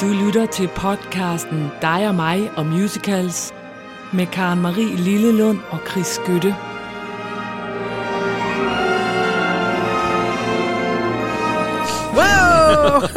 Du 0.00 0.06
lytter 0.06 0.46
til 0.46 0.68
podcasten 0.68 1.70
Dig 1.82 2.08
og 2.08 2.14
mig 2.14 2.50
og 2.56 2.66
musicals 2.66 3.52
med 4.12 4.26
Karen 4.26 4.60
Marie 4.60 4.96
Lillelund 4.96 5.58
og 5.70 5.78
Chris 5.90 6.06
Skytte. 6.06 6.54
Wow! 12.14 13.00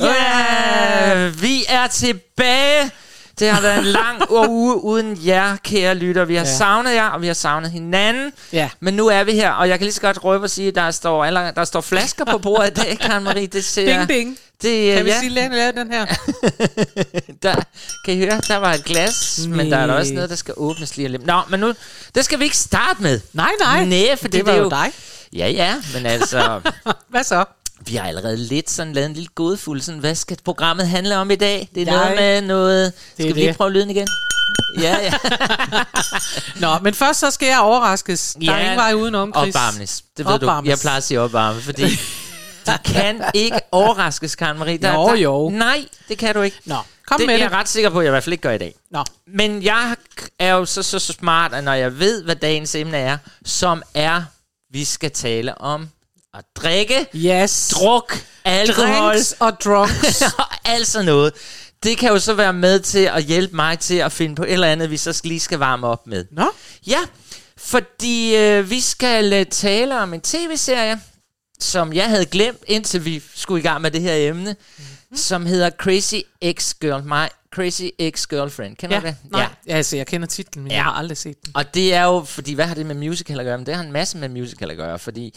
Ja, 0.00 1.28
vi 1.28 1.64
er 1.68 1.86
tilbage. 1.86 2.90
Det 3.38 3.50
har 3.50 3.60
været 3.60 3.78
en 3.78 3.84
lang 3.84 4.30
uge 4.48 4.84
uden 4.84 5.18
jer, 5.26 5.56
kære 5.64 5.94
lytter. 5.94 6.24
Vi 6.24 6.34
har 6.34 6.44
Ja. 6.44 6.56
savnet 6.56 6.94
jer, 6.94 7.06
og 7.08 7.22
vi 7.22 7.26
har 7.26 7.34
savnet 7.34 7.70
hinanden. 7.70 8.32
Ja. 8.52 8.70
Men 8.80 8.94
nu 8.94 9.06
er 9.06 9.24
vi 9.24 9.32
her, 9.32 9.50
og 9.50 9.68
jeg 9.68 9.78
kan 9.78 9.84
lige 9.84 9.94
så 9.94 10.00
godt 10.00 10.24
røbe 10.24 10.44
og 10.44 10.50
sige, 10.50 10.68
at 10.68 10.74
der 10.74 10.90
står, 10.90 11.24
der 11.24 11.64
står 11.64 11.80
flasker 11.80 12.24
på 12.24 12.38
bordet 12.38 12.70
i 12.70 12.74
dag, 12.74 12.98
Karen 12.98 13.24
Marie. 13.24 13.46
Det 13.46 13.64
ser, 13.64 13.96
Bing, 13.96 14.08
bing. 14.08 14.38
Det, 14.62 14.94
Kan 14.96 15.04
vi 15.04 15.10
ja, 15.10 15.18
sige, 15.20 15.30
lad 15.30 15.48
lave 15.50 15.72
den 15.72 15.92
her? 15.92 16.06
der, 17.42 17.54
kan 18.04 18.14
I 18.14 18.18
høre, 18.18 18.40
der 18.48 18.56
var 18.56 18.74
et 18.74 18.84
glas, 18.84 19.40
men 19.48 19.70
der 19.70 19.76
er 19.76 19.86
der 19.86 19.94
også 19.94 20.12
noget, 20.14 20.30
der 20.30 20.36
skal 20.36 20.54
åbnes 20.56 20.96
lige 20.96 21.08
lidt. 21.08 21.26
Nå, 21.26 21.40
men 21.48 21.60
nu, 21.60 21.72
det 22.14 22.24
skal 22.24 22.38
vi 22.38 22.44
ikke 22.44 22.56
starte 22.56 23.02
med. 23.02 23.20
Nej, 23.32 23.50
nej. 23.60 23.84
Næh, 23.84 24.18
for 24.18 24.24
det, 24.28 24.32
det 24.32 24.46
var 24.46 24.52
er 24.52 24.56
jo 24.56 24.68
dig. 24.68 24.92
Ja, 25.32 25.48
ja, 25.48 25.74
men 25.94 26.06
altså, 26.06 26.60
Hvad 27.10 27.24
så? 27.24 27.44
vi 27.86 27.96
har 27.96 28.08
allerede 28.08 28.36
lidt 28.36 28.70
sådan 28.70 28.92
lavet 28.92 29.06
en 29.08 29.14
lille 29.14 29.28
godfuld, 29.34 29.80
sådan, 29.80 30.00
hvad 30.00 30.14
skal 30.14 30.36
programmet 30.44 30.88
handle 30.88 31.16
om 31.16 31.30
i 31.30 31.36
dag? 31.36 31.68
Det 31.74 31.88
er 31.88 31.92
Jeg- 31.92 32.04
noget 32.04 32.16
med 32.20 32.42
noget... 32.42 32.92
Skal 33.14 33.26
vi 33.26 33.32
lige 33.32 33.48
det. 33.48 33.56
prøve 33.56 33.70
lyden 33.72 33.90
igen? 33.90 34.08
Ja, 34.80 34.96
ja. 35.02 35.12
Nå, 36.66 36.78
men 36.82 36.94
først 36.94 37.20
så 37.20 37.30
skal 37.30 37.48
jeg 37.48 37.60
overraskes. 37.60 38.36
Der 38.46 38.52
er 38.52 38.60
ingen 38.60 38.76
vej 38.76 38.92
udenom, 38.94 39.32
Chris. 39.36 39.54
Opvarmnes. 39.54 40.02
Det 40.16 40.26
ved 40.26 40.32
Opvarmes. 40.32 40.66
du. 40.66 40.70
Jeg 40.70 40.78
plejer 40.78 40.96
at 40.96 41.04
sige 41.04 41.20
opvarme, 41.20 41.60
fordi 41.60 41.98
det 42.66 42.80
kan 42.84 43.22
ikke 43.34 43.60
overraskes, 43.72 44.36
Karen 44.36 44.58
Marie. 44.58 44.78
Der, 44.78 44.94
Jo, 44.94 45.06
der, 45.08 45.14
jo. 45.14 45.50
Nej, 45.50 45.84
det 46.08 46.18
kan 46.18 46.34
du 46.34 46.40
ikke. 46.42 46.56
Nå, 46.64 46.76
kom 47.06 47.18
det 47.18 47.26
med 47.26 47.34
er 47.34 47.38
det. 47.38 47.44
jeg 47.44 47.52
ret 47.52 47.68
sikker 47.68 47.90
på, 47.90 47.98
at 47.98 48.04
jeg 48.04 48.10
i 48.10 48.12
hvert 48.12 48.24
fald 48.24 48.32
ikke 48.32 48.42
gør 48.42 48.52
i 48.52 48.58
dag. 48.58 48.74
Nå, 48.90 49.04
Men 49.26 49.62
jeg 49.62 49.96
er 50.38 50.52
jo 50.52 50.64
så, 50.64 50.82
så, 50.82 50.98
så 50.98 51.12
smart, 51.12 51.54
at 51.54 51.64
når 51.64 51.72
jeg 51.72 51.98
ved, 51.98 52.22
hvad 52.24 52.36
dagens 52.36 52.74
emne 52.74 52.96
er, 52.96 53.18
som 53.44 53.82
er, 53.94 54.22
vi 54.72 54.84
skal 54.84 55.10
tale 55.10 55.60
om 55.60 55.88
at 56.34 56.44
drikke, 56.56 57.06
yes. 57.14 57.68
druk, 57.68 58.18
alkohol 58.44 59.10
Drinks 59.12 59.34
og 59.38 59.60
drunks. 59.64 60.22
og 60.38 60.44
alt 60.64 60.86
sådan 60.86 61.06
noget. 61.06 61.32
Det 61.82 61.98
kan 61.98 62.08
jo 62.10 62.18
så 62.18 62.34
være 62.34 62.52
med 62.52 62.80
til 62.80 62.98
at 63.14 63.22
hjælpe 63.22 63.56
mig 63.56 63.78
til 63.78 63.94
at 63.94 64.12
finde 64.12 64.34
på 64.34 64.42
et 64.42 64.52
eller 64.52 64.66
andet, 64.66 64.90
vi 64.90 64.96
så 64.96 65.20
lige 65.24 65.40
skal 65.40 65.58
varme 65.58 65.86
op 65.86 66.06
med. 66.06 66.24
Nå, 66.30 66.50
Ja, 66.86 66.98
fordi 67.56 68.36
øh, 68.36 68.70
vi 68.70 68.80
skal 68.80 69.32
øh, 69.32 69.46
tale 69.46 69.98
om 70.00 70.14
en 70.14 70.20
tv-serie, 70.20 71.00
som 71.60 71.92
jeg 71.92 72.08
havde 72.08 72.26
glemt, 72.26 72.58
indtil 72.66 73.04
vi 73.04 73.22
skulle 73.34 73.60
i 73.60 73.62
gang 73.62 73.82
med 73.82 73.90
det 73.90 74.00
her 74.00 74.14
emne, 74.14 74.56
mm-hmm. 74.78 75.16
som 75.16 75.46
hedder 75.46 75.70
Crazy 75.70 76.14
Ex-Girl, 76.44 77.02
My 77.02 77.26
Crazy 77.54 77.88
Ex-Girlfriend. 77.98 78.76
Kender 78.76 78.96
ja, 78.96 79.00
du 79.00 79.06
det? 79.06 79.16
nej. 79.30 79.48
Ja. 79.66 79.74
Altså, 79.74 79.96
jeg 79.96 80.06
kender 80.06 80.26
titlen, 80.26 80.62
men 80.62 80.70
ja. 80.70 80.76
Jeg 80.76 80.84
har 80.84 80.92
aldrig 80.92 81.18
set 81.18 81.44
den. 81.44 81.52
Og 81.54 81.74
det 81.74 81.94
er 81.94 82.04
jo, 82.04 82.24
fordi 82.24 82.54
hvad 82.54 82.64
har 82.64 82.74
det 82.74 82.86
med 82.86 82.94
musical 82.94 83.40
at 83.40 83.44
gøre? 83.44 83.58
Men 83.58 83.66
det 83.66 83.74
har 83.74 83.82
en 83.82 83.92
masse 83.92 84.18
med 84.18 84.28
musical 84.28 84.70
at 84.70 84.76
gøre, 84.76 84.98
fordi 84.98 85.34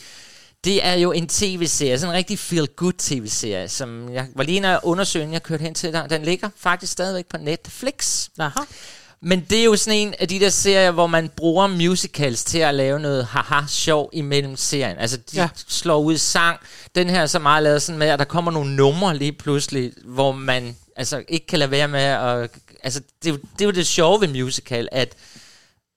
det 0.63 0.85
er 0.85 0.93
jo 0.93 1.11
en 1.11 1.27
tv-serie, 1.27 1.99
sådan 1.99 2.15
en 2.15 2.17
rigtig 2.17 2.39
feel-good 2.39 2.93
tv-serie, 2.97 3.69
som 3.69 4.13
jeg 4.13 4.27
var 4.35 4.43
lige 4.43 4.55
inde 4.55 4.79
og 4.79 4.87
undersøge, 4.87 5.23
inden 5.23 5.33
jeg 5.33 5.43
kørte 5.43 5.61
hen 5.61 5.73
til 5.73 5.93
dig. 5.93 6.09
Den 6.09 6.23
ligger 6.23 6.49
faktisk 6.57 6.91
stadigvæk 6.91 7.25
på 7.25 7.37
Netflix. 7.37 8.27
Aha. 8.39 8.59
Men 9.25 9.45
det 9.49 9.59
er 9.59 9.63
jo 9.63 9.75
sådan 9.75 9.99
en 9.99 10.13
af 10.19 10.27
de 10.27 10.39
der 10.39 10.49
serier, 10.49 10.91
hvor 10.91 11.07
man 11.07 11.29
bruger 11.37 11.67
musicals 11.67 12.43
til 12.43 12.57
at 12.57 12.75
lave 12.75 12.99
noget 12.99 13.25
haha-sjov 13.25 14.09
imellem 14.13 14.55
serien. 14.55 14.97
Altså, 14.97 15.17
de 15.17 15.23
Ja. 15.41 15.49
slår 15.67 15.99
ud 15.99 16.13
i 16.13 16.17
sang. 16.17 16.59
Den 16.95 17.09
her 17.09 17.21
er 17.21 17.25
så 17.25 17.39
meget 17.39 17.63
lavet 17.63 17.81
sådan 17.81 17.99
med, 17.99 18.07
at 18.07 18.19
der 18.19 18.25
kommer 18.25 18.51
nogle 18.51 18.75
numre 18.75 19.17
lige 19.17 19.31
pludselig, 19.31 19.91
hvor 20.05 20.31
man 20.31 20.75
altså 20.95 21.23
ikke 21.27 21.47
kan 21.47 21.59
lade 21.59 21.71
være 21.71 21.87
med 21.87 21.99
at... 22.01 22.49
Altså, 22.83 23.01
det, 23.23 23.29
er 23.29 23.33
jo- 23.33 23.39
det 23.53 23.61
er 23.61 23.65
jo 23.65 23.71
det 23.71 23.87
sjove 23.87 24.21
ved 24.21 24.27
musical, 24.27 24.87
at 24.91 25.13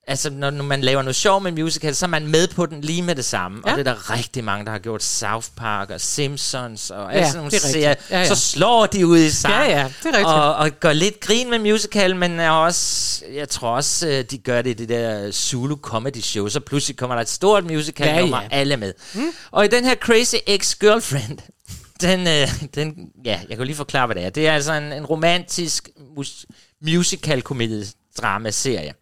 altså, 0.07 0.31
når, 0.31 0.51
når 0.51 0.65
man 0.65 0.81
laver 0.81 1.03
noget 1.03 1.17
sjov 1.17 1.43
med 1.43 1.53
musical, 1.53 1.95
så 1.95 2.07
er 2.07 2.09
man 2.09 2.27
med 2.27 2.49
på 2.49 2.67
den 2.67 2.81
lige 2.81 3.03
med 3.03 3.15
det 3.15 3.25
samme. 3.25 3.63
Ja. 3.67 3.71
Og 3.73 3.79
det 3.79 3.87
er 3.89 3.93
der 3.95 4.11
rigtig 4.11 4.45
mange, 4.45 4.65
der 4.65 4.71
har 4.71 4.79
gjort. 4.79 5.03
South 5.03 5.47
Park 5.57 5.91
og 5.91 6.01
Simpsons 6.01 6.91
og 6.91 7.13
Ja, 7.13 7.25
sådan 7.27 7.37
nogle 7.37 7.57
er 7.57 7.61
serier. 7.61 7.95
Ja, 8.11 8.19
ja. 8.19 8.27
Så 8.27 8.35
slår 8.35 8.87
de 8.87 9.07
ud 9.07 9.19
i 9.19 9.31
sang. 9.31 9.55
Ja, 9.55 9.79
ja, 9.81 9.85
det 10.03 10.07
er 10.07 10.13
rigtigt. 10.13 10.27
Og, 10.27 10.55
og 10.55 10.71
gør 10.81 10.93
lidt 10.93 11.21
grin 11.21 11.51
med 11.51 11.59
musical, 11.59 12.17
men 12.17 12.41
er 12.41 12.51
også, 12.51 13.25
jeg 13.35 13.49
tror 13.49 13.69
også, 13.77 14.09
øh, 14.09 14.25
de 14.31 14.39
gør 14.39 14.63
det 14.63 14.71
i 14.71 14.75
det 14.75 14.89
der 14.89 15.31
Zulu 15.33 15.77
Comedy 15.77 16.21
Show. 16.21 16.49
Så 16.49 16.61
pludselig 16.61 16.97
kommer 16.97 17.15
der 17.17 17.23
et 17.23 17.29
stort 17.29 17.65
musical 17.65 18.07
Ja, 18.07 18.21
nummer, 18.21 18.43
ja. 18.43 18.49
alle 18.51 18.77
med. 18.77 18.93
Mm. 19.15 19.27
Og 19.51 19.65
i 19.65 19.69
den 19.69 19.85
her 19.85 19.95
Crazy 19.95 20.35
Ex-Girlfriend, 20.47 21.39
den, 22.07 22.21
øh, 22.21 22.65
den, 22.75 22.95
ja, 23.25 23.41
jeg 23.49 23.57
kan 23.57 23.67
lige 23.67 23.77
forklare, 23.77 24.07
hvad 24.07 24.17
det 24.17 24.25
er. 24.25 24.31
Det 24.31 24.49
er 24.49 24.53
altså 24.55 24.73
en, 24.73 24.93
en 24.93 25.07
romantisk 25.07 25.89
mus- 26.17 26.45
musical 26.83 27.43
komedie 27.43 27.87
drama 28.21 28.51
serie 28.51 28.93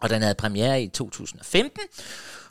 Og 0.00 0.10
den 0.10 0.22
havde 0.22 0.34
premiere 0.34 0.82
i 0.82 0.88
2015, 0.88 1.80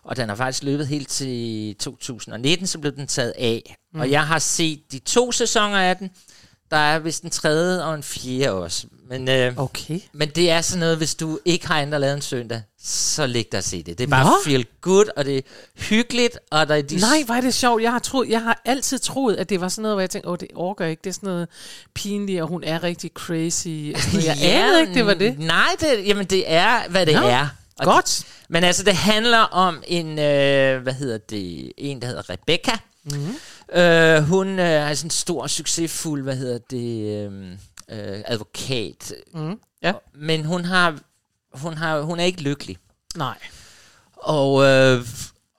og 0.03 0.17
den 0.17 0.29
har 0.29 0.35
faktisk 0.35 0.63
løbet 0.63 0.87
helt 0.87 1.09
til 1.09 1.75
2019, 1.75 2.67
så 2.67 2.79
blev 2.79 2.95
den 2.95 3.07
taget 3.07 3.33
af. 3.37 3.75
Mm. 3.93 3.99
Og 3.99 4.11
jeg 4.11 4.27
har 4.27 4.39
set 4.39 4.91
de 4.91 4.99
to 4.99 5.31
sæsoner 5.31 5.77
af 5.77 5.97
den. 5.97 6.11
Der 6.71 6.77
er 6.77 6.99
vist 6.99 7.23
en 7.23 7.29
tredje 7.29 7.83
og 7.83 7.95
en 7.95 8.03
fjerde 8.03 8.51
også. 8.51 8.87
Men, 9.09 9.29
øh, 9.29 9.53
Okay. 9.57 9.99
men 10.13 10.29
det 10.29 10.51
er 10.51 10.61
sådan 10.61 10.79
noget, 10.79 10.97
hvis 10.97 11.15
du 11.15 11.39
ikke 11.45 11.67
har 11.67 11.81
andet 11.81 11.93
at 11.93 12.01
lave 12.01 12.13
en 12.13 12.21
søndag, 12.21 12.61
så 12.83 13.27
læg 13.27 13.47
dig 13.51 13.57
at 13.57 13.63
se 13.63 13.83
det. 13.83 13.97
Det 13.97 14.03
er 14.03 14.07
bare 14.07 14.25
Nå. 14.25 14.31
feel 14.45 14.65
good, 14.81 15.05
og 15.17 15.25
det 15.25 15.37
er 15.37 15.41
hyggeligt, 15.75 16.39
og 16.51 16.67
der 16.67 16.75
er 16.75 16.81
de 16.81 16.95
Nej, 16.95 17.23
hvor 17.25 17.35
er 17.35 17.41
det 17.41 17.53
sjovt. 17.53 17.83
Jeg 17.83 17.91
har, 17.91 17.99
troet, 17.99 18.29
jeg 18.29 18.41
har 18.41 18.61
altid 18.65 18.99
troet, 18.99 19.35
at 19.35 19.49
det 19.49 19.61
var 19.61 19.69
sådan 19.69 19.81
noget, 19.81 19.95
hvor 19.95 20.01
jeg 20.01 20.09
tænkte, 20.09 20.29
åh, 20.29 20.37
det 20.39 20.47
orker 20.55 20.85
jeg 20.85 20.91
ikke. 20.91 21.01
Det 21.03 21.09
er 21.09 21.13
sådan 21.13 21.27
noget 21.29 21.47
pinligt, 21.93 22.41
og 22.41 22.47
hun 22.47 22.63
er 22.63 22.83
rigtig 22.83 23.11
crazy. 23.13 23.67
og 23.95 24.01
sådan 24.01 24.19
noget. 24.19 24.25
Jeg 24.25 24.37
anede 24.53 24.81
ikke, 24.81 24.93
det 24.93 25.05
var 25.05 25.13
det. 25.13 25.39
Nej, 25.39 25.69
det, 25.79 26.07
jamen 26.07 26.25
det 26.25 26.43
er, 26.51 26.89
hvad 26.89 27.05
det 27.05 27.15
Nå, 27.15 27.21
er. 27.27 27.47
Og 27.79 27.85
Godt. 27.85 28.23
Men 28.49 28.63
altså, 28.63 28.83
det 28.83 28.95
handler 28.95 29.37
om 29.39 29.83
en, 29.87 30.19
øh, 30.19 30.81
hvad 30.83 30.93
hedder 30.93 31.17
det, 31.17 31.71
en, 31.77 32.01
der 32.01 32.07
hedder 32.07 32.29
Rebecca. 32.29 32.71
Mhm. 33.03 33.15
Mm-hmm. 33.17 33.79
Øh, 33.81 34.23
hun 34.23 34.47
øh, 34.59 34.65
er 34.65 34.93
sådan 34.93 35.07
en 35.07 35.11
stor, 35.11 35.47
succesfuld, 35.47 36.23
hvad 36.23 36.35
hedder 36.35 36.57
det, 36.71 37.25
øh, 37.31 37.31
øh, 37.91 38.21
advokat. 38.25 39.13
Mm. 39.33 39.59
Ja. 39.81 39.93
Men 40.13 40.45
hun 40.45 40.65
har, 40.65 40.99
hun 41.53 41.73
har, 41.73 42.01
hun 42.01 42.19
er 42.19 42.23
ikke 42.23 42.41
lykkelig. 42.41 42.77
Nej. 43.15 43.37
Og, 44.13 44.63
øh, 44.63 45.05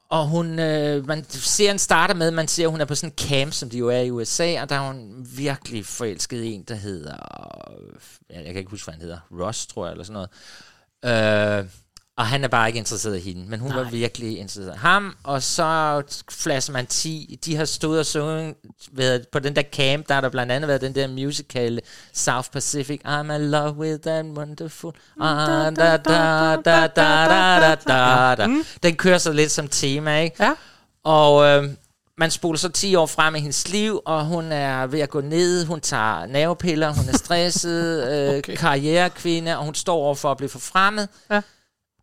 og 0.08 0.26
hun, 0.26 0.58
øh, 0.58 1.06
man 1.06 1.24
ser 1.30 1.70
en 1.70 1.78
starter 1.78 2.14
med, 2.14 2.30
man 2.30 2.48
ser, 2.48 2.64
at 2.64 2.70
hun 2.70 2.80
er 2.80 2.84
på 2.84 2.94
sådan 2.94 3.12
en 3.12 3.28
camp, 3.28 3.52
som 3.52 3.70
de 3.70 3.78
jo 3.78 3.88
er 3.88 4.00
i 4.00 4.10
USA, 4.10 4.62
og 4.62 4.68
der 4.68 4.76
er 4.76 4.92
hun 4.92 5.26
virkelig 5.36 5.86
forelsket 5.86 6.54
en, 6.54 6.62
der 6.62 6.74
hedder, 6.74 7.16
ja, 8.30 8.36
jeg 8.36 8.44
kan 8.44 8.56
ikke 8.56 8.70
huske, 8.70 8.84
hvad 8.86 8.94
han 8.94 9.02
hedder, 9.02 9.18
Ross, 9.40 9.66
tror 9.66 9.86
jeg, 9.86 9.92
eller 9.92 10.04
sådan 10.04 10.28
noget. 11.02 11.60
Øh, 11.62 11.66
og 12.18 12.26
han 12.26 12.44
er 12.44 12.48
bare 12.48 12.68
ikke 12.68 12.78
interesseret 12.78 13.16
i 13.16 13.20
hende, 13.20 13.50
men 13.50 13.60
hun 13.60 13.70
Nej. 13.70 13.82
var 13.82 13.90
virkelig 13.90 14.38
interesseret 14.38 14.74
i 14.74 14.78
ham. 14.78 15.16
Og 15.22 15.42
så 15.42 16.02
flasser 16.30 16.72
man 16.72 16.86
10. 16.86 17.38
De 17.44 17.56
har 17.56 17.64
stået 17.64 17.98
og 18.00 18.06
sunget 18.06 18.54
ved, 18.92 19.24
på 19.32 19.38
den 19.38 19.56
der 19.56 19.62
camp, 19.62 20.08
der 20.08 20.14
har 20.14 20.20
der 20.20 20.28
blandt 20.28 20.52
andet 20.52 20.68
været 20.68 20.80
den 20.80 20.94
der 20.94 21.08
musical 21.08 21.80
South 22.12 22.48
Pacific. 22.50 23.00
I'm 23.06 23.32
in 23.32 23.50
love 23.50 23.72
with 23.72 24.00
that 24.00 24.24
wonderful... 24.24 24.92
Den 28.82 28.96
kører 28.96 29.18
så 29.18 29.32
lidt 29.32 29.50
som 29.50 29.68
tema, 29.68 30.20
ikke? 30.20 30.44
Ja. 30.44 30.54
Og... 31.04 31.44
Øh, 31.46 31.70
man 32.20 32.30
spoler 32.30 32.58
så 32.58 32.68
10 32.68 32.94
år 32.94 33.06
frem 33.06 33.34
i 33.34 33.40
hendes 33.40 33.68
liv, 33.68 34.00
og 34.04 34.24
hun 34.24 34.52
er 34.52 34.86
ved 34.86 35.00
at 35.00 35.10
gå 35.10 35.20
ned, 35.20 35.64
hun 35.64 35.80
tager 35.80 36.26
nervepiller, 36.26 36.92
hun 36.92 37.08
er 37.08 37.16
stresset, 37.16 38.08
øh, 38.12 38.38
okay. 38.38 38.56
karrierekvinde, 38.56 39.58
og 39.58 39.64
hun 39.64 39.74
står 39.74 39.96
over 39.96 40.14
for 40.14 40.30
at 40.30 40.36
blive 40.36 40.50
forfremmet. 40.50 41.08
Ja 41.30 41.40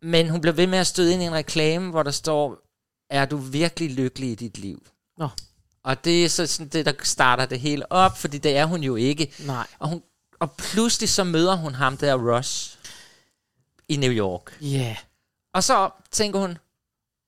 men 0.06 0.30
hun 0.30 0.40
bliver 0.40 0.54
ved 0.54 0.66
med 0.66 0.78
at 0.78 0.86
støde 0.86 1.12
ind 1.12 1.22
i 1.22 1.24
en 1.24 1.32
reklame, 1.32 1.90
hvor 1.90 2.02
der 2.02 2.10
står, 2.10 2.58
er 3.10 3.26
du 3.26 3.36
virkelig 3.36 3.90
lykkelig 3.90 4.30
i 4.30 4.34
dit 4.34 4.58
liv? 4.58 4.86
Nå. 5.18 5.28
Og 5.82 6.04
det 6.04 6.24
er 6.24 6.28
så 6.28 6.46
sådan 6.46 6.68
det, 6.68 6.86
der 6.86 6.92
starter 7.02 7.46
det 7.46 7.60
hele 7.60 7.92
op, 7.92 8.18
fordi 8.18 8.38
det 8.38 8.56
er 8.56 8.64
hun 8.64 8.82
jo 8.82 8.96
ikke. 8.96 9.34
Nej. 9.38 9.66
Og, 9.78 9.88
hun, 9.88 10.02
og 10.40 10.52
pludselig 10.52 11.08
så 11.08 11.24
møder 11.24 11.54
hun 11.54 11.74
ham 11.74 11.96
der, 11.96 12.34
Ross, 12.34 12.78
i 13.88 13.96
New 13.96 14.12
York. 14.12 14.58
Ja. 14.60 14.78
Yeah. 14.78 14.96
Og 15.54 15.64
så 15.64 15.90
tænker 16.10 16.40
hun, 16.40 16.58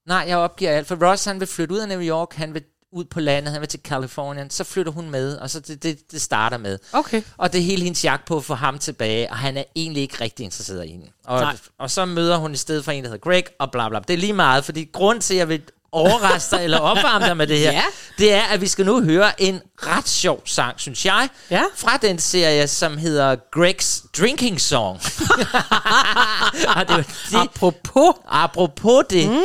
nej, 0.07 0.25
jeg 0.29 0.39
opgiver 0.39 0.71
alt, 0.71 0.87
for 0.87 1.11
Ross 1.11 1.25
han 1.25 1.41
vil 1.41 1.49
flytte 1.49 1.75
ud 1.75 1.79
af 1.79 1.89
New 1.89 2.03
York, 2.03 2.33
han 2.35 2.55
vil 2.55 2.65
ud 2.93 3.05
på 3.05 3.21
landet, 3.21 3.53
han 3.53 3.61
vil 3.61 3.69
til 3.69 3.81
Kalifornien, 3.83 4.51
så 4.51 4.65
flytter 4.65 4.93
hun 4.93 5.11
med, 5.11 5.37
og 5.37 5.51
så 5.51 5.61
det, 5.61 5.83
det, 5.83 5.99
det 6.13 6.23
starter 6.23 6.57
med. 6.59 6.79
Okay. 6.93 7.23
Og 7.37 7.53
det 7.53 7.59
er 7.59 7.63
hele 7.63 7.83
hendes 7.85 8.05
jagt 8.05 8.25
på 8.25 8.37
at 8.37 8.45
få 8.45 8.55
ham 8.55 8.79
tilbage, 8.79 9.31
og 9.31 9.37
han 9.37 9.57
er 9.57 9.65
egentlig 9.77 10.03
ikke 10.03 10.21
rigtig 10.21 10.45
interesseret 10.45 10.85
i 10.87 10.89
hende. 10.91 11.07
Og, 11.25 11.41
Nej. 11.41 11.57
og 11.79 11.91
så 11.91 12.05
møder 12.05 12.37
hun 12.37 12.53
i 12.53 12.57
stedet 12.57 12.85
for 12.85 12.93
en, 12.93 13.05
der 13.05 13.11
hedder 13.11 13.31
Greg, 13.31 13.45
og 13.61 13.71
bla 13.73 13.89
bla. 13.89 13.99
Det 13.99 14.15
er 14.15 14.19
lige 14.19 14.33
meget, 14.33 14.65
fordi 14.65 14.89
grund 14.93 15.21
til, 15.21 15.35
at 15.35 15.39
jeg 15.39 15.49
vil 15.49 15.63
overraske 15.93 16.57
dig 16.57 16.65
eller 16.65 16.79
opvarme 16.79 17.25
dig 17.27 17.37
med 17.37 17.47
det 17.47 17.59
her, 17.59 17.73
Ja. 17.81 17.83
det 18.19 18.33
er, 18.33 18.43
at 18.43 18.61
vi 18.61 18.67
skal 18.67 18.87
nu 18.87 19.03
høre 19.03 19.43
en 19.43 19.61
ret 19.77 20.09
sjov 20.09 20.43
sang, 20.45 20.81
synes 20.81 21.07
jeg, 21.07 21.29
Ja. 21.51 21.63
fra 21.77 21.97
den 21.97 22.19
serie, 22.19 22.67
som 22.69 22.99
hedder 22.99 23.37
Greg's 23.57 24.07
Drinking 24.21 24.61
Song. 24.61 25.01
og 26.77 26.89
det, 26.89 26.97
var 26.97 27.05
det, 27.31 27.35
Apropos. 27.37 28.15
Apropos 28.29 29.05
det, 29.11 29.29
mm. 29.31 29.37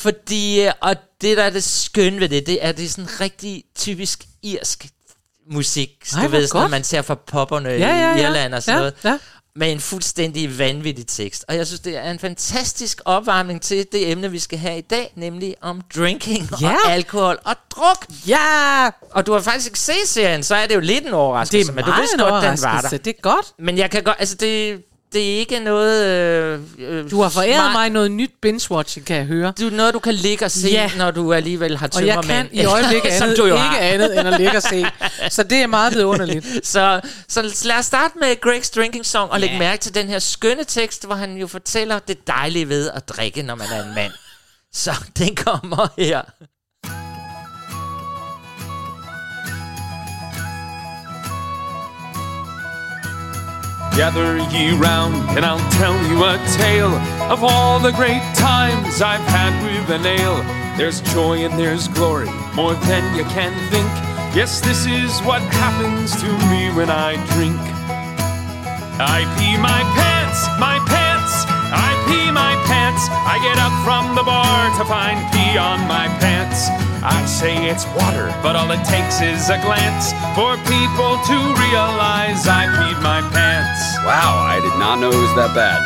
Fordi, 0.00 0.62
øh, 0.66 0.72
og 0.80 0.96
det 1.20 1.36
der 1.36 1.42
er 1.42 1.50
det 1.50 1.64
skønne 1.64 2.20
ved 2.20 2.28
det, 2.28 2.46
det 2.46 2.64
er, 2.64 2.72
det 2.72 2.84
er 2.84 2.88
sådan 2.88 3.20
rigtig 3.20 3.64
typisk 3.78 4.24
irsk 4.42 4.86
musik. 5.50 5.90
Du 6.12 6.16
Ej, 6.16 6.26
hvor 6.28 6.38
ved, 6.38 6.46
sådan 6.46 6.60
godt. 6.62 6.70
man 6.70 6.84
ser 6.84 7.02
fra 7.02 7.14
popperne 7.14 7.68
Ja, 7.68 7.76
ja, 7.78 8.14
i 8.16 8.20
ja. 8.20 8.28
Irland 8.28 8.54
og 8.54 8.62
sådan 8.62 8.74
ja, 8.74 8.78
noget. 8.80 8.94
Ja. 9.04 9.18
Med 9.56 9.72
en 9.72 9.80
fuldstændig 9.80 10.58
vanvittig 10.58 11.06
tekst. 11.06 11.44
Og 11.48 11.56
jeg 11.56 11.66
synes, 11.66 11.80
det 11.80 11.96
er 11.96 12.10
en 12.10 12.18
fantastisk 12.18 13.00
opvarmning 13.04 13.62
til 13.62 13.86
det 13.92 14.10
emne, 14.10 14.30
vi 14.30 14.38
skal 14.38 14.58
have 14.58 14.78
i 14.78 14.80
dag, 14.80 15.12
nemlig 15.16 15.54
om 15.60 15.80
drinking 15.96 16.48
Ja. 16.60 16.74
og 16.84 16.92
alkohol 16.92 17.38
og 17.44 17.54
druk. 17.70 18.06
ja. 18.26 18.90
Og 19.10 19.26
du 19.26 19.32
har 19.32 19.40
faktisk 19.40 19.66
ikke 19.66 19.78
set 19.78 19.94
serien, 20.08 20.42
så 20.42 20.54
er 20.54 20.66
det 20.66 20.74
jo 20.74 20.80
lidt 20.80 21.06
en 21.06 21.12
overraskelse, 21.12 21.58
Det 21.58 21.68
er 21.70 21.74
men 21.74 21.84
du 21.84 22.00
vidste 22.00 22.18
godt, 22.18 22.44
den 22.44 22.58
var 22.62 22.80
der. 22.80 22.88
Det 22.88 23.06
er 23.06 23.20
godt. 23.22 23.46
Men 23.58 23.78
jeg 23.78 23.90
kan 23.90 24.02
godt, 24.02 24.16
altså 24.18 24.34
det, 24.34 24.82
det 25.12 25.34
er 25.34 25.38
ikke 25.38 25.60
noget... 25.60 26.06
Øh, 26.06 26.60
øh, 26.78 27.10
Du 27.10 27.22
har 27.22 27.28
foræret 27.28 27.54
smart- 27.54 27.72
mig 27.72 27.90
noget 27.90 28.10
nyt 28.10 28.30
binge-watching, 28.46 29.04
kan 29.04 29.16
jeg 29.16 29.24
høre. 29.24 29.52
Det 29.58 29.66
er 29.66 29.70
noget, 29.76 29.94
du 29.94 29.98
kan 29.98 30.14
ligge 30.14 30.44
og 30.44 30.50
se, 30.50 30.68
Ja. 30.68 30.90
når 30.96 31.10
du 31.10 31.32
alligevel 31.32 31.76
har 31.76 31.88
Og 31.94 32.06
jeg 32.06 32.14
tømmermænd. 32.14 32.48
kan 32.48 32.58
i 32.60 32.64
øjeblikket 32.64 33.08
andet, 33.22 33.36
du 33.36 33.46
jo 33.46 33.54
ikke 33.54 33.58
har. 33.66 33.78
andet 33.78 34.18
end 34.18 34.28
at 34.28 34.40
ligge 34.40 34.56
og 34.56 34.62
se. 34.62 34.86
Så 35.30 35.42
det 35.42 35.58
er 35.58 35.66
meget 35.66 35.94
vidunderligt. 35.94 36.46
Så, 36.66 37.00
så 37.28 37.42
lad 37.64 37.76
os 37.78 37.86
starte 37.86 38.14
med 38.20 38.36
Greg's 38.46 38.70
Drinking 38.76 39.06
Song 39.06 39.30
og 39.30 39.36
Ja. 39.36 39.40
lægge 39.40 39.58
mærke 39.58 39.80
til 39.80 39.94
den 39.94 40.08
her 40.08 40.18
skønne 40.18 40.64
tekst, 40.64 41.06
hvor 41.06 41.14
han 41.14 41.36
jo 41.36 41.46
fortæller 41.46 41.98
det 41.98 42.26
dejlige 42.26 42.68
ved 42.68 42.90
at 42.94 43.08
drikke, 43.08 43.42
når 43.42 43.54
man 43.54 43.66
er 43.72 43.84
en 43.84 43.94
mand. 43.94 44.12
Så 44.72 44.92
den 45.18 45.34
kommer 45.34 45.88
her. 45.98 46.22
Gather 53.96 54.38
ye 54.50 54.72
round, 54.76 55.14
and 55.36 55.44
I'll 55.44 55.70
tell 55.72 55.94
you 56.06 56.24
a 56.24 56.38
tale 56.56 56.94
of 57.30 57.44
all 57.44 57.78
the 57.78 57.92
great 57.92 58.22
times 58.34 59.02
I've 59.02 59.20
had 59.28 59.52
with 59.62 59.90
an 59.90 60.06
ale. 60.06 60.42
There's 60.78 61.00
joy 61.12 61.44
and 61.44 61.58
there's 61.58 61.88
glory, 61.88 62.30
more 62.54 62.74
than 62.74 63.02
you 63.16 63.24
can 63.24 63.52
think. 63.68 63.90
Yes, 64.34 64.60
this 64.60 64.86
is 64.86 65.20
what 65.20 65.42
happens 65.42 66.14
to 66.22 66.28
me 66.48 66.70
when 66.72 66.88
I 66.88 67.18
drink. 67.34 67.58
I 69.02 69.26
pee 69.36 69.58
my 69.58 69.82
pants, 69.98 70.46
my 70.60 70.78
pants, 70.86 71.44
I 71.72 71.90
pee 72.06 72.30
my 72.30 72.54
pants. 72.64 73.08
I 73.10 73.36
get 73.42 73.58
up 73.58 73.74
from 73.84 74.14
the 74.14 74.22
bar 74.22 74.70
to 74.78 74.84
find 74.84 75.18
pee 75.32 75.58
on 75.58 75.80
my 75.88 76.06
pants. 76.22 76.68
I 77.02 77.24
say 77.26 77.68
it's 77.68 77.86
water, 77.96 78.28
but 78.42 78.56
all 78.56 78.70
it 78.70 78.84
takes 78.84 79.20
is 79.20 79.50
a 79.50 79.58
glance 79.60 80.12
for 80.34 80.54
people 80.70 81.18
to 81.26 81.38
realize 81.58 82.46
I 82.46 82.70
peed 82.78 82.98
my 83.02 83.20
pants. 83.34 83.82
Wow, 84.06 84.38
I 84.46 84.60
did 84.62 84.76
not 84.78 85.00
know 85.00 85.10
it 85.10 85.18
was 85.18 85.34
that 85.34 85.54
bad. 85.54 85.82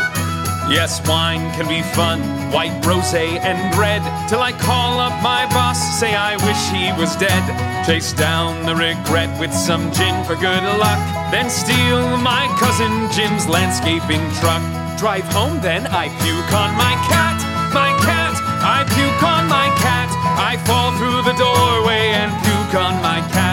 Yes, 0.69 1.01
wine 1.07 1.53
can 1.53 1.69
be 1.69 1.83
fun, 1.93 2.21
white 2.53 2.73
rosé 2.85 3.41
and 3.41 3.59
red. 3.77 4.03
Till 4.29 4.41
I 4.41 4.53
call 4.53 5.01
up 5.01 5.13
my 5.23 5.47
boss, 5.53 5.79
say 6.01 6.15
I 6.15 6.37
wish 6.45 6.61
he 6.73 6.93
was 7.01 7.17
dead. 7.17 7.45
Chase 7.87 8.13
down 8.13 8.65
the 8.65 8.75
regret 8.75 9.29
with 9.41 9.53
some 9.53 9.93
gin 9.93 10.17
for 10.25 10.37
good 10.37 10.65
luck. 10.81 11.01
Then 11.31 11.49
steal 11.49 12.17
my 12.19 12.49
cousin 12.61 13.13
Jim's 13.13 13.49
landscaping 13.49 14.25
truck. 14.41 14.65
Drive 14.99 15.29
home, 15.33 15.61
then 15.61 15.87
I 15.89 16.09
puke 16.21 16.53
on 16.53 16.73
my 16.81 16.95
cat, 17.13 17.39
my 17.73 17.93
cat. 18.05 18.35
I 18.65 18.89
puke 18.89 19.23
on 19.23 19.49
my 19.49 19.69
cat. 19.81 20.09
I 20.41 20.57
fall 20.65 20.93
through 20.97 21.23
the 21.29 21.37
doorway 21.37 22.13
and 22.17 22.33
puke 22.45 22.75
on 22.81 23.01
my 23.03 23.21
cat. 23.33 23.44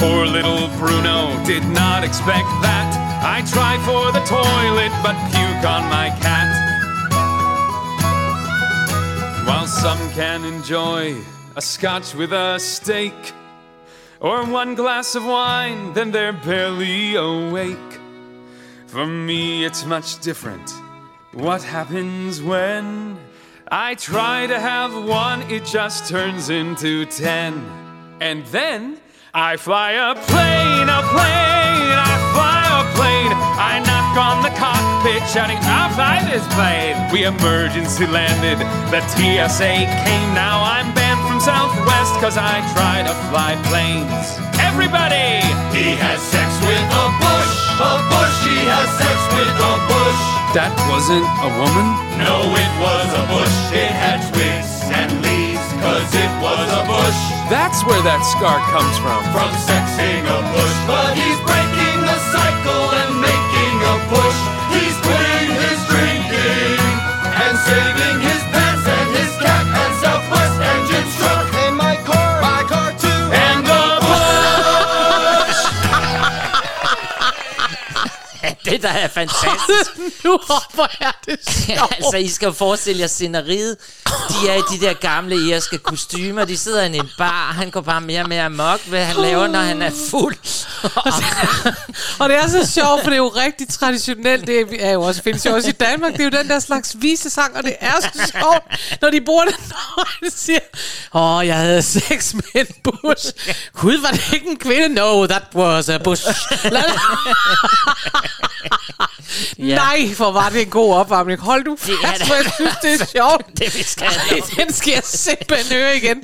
Poor 0.00 0.24
little 0.24 0.68
Bruno 0.78 1.44
did 1.44 1.62
not 1.64 2.04
expect 2.04 2.48
that. 2.62 2.88
I 3.22 3.42
try 3.52 3.76
for 3.84 4.10
the 4.10 4.24
toilet, 4.24 4.92
but 5.02 5.14
puke 5.30 5.64
on 5.68 5.82
my 5.90 6.08
cat. 6.24 6.48
While 9.46 9.66
some 9.66 9.98
can 10.12 10.42
enjoy 10.46 11.16
a 11.54 11.60
scotch 11.60 12.14
with 12.14 12.32
a 12.32 12.58
steak, 12.58 13.12
or 14.20 14.46
one 14.46 14.74
glass 14.74 15.14
of 15.14 15.26
wine, 15.26 15.92
then 15.92 16.12
they're 16.12 16.32
barely 16.32 17.16
awake. 17.16 18.00
For 18.86 19.06
me, 19.06 19.66
it's 19.66 19.84
much 19.84 20.20
different. 20.20 20.70
What 21.32 21.62
happens 21.62 22.40
when 22.42 23.18
I 23.68 23.96
try 23.96 24.46
to 24.46 24.58
have 24.58 24.94
one, 25.04 25.42
it 25.50 25.66
just 25.66 26.08
turns 26.08 26.48
into 26.48 27.04
ten. 27.04 27.52
And 28.20 28.46
then 28.46 28.99
I 29.32 29.56
fly 29.56 29.94
a 29.94 30.18
plane, 30.26 30.90
a 30.90 31.00
plane, 31.14 31.94
I 31.94 32.14
fly 32.34 32.66
a 32.66 32.82
plane. 32.98 33.30
I 33.30 33.78
knock 33.78 34.18
on 34.18 34.42
the 34.42 34.50
cockpit, 34.58 35.22
shouting, 35.30 35.54
I'll 35.70 35.94
fly 35.94 36.18
this 36.26 36.42
plane. 36.58 36.98
We 37.14 37.30
emergency 37.30 38.10
landed, 38.10 38.58
the 38.90 38.98
TSA 39.06 39.86
came. 39.86 40.30
Now 40.34 40.66
I'm 40.66 40.90
banned 40.98 41.22
from 41.30 41.38
Southwest, 41.38 42.18
cause 42.18 42.34
I 42.34 42.58
try 42.74 43.06
to 43.06 43.14
fly 43.30 43.54
planes. 43.70 44.34
Everybody! 44.58 45.46
He 45.70 45.94
has 45.94 46.18
sex 46.18 46.50
with 46.66 46.82
a 46.90 47.06
bush, 47.22 47.54
a 47.78 47.92
bush. 48.10 48.36
He 48.50 48.66
has 48.66 48.88
sex 48.98 49.14
with 49.38 49.46
a 49.46 49.74
bush. 49.86 50.20
That 50.58 50.74
wasn't 50.90 51.22
a 51.22 51.50
woman? 51.54 51.86
No, 52.18 52.50
it 52.50 52.72
was 52.82 53.08
a 53.14 53.24
bush. 53.30 53.56
It 53.78 53.94
had 53.94 54.18
twigs 54.34 54.59
cause 56.00 56.14
it 56.14 56.32
was 56.40 56.68
a 56.72 56.82
bush. 56.88 57.20
That's 57.52 57.84
where 57.84 58.00
that 58.02 58.22
scar 58.24 58.56
comes 58.72 58.96
from. 59.04 59.20
From 59.36 59.50
sexing 59.68 60.24
a 60.24 60.38
bush, 60.52 60.76
but 60.88 61.12
he's 61.12 61.40
breaking 61.44 61.98
the 62.08 62.18
cycle 62.32 62.84
and 63.00 63.12
making 63.20 63.76
a 63.84 63.94
push. 64.08 64.59
Det 78.80 78.88
der 78.88 78.94
er 78.94 79.08
fantastisk. 79.08 79.98
nu 80.24 80.38
hvor 80.74 80.90
er 81.00 81.12
det 81.26 81.38
sjovt. 81.66 81.94
altså, 81.96 82.16
I 82.16 82.28
skal 82.28 82.52
forestille 82.52 83.00
jer 83.00 83.06
sceneriet. 83.06 83.76
De 84.06 84.48
er 84.48 84.54
i 84.54 84.62
de 84.70 84.86
der 84.86 84.92
gamle 84.92 85.36
irske 85.48 85.78
kostymer. 85.78 86.44
De 86.44 86.56
sidder 86.56 86.82
i 86.82 86.96
en 86.96 87.08
bar. 87.18 87.52
Han 87.52 87.70
går 87.70 87.80
bare 87.80 88.00
mere 88.00 88.22
og 88.22 88.28
mere 88.28 88.44
amok, 88.44 88.80
hvad 88.86 89.04
han 89.04 89.16
laver, 89.16 89.46
når 89.46 89.60
han 89.60 89.82
er 89.82 89.90
fuld. 90.10 90.36
Og 92.20 92.28
det 92.28 92.36
er 92.36 92.48
så 92.48 92.72
sjovt, 92.72 93.02
for 93.02 93.10
det 93.10 93.12
er 93.12 93.22
jo 93.22 93.28
rigtig 93.28 93.68
traditionelt. 93.68 94.46
Det 94.46 94.86
er 94.86 94.90
jo 94.90 95.02
også, 95.02 95.22
findes 95.22 95.46
jo 95.46 95.54
også 95.54 95.68
i 95.68 95.72
Danmark. 95.72 96.12
Det 96.12 96.20
er 96.20 96.24
jo 96.24 96.30
den 96.30 96.48
der 96.48 96.58
slags 96.58 96.96
visesang, 96.98 97.56
og 97.56 97.62
det 97.62 97.76
er 97.80 98.00
så 98.00 98.32
sjovt, 98.32 98.62
når 99.00 99.10
de 99.10 99.20
bruger 99.20 99.44
det, 99.44 99.54
når 99.68 100.08
han 100.22 100.30
siger, 100.30 100.58
åh, 101.14 101.36
oh, 101.36 101.46
jeg 101.46 101.56
havde 101.56 101.82
sex 101.82 102.34
med 102.34 102.42
en 102.54 102.66
bush. 102.84 103.32
Gud, 103.72 104.00
var 104.00 104.10
det 104.10 104.32
ikke 104.32 104.50
en 104.50 104.58
kvinde? 104.58 104.88
No, 104.94 105.26
that 105.26 105.42
was 105.54 105.88
a 105.88 105.98
bush. 105.98 106.26
Ja. 109.58 109.74
Nej, 109.74 110.14
for 110.14 110.30
var 110.32 110.48
det 110.48 110.62
en 110.62 110.70
god 110.70 110.94
opvarmning. 110.94 111.40
Hold 111.40 111.64
du 111.64 111.76
Det 111.86 111.94
er 112.02 112.06
fast, 112.08 112.26
hvor 112.26 112.34
jeg 112.34 112.52
synes, 112.54 112.74
det 112.82 113.00
er 113.00 113.06
sjovt. 113.16 113.46
Det 113.58 113.74
vi 113.78 113.82
skal 113.82 114.06
Ej, 114.06 114.40
den 114.56 114.72
skal 114.72 114.92
jeg 114.92 115.02
simpelthen 115.04 115.76
høre 115.76 115.96
igen. 115.96 116.16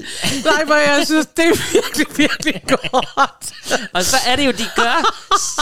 Nej, 0.44 0.64
hvor 0.64 0.74
jeg 0.74 1.02
synes, 1.06 1.26
det 1.36 1.44
er 1.44 1.72
virkelig, 1.72 2.06
virkelig 2.16 2.62
godt. 2.68 3.52
Og 3.94 4.04
så 4.04 4.16
er 4.26 4.36
det 4.36 4.46
jo, 4.46 4.50
de 4.50 4.66
gør, 4.76 5.14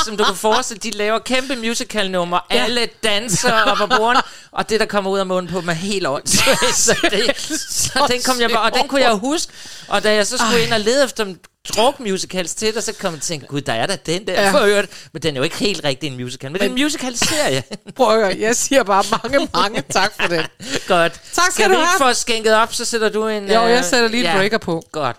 som 0.05 0.17
du 0.17 0.25
kan 0.25 0.37
forestille, 0.37 0.81
de 0.81 0.91
laver 0.91 1.19
kæmpe 1.19 1.57
musical-nummer. 1.57 2.41
Ja. 2.51 2.65
Alle 2.65 2.89
danser 3.05 3.53
op 3.53 3.77
på 3.77 3.87
bordene, 3.87 4.23
og 4.53 4.69
det, 4.71 4.81
der 4.81 4.87
kommer 4.87 5.11
ud 5.11 5.19
af 5.19 5.27
munden 5.27 5.53
på 5.53 5.61
dem, 5.61 5.69
er 5.69 5.73
helt 5.73 6.07
åndssvagt. 6.07 6.77
så, 6.87 6.97
det, 7.11 7.37
så 7.71 8.07
den 8.11 8.23
kom 8.23 8.41
jeg 8.41 8.51
bare, 8.51 8.63
og 8.63 8.75
den 8.75 8.89
kunne 8.89 9.01
jeg 9.01 9.13
huske. 9.15 9.53
Og 9.89 10.03
da 10.03 10.15
jeg 10.15 10.27
så 10.27 10.39
skulle 10.39 10.63
ind 10.65 10.73
og 10.73 10.81
lede 10.81 11.05
efter 11.05 11.25
druk 11.69 12.01
musicals 12.01 12.55
til 12.55 12.75
det, 12.75 12.85
så 12.85 12.93
kom 12.93 13.11
jeg 13.13 13.17
at 13.17 13.23
tænke, 13.23 13.47
gud, 13.47 13.61
der 13.61 13.73
er 13.73 13.87
da 13.87 13.97
den 13.97 14.27
der 14.27 14.33
Ja. 14.43 14.51
for 14.53 14.59
øvrigt. 14.59 15.09
Men 15.13 15.23
den 15.23 15.35
er 15.37 15.41
jo 15.41 15.45
ikke 15.45 15.57
helt 15.57 15.85
rigtig 15.85 16.07
en 16.07 16.17
musical, 16.17 16.51
men 16.51 16.61
det 16.61 16.67
er 16.67 16.71
en 16.71 16.83
musical-serie. 16.83 17.63
Prøv 17.97 18.09
at 18.21 18.27
høre, 18.27 18.37
jeg 18.41 18.57
siger 18.57 18.83
bare 18.83 19.05
mange, 19.23 19.49
mange 19.55 19.83
tak 19.91 20.13
for 20.21 20.29
det. 20.29 20.51
Godt. 20.89 21.21
Tak 21.33 21.51
skal 21.53 21.69
vi 21.71 21.75
du 21.75 21.81
ikke 21.81 21.91
have. 22.01 22.15
få 22.15 22.21
skænket 22.21 22.55
op, 22.55 22.75
så 22.75 22.85
sætter 22.85 23.09
du 23.09 23.29
en... 23.29 23.51
Jo, 23.53 23.65
øh, 23.65 23.71
jeg 23.71 23.85
sætter 23.85 24.09
lige 24.09 24.31
en 24.31 24.37
breaker 24.37 24.59
på. 24.59 24.83
Godt. 24.93 25.17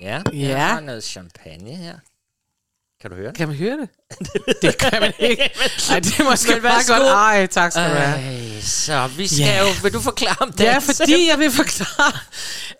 Ja, 0.00 0.22
Ja. 0.32 0.48
jeg 0.48 0.66
har 0.68 0.80
noget 0.80 1.04
champagne 1.04 1.76
her. 1.76 1.94
Kan 3.00 3.10
du 3.10 3.16
høre 3.16 3.28
det? 3.28 3.36
Kan 3.36 3.48
man 3.48 3.56
høre 3.56 3.76
det? 3.78 3.88
det 4.62 4.78
kan 4.78 5.00
man 5.00 5.12
ikke. 5.18 5.50
Nej, 5.90 5.98
det 6.00 6.20
er 6.20 6.24
måske 6.30 6.52
Men 6.52 6.62
bare 6.62 6.80
godt. 6.88 7.02
Ej, 7.08 7.46
tak 7.46 7.72
skal 7.72 7.84
du 7.90 7.94
have. 7.94 8.62
Så 8.62 9.06
vi 9.16 9.26
skal 9.26 9.38
Ja. 9.38 9.58
jo... 9.60 9.66
Vil 9.82 9.92
du 9.92 10.00
forklare 10.00 10.36
om 10.40 10.52
det? 10.52 10.64
Ja, 10.64 10.78
fordi 10.78 11.28
jeg 11.30 11.38
vil 11.38 11.50
forklare, 11.50 12.12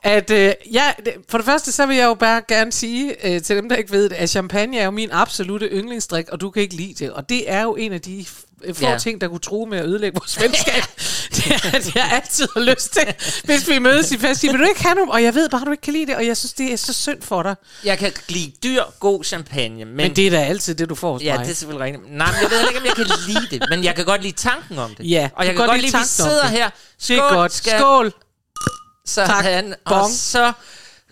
at 0.03 0.31
øh, 0.31 0.53
ja, 0.73 0.93
for 1.29 1.39
det 1.39 1.45
første, 1.45 1.73
så 1.73 1.87
vil 1.87 1.97
jeg 1.97 2.05
jo 2.05 2.15
bare 2.15 2.43
gerne 2.49 2.73
sige 2.73 3.27
øh, 3.35 3.43
til 3.43 3.57
dem, 3.57 3.69
der 3.69 3.77
ikke 3.77 3.91
ved 3.93 4.09
det, 4.09 4.17
at 4.17 4.31
champagne 4.31 4.79
er 4.79 4.85
jo 4.85 4.91
min 4.91 5.09
absolute 5.13 5.67
yndlingsdrik, 5.67 6.29
og 6.29 6.41
du 6.41 6.51
kan 6.51 6.63
ikke 6.63 6.75
lide 6.77 6.95
det. 7.05 7.13
Og 7.13 7.29
det 7.29 7.51
er 7.53 7.63
jo 7.63 7.77
en 7.77 7.93
af 7.93 8.01
de 8.01 8.27
få 8.75 8.85
Ja. 8.85 8.99
ting, 8.99 9.21
der 9.21 9.29
kunne 9.29 9.39
true 9.41 9.71
med 9.71 9.79
at 9.79 9.85
ødelægge 9.85 10.19
vores 10.21 10.41
venskab. 10.41 10.83
det 11.37 11.47
er, 11.47 11.77
at 11.77 11.95
jeg 11.95 12.11
altid 12.13 12.49
har 12.55 12.61
lyst 12.61 12.93
til, 12.93 13.15
hvis 13.45 13.69
vi 13.69 13.79
mødes 13.79 14.13
i 14.13 14.19
fest, 14.19 14.43
vil 14.43 14.59
du 14.59 14.65
ikke 14.65 14.83
have 14.83 14.95
nogen? 14.95 15.11
Og 15.11 15.23
jeg 15.23 15.35
ved 15.35 15.49
bare, 15.49 15.65
du 15.65 15.71
ikke 15.71 15.81
kan 15.81 15.93
lide 15.93 16.07
det, 16.07 16.17
og 16.17 16.27
jeg 16.27 16.37
synes, 16.37 16.53
det 16.53 16.73
er 16.73 16.77
så 16.77 16.93
synd 16.93 17.23
for 17.23 17.43
dig. 17.43 17.55
Jeg 17.85 17.99
kan 17.99 18.13
lide 18.29 18.53
dyr, 18.63 18.83
god 19.01 19.25
champagne, 19.25 19.85
men... 19.85 19.97
Men 19.97 20.17
det 20.17 20.27
er 20.27 20.31
da 20.31 20.45
altid 20.45 20.75
det, 20.75 20.89
du 20.89 20.95
får 20.95 21.13
hos 21.13 21.23
Ja, 21.23 21.37
mig. 21.37 21.45
det 21.47 21.53
er 21.53 21.57
selvfølgelig 21.57 21.85
rigtigt. 21.85 22.17
Nej, 22.17 22.33
men 22.33 22.43
jeg 22.43 22.51
ved 22.51 22.69
ikke, 22.69 22.81
om 22.81 22.85
jeg 22.87 22.95
kan 22.95 23.07
lide 23.27 23.47
det, 23.51 23.63
men 23.71 23.85
jeg 23.85 23.95
kan 23.97 24.05
godt 24.05 24.23
lide 24.23 24.37
tanken 24.37 24.79
om 24.79 24.95
det. 24.95 25.11
Ja, 25.11 25.29
og 25.37 25.45
jeg 25.45 25.53
kan 25.55 25.57
godt 25.57 25.71
godt 25.71 25.81
lide, 25.81 25.97
at 25.97 26.03
vi 26.03 26.07
sidder 26.09 26.47
her. 26.47 26.71
det 27.09 27.17
er 27.17 27.35
godt. 27.35 27.53
Skal... 27.53 27.79
Skål! 27.79 28.13
Sådan, 29.07 29.75
og 29.85 30.01
Bong. 30.01 30.13
så 30.15 30.53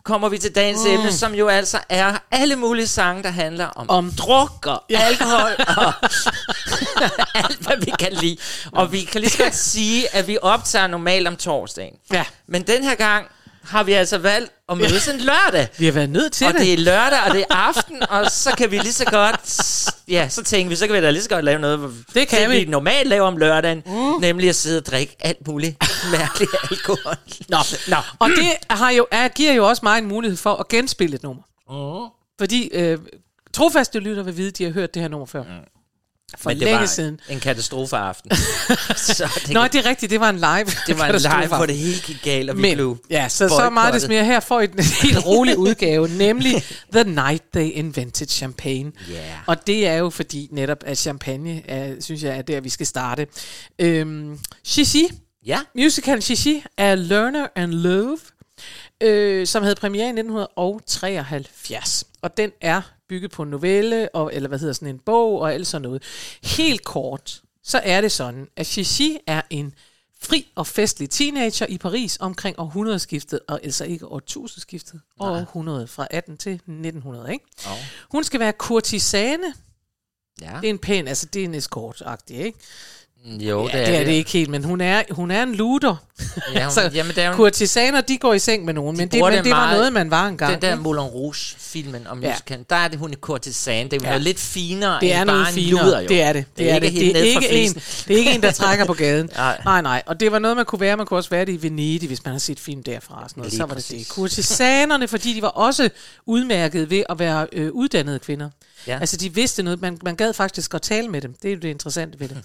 kommer 0.05 0.29
vi 0.29 0.39
til 0.39 0.55
dagens 0.55 0.81
mm. 0.85 0.91
emne, 0.91 1.13
som 1.13 1.35
jo 1.35 1.49
altså 1.49 1.79
er 1.89 2.19
alle 2.31 2.57
mulige 2.57 2.87
sange, 2.87 3.23
der 3.23 3.31
handler 3.31 3.67
om, 3.67 3.91
om. 3.91 4.05
Om- 4.05 4.13
druk 4.13 4.67
og 4.67 4.83
ja. 4.91 5.01
alkohol 5.01 5.51
og 5.77 5.93
alt, 7.45 7.57
hvad 7.59 7.77
vi 7.85 7.93
kan 7.99 8.13
lide. 8.13 8.37
Og 8.73 8.93
vi 8.93 9.01
kan 9.01 9.21
lige 9.21 9.31
så 9.31 9.39
godt 9.43 9.55
sige, 9.75 10.15
at 10.15 10.27
vi 10.27 10.39
optager 10.43 10.87
normalt 10.87 11.29
om 11.29 11.37
torsdagen. 11.37 11.95
Ja. 12.13 12.25
Men 12.47 12.63
den 12.63 12.85
her 12.85 12.95
gang 12.95 13.27
har 13.65 13.83
vi 13.83 13.93
altså 13.93 14.19
valgt 14.19 14.53
at 14.69 14.79
mødes 14.79 15.09
en 15.09 15.21
lørdag. 15.21 15.69
Vi 15.79 15.85
har 15.85 15.93
været 15.93 16.11
nødt 16.11 16.33
til 16.33 16.47
Og 16.47 16.53
det. 16.53 16.61
det 16.61 16.73
er 16.73 16.77
lørdag, 16.77 17.19
og 17.27 17.35
det 17.35 17.45
er 17.51 17.55
aften, 17.55 18.03
og 18.11 18.31
så 18.31 18.55
kan 18.59 18.71
vi 18.71 18.79
lige 18.79 18.93
så 18.93 19.05
godt... 19.05 19.91
Ja, 20.09 20.29
så 20.29 20.43
tænker 20.43 20.69
vi, 20.69 20.77
så 20.77 20.87
kan 20.87 20.97
vi 20.97 21.01
da 21.01 21.11
lige 21.11 21.23
så 21.23 21.29
godt 21.29 21.45
lave 21.45 21.59
noget, 21.59 21.95
Det 22.15 22.29
kan 22.29 22.43
som 22.43 22.53
vi. 22.53 22.65
normalt 22.65 23.09
laver 23.09 23.27
om 23.27 23.37
lørdagen, 23.37 23.83
mm. 23.87 24.21
nemlig 24.21 24.49
at 24.49 24.57
sidde 24.57 24.79
og 24.79 24.87
drikke 24.87 25.17
alt 25.21 25.47
muligt 25.47 25.77
mærkeligt 26.13 26.51
alkohol. 26.71 27.15
Nå. 27.49 27.57
Nå. 27.89 27.97
Og 28.19 28.29
det 28.29 28.49
har 28.71 28.91
jo, 28.91 29.07
er, 29.11 29.29
giver 29.29 29.53
jo 29.53 29.69
også 29.69 29.81
mig 29.83 29.99
en 29.99 30.07
mulighed 30.07 30.37
for 30.37 30.55
at 30.55 30.69
genspille 30.69 31.15
et 31.17 31.23
nummer. 31.23 31.43
Mm. 31.71 32.11
Fordi 32.39 32.69
øh, 32.73 32.99
trofaste 33.55 33.99
lytter 33.99 34.23
vil 34.23 34.37
vide, 34.37 34.49
at 34.49 34.59
de 34.59 34.65
har 34.65 34.71
hørt 34.71 34.95
det 34.95 35.03
her 35.03 35.09
nummer 35.09 35.27
før. 35.27 35.43
Mm. 35.43 35.49
For 36.37 36.51
Men 36.51 36.57
det 36.57 36.65
længe 36.65 36.81
var 36.81 36.87
siden. 36.87 37.21
en 37.29 37.41
katastrofeaften. 37.41 38.31
så 38.97 39.29
det, 39.47 39.51
Nå, 39.53 39.65
det 39.65 39.75
er 39.75 39.85
rigtigt, 39.85 40.11
det 40.11 40.21
var 40.21 40.31
en 40.31 40.37
live. 40.37 40.67
det 40.87 40.99
var 40.99 41.05
en 41.07 41.41
live, 41.43 41.57
hvor 41.57 41.67
det 41.67 41.77
hele 41.77 41.99
gik 42.01 42.23
galt, 42.23 42.51
og 42.51 42.57
vi 42.57 42.63
Men, 42.63 42.75
blev 42.75 42.99
ja, 43.11 43.29
så, 43.29 43.49
så 43.49 43.71
meget 43.71 43.95
des 43.95 44.09
mere 44.09 44.25
her 44.25 44.41
får 44.41 44.61
I 44.61 44.65
en 44.65 44.85
helt 45.03 45.27
rolig 45.27 45.59
udgave, 45.59 46.09
nemlig 46.09 46.63
The 46.93 47.05
Night 47.05 47.43
They 47.55 47.71
Invented 47.73 48.27
Champagne. 48.27 48.93
Yeah. 49.11 49.23
Og 49.47 49.67
det 49.67 49.87
er 49.87 49.95
jo 49.95 50.11
fordi 50.11 50.49
netop, 50.53 50.79
at 50.87 50.99
champagne, 50.99 51.71
er, 51.71 51.95
synes 52.01 52.23
jeg, 52.23 52.39
er 52.39 52.43
der, 52.43 52.61
vi 52.61 52.69
skal 52.69 52.87
starte. 52.87 53.27
Øhm, 53.79 54.39
Chichi, 54.65 55.09
Ja, 55.47 55.59
musical 55.75 56.23
Chichi 56.23 56.65
af 56.79 57.09
Learner 57.09 57.47
and 57.57 57.73
Love, 57.73 58.19
øh, 59.03 59.47
som 59.47 59.63
havde 59.63 59.75
premiere 59.75 60.07
i 60.07 60.13
1973. 60.13 62.05
Og 62.23 62.37
den 62.37 62.51
er 62.61 62.81
bygget 63.09 63.31
på 63.31 63.43
en 63.43 63.51
novelle, 63.51 64.09
og, 64.15 64.35
eller 64.35 64.49
hvad 64.49 64.59
hedder 64.59 64.75
sådan 64.75 64.89
en 64.89 64.99
bog, 64.99 65.41
og 65.41 65.55
alt 65.55 65.67
sådan 65.67 65.83
noget. 65.83 66.03
Helt 66.43 66.85
kort, 66.85 67.43
så 67.63 67.81
er 67.85 68.01
det 68.01 68.13
sådan, 68.13 68.49
at 68.57 68.67
Chichi 68.67 69.19
er 69.27 69.43
en 69.51 69.75
fri 70.21 70.53
og 70.55 70.67
festlig 70.67 71.11
teenager 71.11 71.67
i 71.67 71.79
Paris 71.79 72.17
omkring 72.21 72.59
århundredeskiftet, 72.59 73.41
og 73.49 73.61
altså 73.65 73.85
ikke 73.85 74.07
årtusindskiftet, 74.07 75.01
århundrede 75.21 75.87
fra 75.87 76.07
18 76.11 76.37
til 76.37 76.53
1900, 76.53 77.33
ikke? 77.33 77.45
Oh. 77.67 77.73
Hun 78.11 78.25
skal 78.25 78.41
være 78.41 78.53
kurtisane. 78.53 79.55
ja. 80.41 80.59
Det 80.61 80.67
er 80.67 80.71
en 80.71 80.79
pæn, 80.79 81.09
altså 81.09 81.27
det 81.27 81.41
er 81.41 81.45
en 81.45 81.55
escort-agtig, 81.55 82.37
ikke? 82.37 82.59
Jo, 83.29 83.69
Ja, 83.73 83.79
det 83.87 83.97
er 84.01 84.05
det 84.05 84.13
ikke 84.13 84.31
helt, 84.31 84.51
men 84.51 84.65
hun 84.65 84.81
er, 84.81 85.03
hun 85.11 85.31
er 85.31 85.43
en 85.43 85.55
luder. 85.55 85.97
Ja, 86.55 86.63
hun, 86.65 86.73
Så 86.73 86.91
jamen, 86.95 87.15
det 87.15 87.25
er 87.25 87.29
jo 87.29 87.35
Kurtisaner, 87.35 88.01
de 88.01 88.19
går 88.19 88.35
i 88.35 88.39
seng 88.39 88.65
med 88.65 88.75
nogen, 88.75 88.97
men 88.97 89.09
det, 89.09 89.21
men 89.25 89.33
det 89.33 89.45
det 89.45 89.53
var 89.53 89.73
noget, 89.75 89.93
man 89.93 90.11
var 90.11 90.27
engang. 90.27 90.53
den 90.63 90.71
der? 90.71 90.77
Moulin 90.77 91.03
Rouge-filmen 91.03 92.07
om 92.07 92.23
Ja. 92.23 92.31
musicalen, 92.31 92.67
der 92.71 92.77
er 92.77 92.89
det 92.89 92.99
hun 92.99 93.13
er 93.13 93.17
kortisan. 93.17 93.89
Det 93.91 94.03
er 94.03 94.13
Ja. 94.13 94.19
lidt 94.19 94.39
finere 94.41 94.99
det 95.01 95.13
er 95.15 95.19
end 95.21 95.27
noget 95.27 95.43
bare 95.45 95.49
en 95.49 95.55
finere. 95.55 95.85
luder, 95.85 96.01
jo. 96.01 96.09
Det 96.09 96.23
er 96.23 96.33
det. 96.33 96.45
Det, 96.59 96.71
er 96.71 96.79
det. 96.79 96.91
helt 96.91 97.15
Det 97.17 97.21
er, 97.23 97.35
ikke 97.35 97.49
en, 97.51 97.75
det 98.09 98.15
er 98.15 98.19
ikke 98.19 98.31
en, 98.35 98.43
der 98.43 98.51
trækker 98.51 98.85
på 98.85 98.93
gaden. 98.95 99.31
Nej. 99.37 99.61
nej, 99.65 99.83
nej. 99.83 100.03
Og 100.07 100.21
det 100.21 100.33
var 100.33 100.39
noget, 100.39 100.57
man 100.57 100.67
kunne 100.67 100.81
være. 100.81 100.97
Man 100.97 101.07
kunne 101.07 101.19
også 101.19 101.31
være 101.31 101.45
det 101.45 101.53
i 101.53 101.63
Venedig, 101.63 102.07
hvis 102.07 102.25
man 102.25 102.33
har 102.33 102.39
set 102.39 102.61
film 102.61 102.83
derfra. 102.83 103.15
Og 103.25 103.31
sådan 103.31 103.41
noget. 103.41 103.53
Lige 103.53 103.57
Så 103.59 103.63
var 103.63 103.75
det 103.75 103.77
præcis. 103.77 104.07
det. 104.07 104.15
Kurtisanerne, 104.15 105.09
fordi 105.09 105.35
de 105.35 105.43
var 105.43 105.49
også 105.49 105.89
udmærket 106.27 106.91
ved 106.91 107.03
at 107.09 107.19
være 107.19 107.47
øh, 107.53 107.71
uddannede 107.73 108.19
kvinder. 108.19 108.51
Ja. 108.87 108.99
Altså, 109.01 109.17
de 109.17 109.35
vidste 109.35 109.63
noget. 109.63 109.81
Man, 109.81 109.99
man 110.05 110.17
gad 110.17 110.33
faktisk 110.33 110.75
at 110.75 110.83
tale 110.83 111.09
med 111.09 111.21
dem. 111.21 111.35
Det 111.43 111.49
er 111.49 111.55
jo 111.55 111.61
det 111.61 111.69
interessante 111.69 112.21
ved 112.21 112.29
det. 112.29 112.43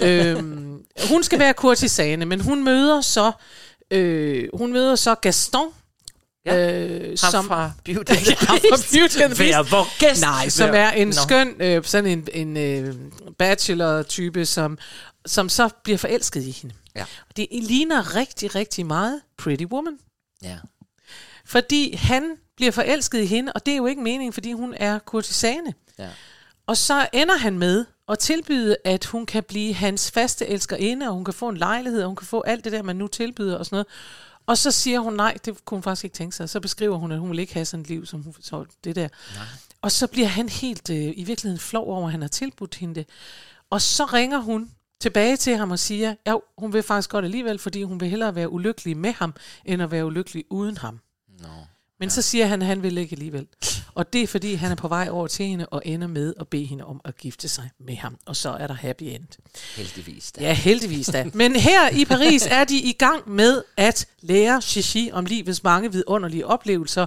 øhm, 0.36 0.84
hun 1.08 1.22
skal 1.22 1.38
være 1.38 1.54
kurtisane, 1.54 2.24
men 2.24 2.40
hun 2.40 2.64
møder 2.64 3.00
så, 3.00 3.32
øh, 3.90 4.48
hun 4.54 4.72
møder 4.72 4.96
så 4.96 5.14
Gaston, 5.14 5.68
Ja. 6.46 6.80
øh, 6.86 7.08
Ham 7.08 7.16
som, 7.30 7.46
fra 7.46 7.70
Beauty 7.84 9.18
and 9.20 9.34
the 9.34 9.44
Vær 9.44 9.52
Beast. 9.62 9.72
vor 9.72 9.98
gæst. 9.98 10.20
Nej, 10.20 10.48
som 10.48 10.70
Vær- 10.70 10.74
er 10.74 10.90
en 10.92 11.06
Nå. 11.08 11.12
skøn, 11.12 11.54
øh, 11.60 11.84
sådan 11.84 12.10
en, 12.10 12.28
en 12.32 12.56
øh, 12.56 12.94
bachelor-type, 13.38 14.46
som, 14.46 14.78
som 15.26 15.48
så 15.48 15.68
bliver 15.84 15.98
forelsket 15.98 16.42
i 16.44 16.50
hende. 16.50 16.74
Ja. 16.96 17.04
Det 17.36 17.48
ligner 17.52 18.14
rigtig, 18.16 18.54
rigtig 18.54 18.86
meget 18.86 19.20
Pretty 19.38 19.64
Woman. 19.64 19.98
Ja. 20.42 20.56
Fordi 21.46 21.94
han 21.96 22.36
bliver 22.56 22.72
forelsket 22.72 23.22
i 23.22 23.26
hende, 23.26 23.52
og 23.52 23.66
det 23.66 23.72
er 23.72 23.76
jo 23.76 23.86
ikke 23.86 24.02
meningen, 24.02 24.32
fordi 24.32 24.52
hun 24.52 24.74
er 24.76 24.98
kurtisane. 24.98 25.74
Ja. 25.98 26.08
Og 26.66 26.76
så 26.76 27.08
ender 27.12 27.36
han 27.36 27.58
med 27.58 27.84
at 28.08 28.18
tilbyde, 28.18 28.76
at 28.84 29.04
hun 29.04 29.26
kan 29.26 29.42
blive 29.42 29.74
hans 29.74 30.10
faste 30.10 30.46
elskerinde, 30.46 31.08
og 31.08 31.14
hun 31.14 31.24
kan 31.24 31.34
få 31.34 31.48
en 31.48 31.56
lejlighed, 31.56 32.02
og 32.02 32.06
hun 32.06 32.16
kan 32.16 32.26
få 32.26 32.42
alt 32.42 32.64
det 32.64 32.72
der, 32.72 32.82
man 32.82 32.96
nu 32.96 33.06
tilbyder 33.06 33.56
og 33.56 33.66
sådan 33.66 33.74
noget. 33.74 33.86
Og 34.46 34.58
så 34.58 34.70
siger 34.70 35.00
hun 35.00 35.14
nej, 35.14 35.36
det 35.44 35.64
kunne 35.64 35.76
hun 35.76 35.82
faktisk 35.82 36.04
ikke 36.04 36.14
tænke 36.14 36.36
sig. 36.36 36.50
Så 36.50 36.60
beskriver 36.60 36.96
hun, 36.96 37.12
at 37.12 37.18
hun 37.18 37.30
vil 37.30 37.38
ikke 37.38 37.54
have 37.54 37.64
sådan 37.64 37.82
et 37.82 37.88
liv, 37.88 38.06
som 38.06 38.22
hun 38.22 38.34
så 38.40 38.64
det 38.84 38.96
der. 38.96 39.08
Nej. 39.34 39.44
Og 39.82 39.92
så 39.92 40.06
bliver 40.06 40.28
han 40.28 40.48
helt 40.48 40.90
øh, 40.90 41.12
i 41.16 41.24
virkeligheden 41.24 41.60
flov 41.60 41.88
over, 41.88 42.06
at 42.06 42.12
han 42.12 42.20
har 42.20 42.28
tilbudt 42.28 42.74
hende 42.74 42.94
det. 42.94 43.08
Og 43.70 43.82
så 43.82 44.04
ringer 44.04 44.38
hun 44.38 44.70
tilbage 45.00 45.36
til 45.36 45.56
ham 45.56 45.70
og 45.70 45.78
siger, 45.78 46.14
ja, 46.26 46.34
hun 46.58 46.72
vil 46.72 46.82
faktisk 46.82 47.10
godt 47.10 47.24
alligevel, 47.24 47.58
fordi 47.58 47.82
hun 47.82 48.00
vil 48.00 48.08
hellere 48.08 48.34
være 48.34 48.48
ulykkelig 48.48 48.96
med 48.96 49.12
ham, 49.12 49.34
end 49.64 49.82
at 49.82 49.90
være 49.90 50.06
ulykkelig 50.06 50.44
uden 50.50 50.76
ham. 50.76 51.00
Men 52.00 52.08
ja. 52.08 52.14
så 52.14 52.22
siger 52.22 52.46
han, 52.46 52.62
at 52.62 52.68
han 52.68 52.82
vil 52.82 52.98
ikke 52.98 53.12
alligevel. 53.12 53.46
Og 53.94 54.12
det 54.12 54.22
er 54.22 54.26
fordi, 54.26 54.54
han 54.54 54.70
er 54.70 54.74
på 54.74 54.88
vej 54.88 55.08
over 55.10 55.26
til 55.26 55.46
hende 55.46 55.66
og 55.66 55.82
ender 55.84 56.06
med 56.06 56.34
at 56.40 56.48
bede 56.48 56.64
hende 56.64 56.84
om 56.84 57.00
at 57.04 57.16
gifte 57.18 57.48
sig 57.48 57.70
med 57.80 57.96
ham. 57.96 58.16
Og 58.26 58.36
så 58.36 58.50
er 58.50 58.66
der 58.66 58.74
happy 58.74 59.02
end. 59.02 59.24
Heldigvis 59.76 60.32
da. 60.32 60.40
Ja, 60.42 60.52
heldigvis 60.54 61.06
da. 61.06 61.30
Men 61.34 61.56
her 61.56 61.88
i 61.88 62.04
Paris 62.04 62.46
er 62.50 62.64
de 62.64 62.78
i 62.78 62.92
gang 62.92 63.30
med 63.30 63.62
at 63.76 64.08
lære 64.20 64.62
Chichi 64.62 65.10
om 65.12 65.24
livets 65.24 65.62
mange 65.62 65.92
vidunderlige 65.92 66.46
oplevelser. 66.46 67.06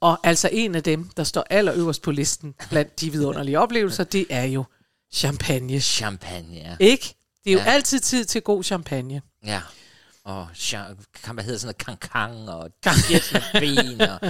Og 0.00 0.18
altså 0.22 0.48
en 0.52 0.74
af 0.74 0.82
dem, 0.82 1.08
der 1.16 1.24
står 1.24 1.44
allerøverst 1.50 2.02
på 2.02 2.10
listen 2.10 2.54
blandt 2.70 3.00
de 3.00 3.12
vidunderlige 3.12 3.58
oplevelser, 3.58 4.04
det 4.04 4.26
er 4.30 4.44
jo 4.44 4.64
champagne. 5.14 5.80
Champagne, 5.80 6.54
ja. 6.56 6.76
Ikke? 6.80 7.14
Det 7.44 7.50
er 7.50 7.54
jo 7.54 7.58
Ja. 7.58 7.64
altid 7.72 8.00
tid 8.00 8.24
til 8.24 8.42
god 8.42 8.64
champagne. 8.64 9.22
Ja. 9.46 9.60
Og 10.24 10.46
hvad 11.32 11.44
hedder 11.44 11.58
sådan 11.58 11.66
noget, 11.66 11.78
kankang 11.78 12.48
og 12.48 12.70
ben. 13.52 14.00
Og 14.10 14.20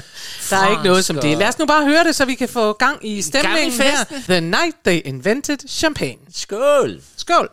Der 0.51 0.57
er 0.57 0.71
ikke 0.71 0.83
noget 0.83 1.05
som 1.05 1.19
det. 1.19 1.39
Lad 1.39 1.49
os 1.49 1.59
nu 1.59 1.67
bare 1.67 1.85
høre 1.85 2.05
det, 2.05 2.17
så 2.17 2.25
vi 2.25 2.35
kan 2.35 2.49
få 2.49 2.73
gang 2.73 3.09
i 3.09 3.23
stemningen 3.23 3.79
Gang 3.79 3.91
i 4.11 4.15
her. 4.15 4.23
The 4.29 4.41
night 4.41 4.77
they 4.85 5.01
invented 5.05 5.59
champagne. 5.69 6.19
Skål! 6.33 7.01
Skål! 7.17 7.49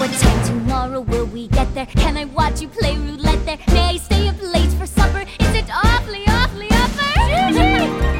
What 0.00 0.10
time 0.24 0.40
tomorrow 0.46 1.00
will 1.00 1.26
we 1.36 1.42
get 1.58 1.68
there? 1.74 1.86
Can 1.86 2.16
I 2.16 2.24
watch 2.24 2.62
you 2.62 2.68
play 2.80 2.94
roulette 2.96 3.42
there? 3.46 3.58
May 3.68 3.94
I 3.94 3.98
stay 3.98 4.28
up 4.28 4.40
late 4.54 4.72
for 4.78 4.86
supper? 4.86 5.22
Is 5.44 5.52
it 5.60 5.68
awfully, 5.84 6.24
awfully 6.40 6.70
upper? 6.82 7.10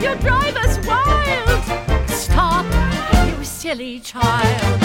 You 0.04 0.10
drive 0.28 0.56
us 0.64 0.74
wild! 0.90 1.62
Stop, 2.24 2.66
you 3.28 3.44
silly 3.44 4.00
child. 4.00 4.82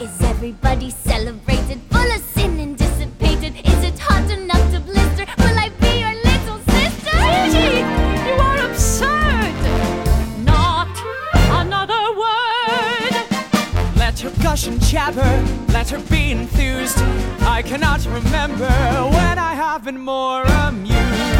Is 0.00 0.14
everybody 0.32 0.90
celebrated? 0.90 1.89
Gush 14.50 14.66
and 14.66 14.82
jabber, 14.82 15.44
let 15.72 15.88
her 15.90 15.98
be 16.10 16.32
enthused. 16.32 16.98
I 17.42 17.62
cannot 17.62 18.04
remember 18.06 18.66
when 18.66 19.38
I 19.38 19.54
have 19.54 19.84
been 19.84 20.00
more 20.00 20.42
amused. 20.42 21.39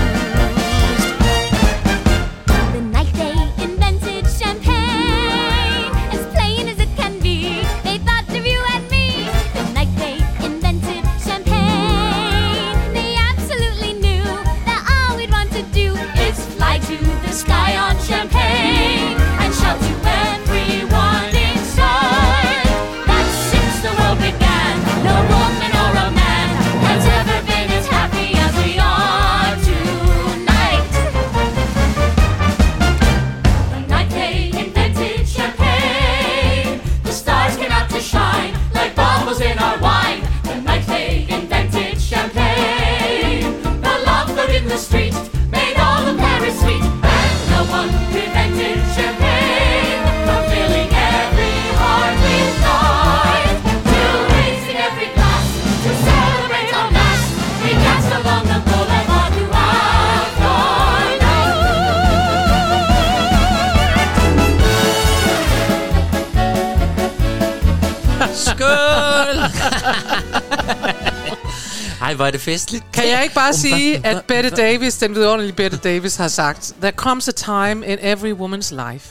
Ej, 72.02 72.14
hvor 72.14 72.26
er 72.26 72.30
det 72.30 72.40
festligt. 72.40 72.84
Kan 72.92 73.08
jeg 73.08 73.22
ikke 73.22 73.34
bare 73.34 73.54
sige, 73.54 74.06
at 74.06 74.24
Bette 74.28 74.50
Davis, 74.50 74.96
den 74.96 75.14
vidunderlige 75.14 75.52
Bette 75.52 75.76
Davis, 75.76 76.16
har 76.16 76.28
sagt, 76.28 76.72
There 76.80 76.92
comes 76.92 77.28
a 77.28 77.32
time 77.32 77.86
in 77.86 77.98
every 78.00 78.32
woman's 78.32 78.92
life 78.92 79.08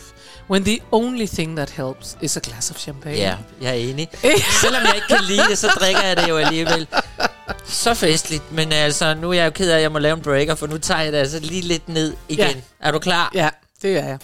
when 0.49 0.63
the 0.63 0.79
only 0.91 1.27
thing 1.27 1.55
that 1.55 1.69
helps 1.69 2.17
is 2.21 2.37
a 2.37 2.39
glass 2.39 2.71
of 2.71 2.77
champagne. 2.77 3.17
Ja, 3.17 3.35
jeg 3.61 3.69
er 3.69 3.73
enig. 3.73 4.07
Selvom 4.61 4.81
jeg 4.83 4.95
ikke 4.95 5.07
kan 5.07 5.23
lide 5.23 5.43
det, 5.49 5.57
så 5.57 5.67
drikker 5.67 6.01
jeg 6.01 6.17
det 6.17 6.29
jo 6.29 6.37
alligevel. 6.37 6.87
Så 7.65 7.93
festligt. 7.93 8.51
Men 8.51 8.71
altså, 8.71 9.13
nu 9.13 9.29
er 9.29 9.33
jeg 9.33 9.45
jo 9.45 9.51
ked 9.51 9.71
af, 9.71 9.75
at 9.75 9.81
jeg 9.81 9.91
må 9.91 9.99
lave 9.99 10.15
en 10.15 10.21
breaker, 10.21 10.55
for 10.55 10.67
nu 10.67 10.77
tager 10.77 11.01
jeg 11.01 11.13
det 11.13 11.17
altså 11.17 11.39
lige 11.39 11.61
lidt 11.61 11.89
ned 11.89 12.13
igen. 12.29 12.47
Ja. 12.47 12.87
Er 12.87 12.91
du 12.91 12.99
klar? 12.99 13.31
Ja, 13.33 13.49
det 13.81 13.97
er 13.97 14.05
jeg. 14.05 14.19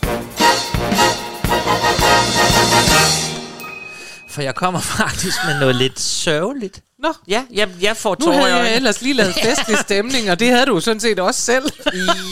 For 4.36 4.42
jeg 4.42 4.56
kommer 4.56 4.80
faktisk 5.02 5.38
med 5.46 5.60
noget 5.60 5.76
lidt 5.76 6.00
sørgeligt. 6.00 6.82
Nå, 7.00 7.14
Ja, 7.28 7.44
jeg, 7.52 7.70
jeg 7.82 7.98
får 7.98 8.16
nu 8.20 8.26
tårer 8.26 8.38
i 8.38 8.52
havde 8.52 8.64
jeg 8.64 8.76
ellers 8.76 9.02
lige 9.02 9.14
lavet 9.14 9.34
festlig 9.46 9.78
stemning, 9.78 10.32
og 10.32 10.40
det 10.40 10.52
havde 10.52 10.66
du 10.66 10.80
sådan 10.80 11.00
set 11.00 11.20
også 11.20 11.42
selv. 11.42 11.64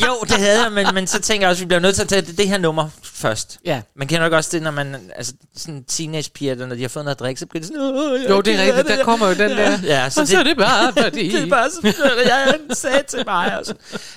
Jo, 0.07 0.21
det 0.21 0.37
havde 0.37 0.63
jeg, 0.63 0.71
men, 0.71 0.87
men 0.93 1.07
så 1.07 1.21
tænker 1.21 1.47
jeg 1.47 1.49
også, 1.51 1.59
at 1.59 1.65
vi 1.65 1.67
bliver 1.67 1.79
nødt 1.79 1.95
til 1.95 2.01
at 2.01 2.07
tage 2.09 2.21
det, 2.21 2.37
det 2.37 2.47
her 2.47 2.57
nummer 2.57 2.89
først. 3.03 3.59
Ja. 3.65 3.81
Man 3.95 4.07
kender 4.07 4.23
nok 4.23 4.33
også 4.33 4.49
det, 4.53 4.61
når 4.61 4.71
man, 4.71 5.11
altså 5.15 5.33
sådan 5.57 5.83
teenagepiger, 5.83 6.55
der, 6.55 6.65
når 6.65 6.75
de 6.75 6.81
har 6.81 6.89
fået 6.89 7.05
noget 7.05 7.15
at 7.15 7.19
drikke, 7.19 7.39
så 7.39 7.45
bliver 7.45 7.61
det 7.61 7.67
sådan, 7.67 7.81
Åh, 7.81 8.21
jeg 8.21 8.29
Jo, 8.29 8.41
det 8.41 8.53
er 8.55 8.65
rigtigt. 8.65 8.87
Der 8.97 9.03
kommer 9.03 9.27
jo 9.27 9.33
den 9.33 9.49
der. 9.49 9.79
Ja, 9.83 10.09
så 10.09 10.21
og 10.21 10.27
så 10.27 10.39
er 10.39 10.43
det 10.43 10.57
bare, 10.57 10.93
fordi... 11.03 11.31
det 11.31 11.43
er 11.43 11.47
bare 11.49 11.69
så, 11.69 11.93
jeg 12.25 12.59
sagde 12.71 13.03
til 13.07 13.23
mig 13.25 13.59
også. 13.59 13.73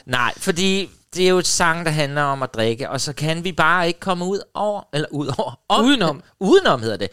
Nej, 0.07 0.33
fordi 0.37 0.91
det 1.15 1.25
er 1.25 1.29
jo 1.29 1.39
et 1.39 1.47
sang, 1.47 1.87
der 1.87 1.93
handler 1.93 2.23
om 2.23 2.43
at 2.43 2.55
drikke, 2.55 2.91
og 2.91 3.01
så 3.01 3.13
kan 3.13 3.45
vi 3.45 3.53
bare 3.53 3.87
ikke 3.87 4.01
komme 4.01 4.25
ud 4.25 4.41
over, 4.55 4.83
eller 4.95 5.09
ud 5.11 5.27
over, 5.39 5.59
om, 5.69 5.85
Udenom. 5.85 6.23
udenom 6.41 6.83
hedder 6.83 6.97
det. 6.97 7.09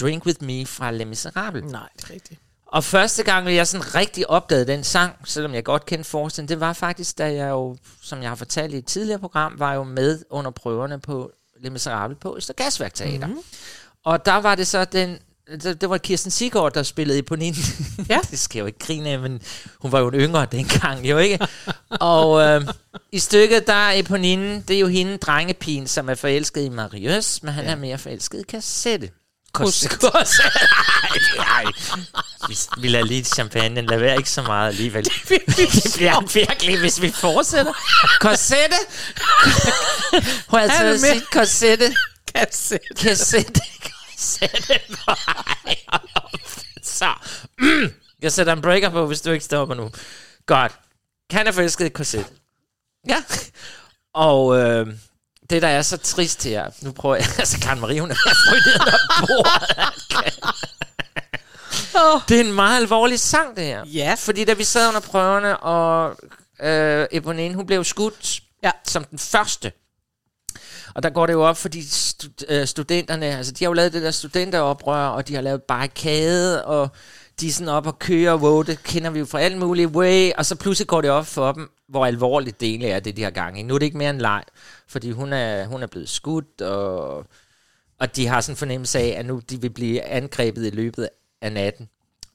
Drink 0.00 0.26
With 0.26 0.44
Me 0.44 0.66
fra 0.66 0.90
Les 0.90 1.06
Miserables. 1.06 1.72
Nej, 1.72 1.88
det 1.96 2.04
er 2.04 2.10
rigtigt. 2.10 2.40
Og 2.72 2.84
første 2.84 3.22
gang, 3.22 3.54
jeg 3.54 3.66
sådan 3.66 3.94
rigtig 3.94 4.30
opdagede 4.30 4.66
den 4.66 4.84
sang, 4.84 5.12
selvom 5.24 5.54
jeg 5.54 5.64
godt 5.64 5.86
kendte 5.86 6.10
forestillingen, 6.10 6.48
det 6.48 6.60
var 6.60 6.72
faktisk, 6.72 7.18
da 7.18 7.34
jeg 7.34 7.50
jo, 7.50 7.76
som 8.02 8.22
jeg 8.22 8.30
har 8.30 8.36
fortalt 8.36 8.74
i 8.74 8.76
et 8.76 8.86
tidligere 8.86 9.18
program, 9.18 9.54
var 9.58 9.74
jo 9.74 9.82
med 9.84 10.22
under 10.30 10.50
prøverne 10.50 11.00
på 11.00 11.30
Les 11.60 11.72
Miserables 11.72 12.18
på 12.20 12.36
Øster 12.36 12.54
Gasværk 12.54 12.94
Teater. 12.94 13.26
Mm-hmm. 13.26 13.42
Og 14.04 14.26
der 14.26 14.36
var 14.36 14.54
det 14.54 14.66
så 14.66 14.84
den, 14.84 15.18
det, 15.62 15.80
det 15.80 15.90
var 15.90 15.98
Kirsten 15.98 16.30
Sigård, 16.30 16.74
der 16.74 16.82
spillede 16.82 17.18
Eponine. 17.18 17.56
Ja. 18.08 18.18
det 18.30 18.38
skal 18.38 18.58
jeg 18.58 18.62
jo 18.62 18.66
ikke 18.66 18.78
grine 18.78 19.10
af, 19.10 19.18
men 19.18 19.42
hun 19.78 19.92
var 19.92 20.00
jo 20.00 20.08
en 20.08 20.14
yngre 20.14 20.46
dengang, 20.52 21.08
jo 21.08 21.18
ikke? 21.18 21.46
og 22.00 22.42
øh, 22.42 22.62
i 23.12 23.18
stykket, 23.18 23.66
der 23.66 23.72
er 23.72 23.98
Eponine, 23.98 24.62
det 24.68 24.76
er 24.76 24.80
jo 24.80 24.86
hende, 24.86 25.16
drengepigen, 25.16 25.86
som 25.86 26.08
er 26.08 26.14
forelsket 26.14 26.64
i 26.64 26.68
Marius, 26.68 27.42
men 27.42 27.52
han 27.52 27.64
ja. 27.64 27.70
er 27.70 27.76
mere 27.76 27.98
forelsket 27.98 28.40
i 28.40 28.42
Kassette. 28.42 29.10
Kassette. 29.54 30.10
Kassette. 30.10 30.58
Ej, 31.38 31.64
ej. 31.64 31.64
Vi, 32.48 32.56
vi 32.78 32.88
lader 32.88 33.04
lige 33.04 33.24
champagne, 33.24 33.80
lad 33.80 33.98
være 33.98 34.16
ikke 34.16 34.30
så 34.30 34.42
meget 34.42 34.68
alligevel. 34.68 35.04
det 35.28 35.92
bliver 35.94 36.32
virkelig, 36.34 36.78
hvis 36.78 37.02
vi 37.02 37.10
fortsætter. 37.10 37.72
Korsette! 38.20 38.76
Har 40.50 40.58
Er 40.58 40.68
taget 40.68 41.00
det 41.00 41.14
sit 41.14 41.30
korsette. 41.30 41.94
Kassette. 42.34 42.86
Kassette. 42.96 43.60
Kassette. 43.82 44.74
Ej, 45.08 45.76
hold 45.88 46.08
op. 46.14 46.30
Så. 46.82 47.12
Mm. 47.58 47.92
Jeg 48.22 48.32
sætter 48.32 48.52
en 48.52 48.62
breaker 48.62 48.90
på, 48.90 49.06
hvis 49.06 49.20
du 49.20 49.30
ikke 49.30 49.44
stopper 49.44 49.74
nu. 49.74 49.90
Godt. 50.46 50.72
Kan 51.30 51.46
jeg 51.46 51.54
forelsket 51.54 51.86
i 51.86 51.88
korsette? 51.88 52.30
Ja. 53.08 53.22
Og 54.14 54.58
øh, 54.58 54.86
det, 55.52 55.62
der 55.62 55.68
er 55.68 55.82
så 55.82 55.96
trist 55.96 56.44
her, 56.44 56.70
nu 56.82 56.92
prøver 56.92 57.16
jeg, 57.16 57.26
altså 57.38 57.60
Karen 57.60 57.80
Marie, 57.80 58.00
hun 58.00 58.10
er 58.10 58.14
ned 58.14 58.74
under 58.80 58.98
bordet. 59.20 60.52
Det 62.28 62.36
er 62.40 62.44
en 62.44 62.52
meget 62.52 62.76
alvorlig 62.80 63.20
sang, 63.20 63.56
det 63.56 63.64
her. 63.64 63.84
Ja. 63.86 64.14
Fordi 64.18 64.44
da 64.44 64.52
vi 64.52 64.64
sad 64.64 64.88
under 64.88 65.00
prøverne, 65.00 65.56
og 65.56 66.16
øh, 66.62 67.06
Eponine, 67.12 67.54
hun 67.54 67.66
blev 67.66 67.84
skudt 67.84 68.40
Ja. 68.64 68.70
som 68.84 69.04
den 69.04 69.18
første. 69.18 69.72
Og 70.94 71.02
der 71.02 71.10
går 71.10 71.26
det 71.26 71.32
jo 71.32 71.42
op, 71.48 71.56
fordi 71.56 71.80
stud- 71.82 72.44
øh, 72.48 72.66
studenterne, 72.66 73.26
altså 73.36 73.52
de 73.52 73.64
har 73.64 73.68
jo 73.70 73.72
lavet 73.74 73.92
det 73.92 74.02
der 74.02 74.10
studenteroprør, 74.10 75.06
og 75.06 75.28
de 75.28 75.34
har 75.34 75.42
lavet 75.42 75.62
barrikade, 75.62 76.64
og 76.64 76.88
de 77.40 77.48
er 77.48 77.52
sådan 77.52 77.68
op 77.68 77.86
og 77.86 77.98
kører, 77.98 78.36
wow, 78.36 78.62
det 78.62 78.82
kender 78.82 79.10
vi 79.10 79.18
jo 79.18 79.24
fra 79.24 79.40
alt 79.40 79.58
muligt 79.58 79.90
way, 79.90 80.32
og 80.38 80.46
så 80.46 80.56
pludselig 80.56 80.88
går 80.88 81.00
det 81.00 81.10
op 81.10 81.26
for 81.26 81.52
dem, 81.52 81.70
hvor 81.88 82.06
alvorligt 82.06 82.60
det 82.60 82.68
egentlig 82.68 82.90
er, 82.90 83.00
det 83.00 83.16
de 83.16 83.22
har 83.22 83.30
gang 83.30 83.60
i. 83.60 83.62
Nu 83.62 83.74
er 83.74 83.78
det 83.78 83.86
ikke 83.86 83.98
mere 83.98 84.10
en 84.10 84.18
leg, 84.18 84.42
fordi 84.88 85.10
hun 85.10 85.32
er, 85.32 85.66
hun 85.66 85.82
er 85.82 85.86
blevet 85.86 86.08
skudt, 86.08 86.60
og, 86.60 87.26
og 87.98 88.16
de 88.16 88.26
har 88.26 88.40
sådan 88.40 88.52
en 88.52 88.56
fornemmelse 88.56 88.98
af, 88.98 89.14
at 89.18 89.26
nu 89.26 89.40
de 89.50 89.60
vil 89.60 89.70
blive 89.70 90.02
angrebet 90.02 90.66
i 90.66 90.70
løbet 90.70 91.08
af 91.40 91.52
natten. 91.52 91.88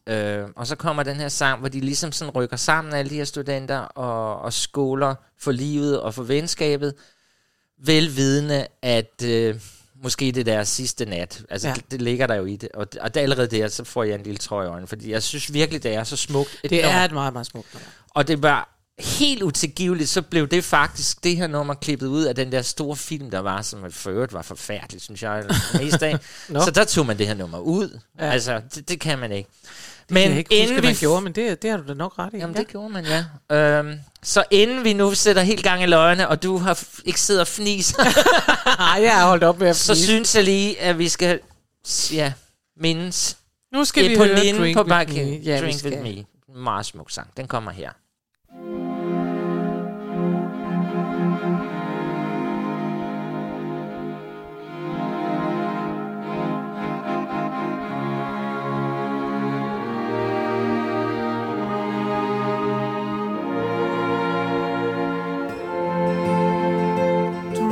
Øh, 0.07 0.43
og 0.55 0.67
så 0.67 0.75
kommer 0.75 1.03
den 1.03 1.15
her 1.15 1.29
sang, 1.29 1.59
hvor 1.59 1.69
de 1.69 1.79
ligesom 1.79 2.11
sådan 2.11 2.35
rykker 2.35 2.57
sammen, 2.57 2.93
alle 2.93 3.09
de 3.09 3.15
her 3.15 3.25
studenter, 3.25 3.77
og, 3.77 4.39
og 4.39 4.53
skoler 4.53 5.15
for 5.39 5.51
livet 5.51 6.01
og 6.01 6.13
for 6.13 6.23
venskabet, 6.23 6.93
velvidende, 7.77 8.67
at 8.81 9.23
øh, 9.25 9.55
måske 10.03 10.25
det 10.25 10.37
er 10.37 10.43
deres 10.43 10.69
sidste 10.69 11.05
nat. 11.05 11.41
Altså, 11.49 11.67
Ja. 11.67 11.73
det, 11.73 11.91
det 11.91 12.01
ligger 12.01 12.27
der 12.27 12.35
jo 12.35 12.45
i 12.45 12.55
det. 12.55 12.69
Og, 12.73 12.87
og 13.01 13.13
det, 13.13 13.19
allerede 13.21 13.47
der, 13.47 13.67
så 13.67 13.83
får 13.83 14.03
jeg 14.03 14.15
en 14.15 14.23
lille 14.23 14.37
trøje 14.37 14.67
i 14.67 14.69
øjnene, 14.69 14.87
fordi 14.87 15.11
jeg 15.11 15.23
synes 15.23 15.53
virkelig, 15.53 15.83
det 15.83 15.93
er 15.95 16.03
så 16.03 16.15
smukt. 16.17 16.59
et 16.63 16.69
Det 16.69 16.81
nummer. 16.83 16.99
er 16.99 17.05
et 17.05 17.11
meget, 17.11 17.33
meget 17.33 17.47
smukt 17.47 17.73
nummer. 17.73 17.87
Og 18.09 18.27
det 18.27 18.43
var 18.43 18.73
helt 18.99 19.43
utilgiveligt, 19.43 20.09
så 20.09 20.21
blev 20.21 20.47
det 20.47 20.63
faktisk 20.63 21.23
det 21.23 21.37
her 21.37 21.47
nummer 21.47 21.73
klippet 21.73 22.07
ud 22.07 22.23
af 22.23 22.35
den 22.35 22.51
der 22.51 22.61
store 22.61 22.95
film, 22.95 23.31
der 23.31 23.39
var, 23.39 23.61
som 23.61 23.91
for 23.91 24.09
øvrigt 24.09 24.33
var 24.33 24.41
forfærdelig, 24.41 25.01
synes 25.01 25.23
jeg, 25.23 25.45
mest 25.73 26.03
af. 26.03 26.17
Nå. 26.49 26.61
Så 26.65 26.71
der 26.71 26.83
tog 26.85 27.05
man 27.05 27.17
det 27.17 27.27
her 27.27 27.33
nummer 27.33 27.59
ud. 27.59 27.99
Ja. 28.19 28.31
Altså, 28.31 28.61
det, 28.75 28.89
det 28.89 28.99
kan 28.99 29.19
man 29.19 29.31
ikke. 29.31 29.49
Men 30.09 30.21
Men 30.23 30.29
jeg 30.31 30.37
ikke 30.37 30.49
huske, 30.49 30.55
inden 30.61 30.73
hvad 30.73 30.81
vi 30.81 30.87
man 30.87 30.95
gjorde, 30.95 31.21
men 31.21 31.33
det, 31.33 31.61
det 31.61 31.69
har 31.69 31.77
du 31.77 31.87
da 31.87 31.93
nok 31.93 32.19
ret 32.19 32.33
i. 32.33 32.37
Jamen, 32.37 32.55
ja. 32.55 32.61
det 32.61 32.67
gjorde 32.67 32.89
man, 32.89 33.05
ja. 33.49 33.55
Øhm, 33.55 33.99
så 34.23 34.43
inden 34.51 34.83
vi 34.83 34.93
nu 34.93 35.13
sætter 35.15 35.41
helt 35.41 35.63
gang 35.63 35.83
i 35.83 35.85
løgene, 35.85 36.27
og 36.27 36.43
du 36.43 36.57
har 36.57 36.73
f- 36.73 37.01
ikke 37.05 37.21
sidder 37.21 37.41
og 37.41 37.47
fniser, 37.47 38.03
Ej, 38.93 39.01
jeg 39.03 39.15
har 39.15 39.27
holdt 39.27 39.43
op 39.43 39.59
med 39.59 39.67
at 39.67 39.75
så 39.75 39.93
fnise. 39.93 40.05
synes 40.05 40.35
jeg 40.35 40.43
lige, 40.43 40.79
at 40.81 40.97
vi 40.99 41.09
skal 41.09 41.39
ja, 42.11 42.33
mindes 42.81 43.37
Nu 43.73 43.85
skal 43.85 44.09
vi 44.09 44.15
på 44.17 44.23
høre 44.23 44.37
Drink 44.39 44.57
Drink 44.59 44.77
på 44.77 44.81
With 44.81 44.89
bakken. 44.89 45.15
Me. 45.29 45.35
Ja, 45.43 45.55
vi 45.55 45.61
Drink 45.61 45.79
skal. 45.79 45.91
With 46.03 46.25
Me. 46.47 46.59
Meget 46.61 46.85
smuk 46.85 47.11
sang. 47.11 47.27
Den 47.37 47.47
kommer 47.47 47.71
her. 47.71 47.89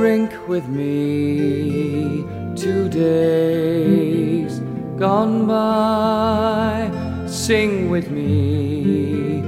Drink 0.06 0.48
with 0.48 0.68
me. 0.68 2.24
Two 2.56 2.88
days 2.90 4.60
gone 5.00 5.48
by. 5.48 6.92
Sing 7.26 7.90
with 7.90 8.12
me 8.12 9.42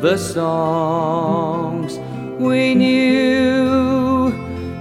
the 0.00 0.16
songs 0.16 1.98
we 2.40 2.74
knew. 2.74 4.30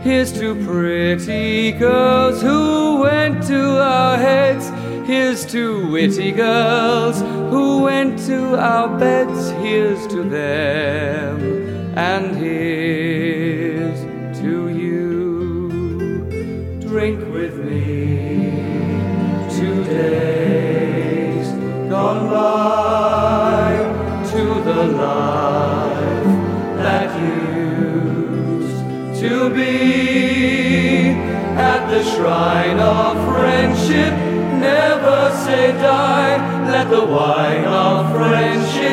Here's 0.01 0.31
to 0.39 0.55
pretty 0.65 1.73
girls 1.73 2.41
who 2.41 3.01
went 3.01 3.45
to 3.47 3.61
our 3.95 4.15
heads. 4.15 4.65
Here's 5.09 5.45
to 5.47 5.91
witty 5.91 6.31
girls 6.31 7.19
who 7.51 7.81
went 7.81 8.17
to 8.27 8.39
our 8.57 8.87
beds. 8.97 9.49
Here's 9.63 10.07
to 10.07 10.23
them 10.23 11.37
and 11.97 12.33
here's 12.37 13.07
the 36.89 37.06
wine 37.06 37.65
of 37.65 38.12
friendship 38.15 38.87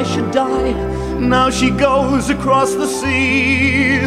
I 0.00 0.02
should 0.02 0.30
die? 0.30 0.72
Now 1.18 1.50
she 1.50 1.68
goes 1.68 2.30
across 2.30 2.72
the 2.72 2.86
sea. 2.86 4.00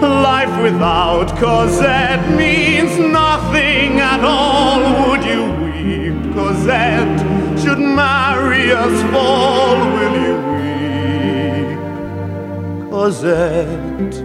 Life 0.00 0.62
without 0.62 1.36
Cosette 1.36 2.30
means 2.36 2.96
nothing 2.96 3.98
at 3.98 4.22
all. 4.22 5.08
Would 5.08 5.24
you 5.24 5.42
weep? 5.64 6.14
Cosette 6.32 7.18
should 7.58 7.80
marry 7.80 8.70
us 8.70 9.02
fall. 9.12 9.74
Will 9.96 10.16
you 10.26 10.36
weep? 12.84 12.88
Cosette 12.88 14.21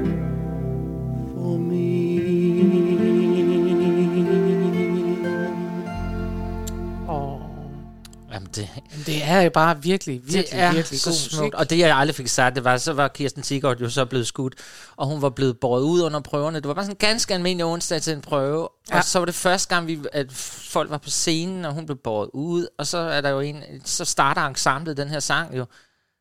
er 9.37 9.41
jo 9.41 9.49
bare 9.49 9.81
virkelig, 9.81 10.21
virkelig, 10.23 10.45
det 10.51 10.59
er 10.59 10.73
virkelig 10.73 10.99
så 10.99 11.09
god 11.09 11.15
smukt. 11.15 11.41
musik. 11.41 11.53
Og 11.53 11.69
det, 11.69 11.77
jeg 11.77 11.97
aldrig 11.97 12.15
fik 12.15 12.27
sagt, 12.27 12.55
det 12.55 12.63
var, 12.63 12.77
så 12.77 12.93
var 12.93 13.07
Kirsten 13.07 13.43
Sigurd 13.43 13.79
jo 13.79 13.89
så 13.89 14.05
blevet 14.05 14.27
skudt, 14.27 14.55
og 14.95 15.07
hun 15.07 15.21
var 15.21 15.29
blevet 15.29 15.59
båret 15.59 15.81
ud 15.81 16.01
under 16.01 16.19
prøverne. 16.19 16.59
Det 16.59 16.67
var 16.67 16.73
bare 16.73 16.85
sådan 16.85 16.95
en 16.95 17.09
ganske 17.09 17.33
almindelig 17.33 17.65
onsdag 17.65 18.01
til 18.01 18.13
en 18.13 18.21
prøve. 18.21 18.69
Ja. 18.89 18.97
Og 18.97 19.03
så 19.03 19.19
var 19.19 19.25
det 19.25 19.35
første 19.35 19.75
gang, 19.75 19.87
vi, 19.87 19.99
at 20.13 20.31
folk 20.31 20.89
var 20.89 20.97
på 20.97 21.09
scenen, 21.09 21.65
og 21.65 21.73
hun 21.73 21.85
blev 21.85 21.97
båret 22.03 22.29
ud. 22.33 22.67
Og 22.77 22.87
så 22.87 22.97
er 22.97 23.21
der 23.21 23.29
jo 23.29 23.39
en, 23.39 23.63
så 23.85 24.05
starter 24.05 24.41
ensemblet 24.45 24.97
den 24.97 25.09
her 25.09 25.19
sang 25.19 25.57
jo. 25.57 25.65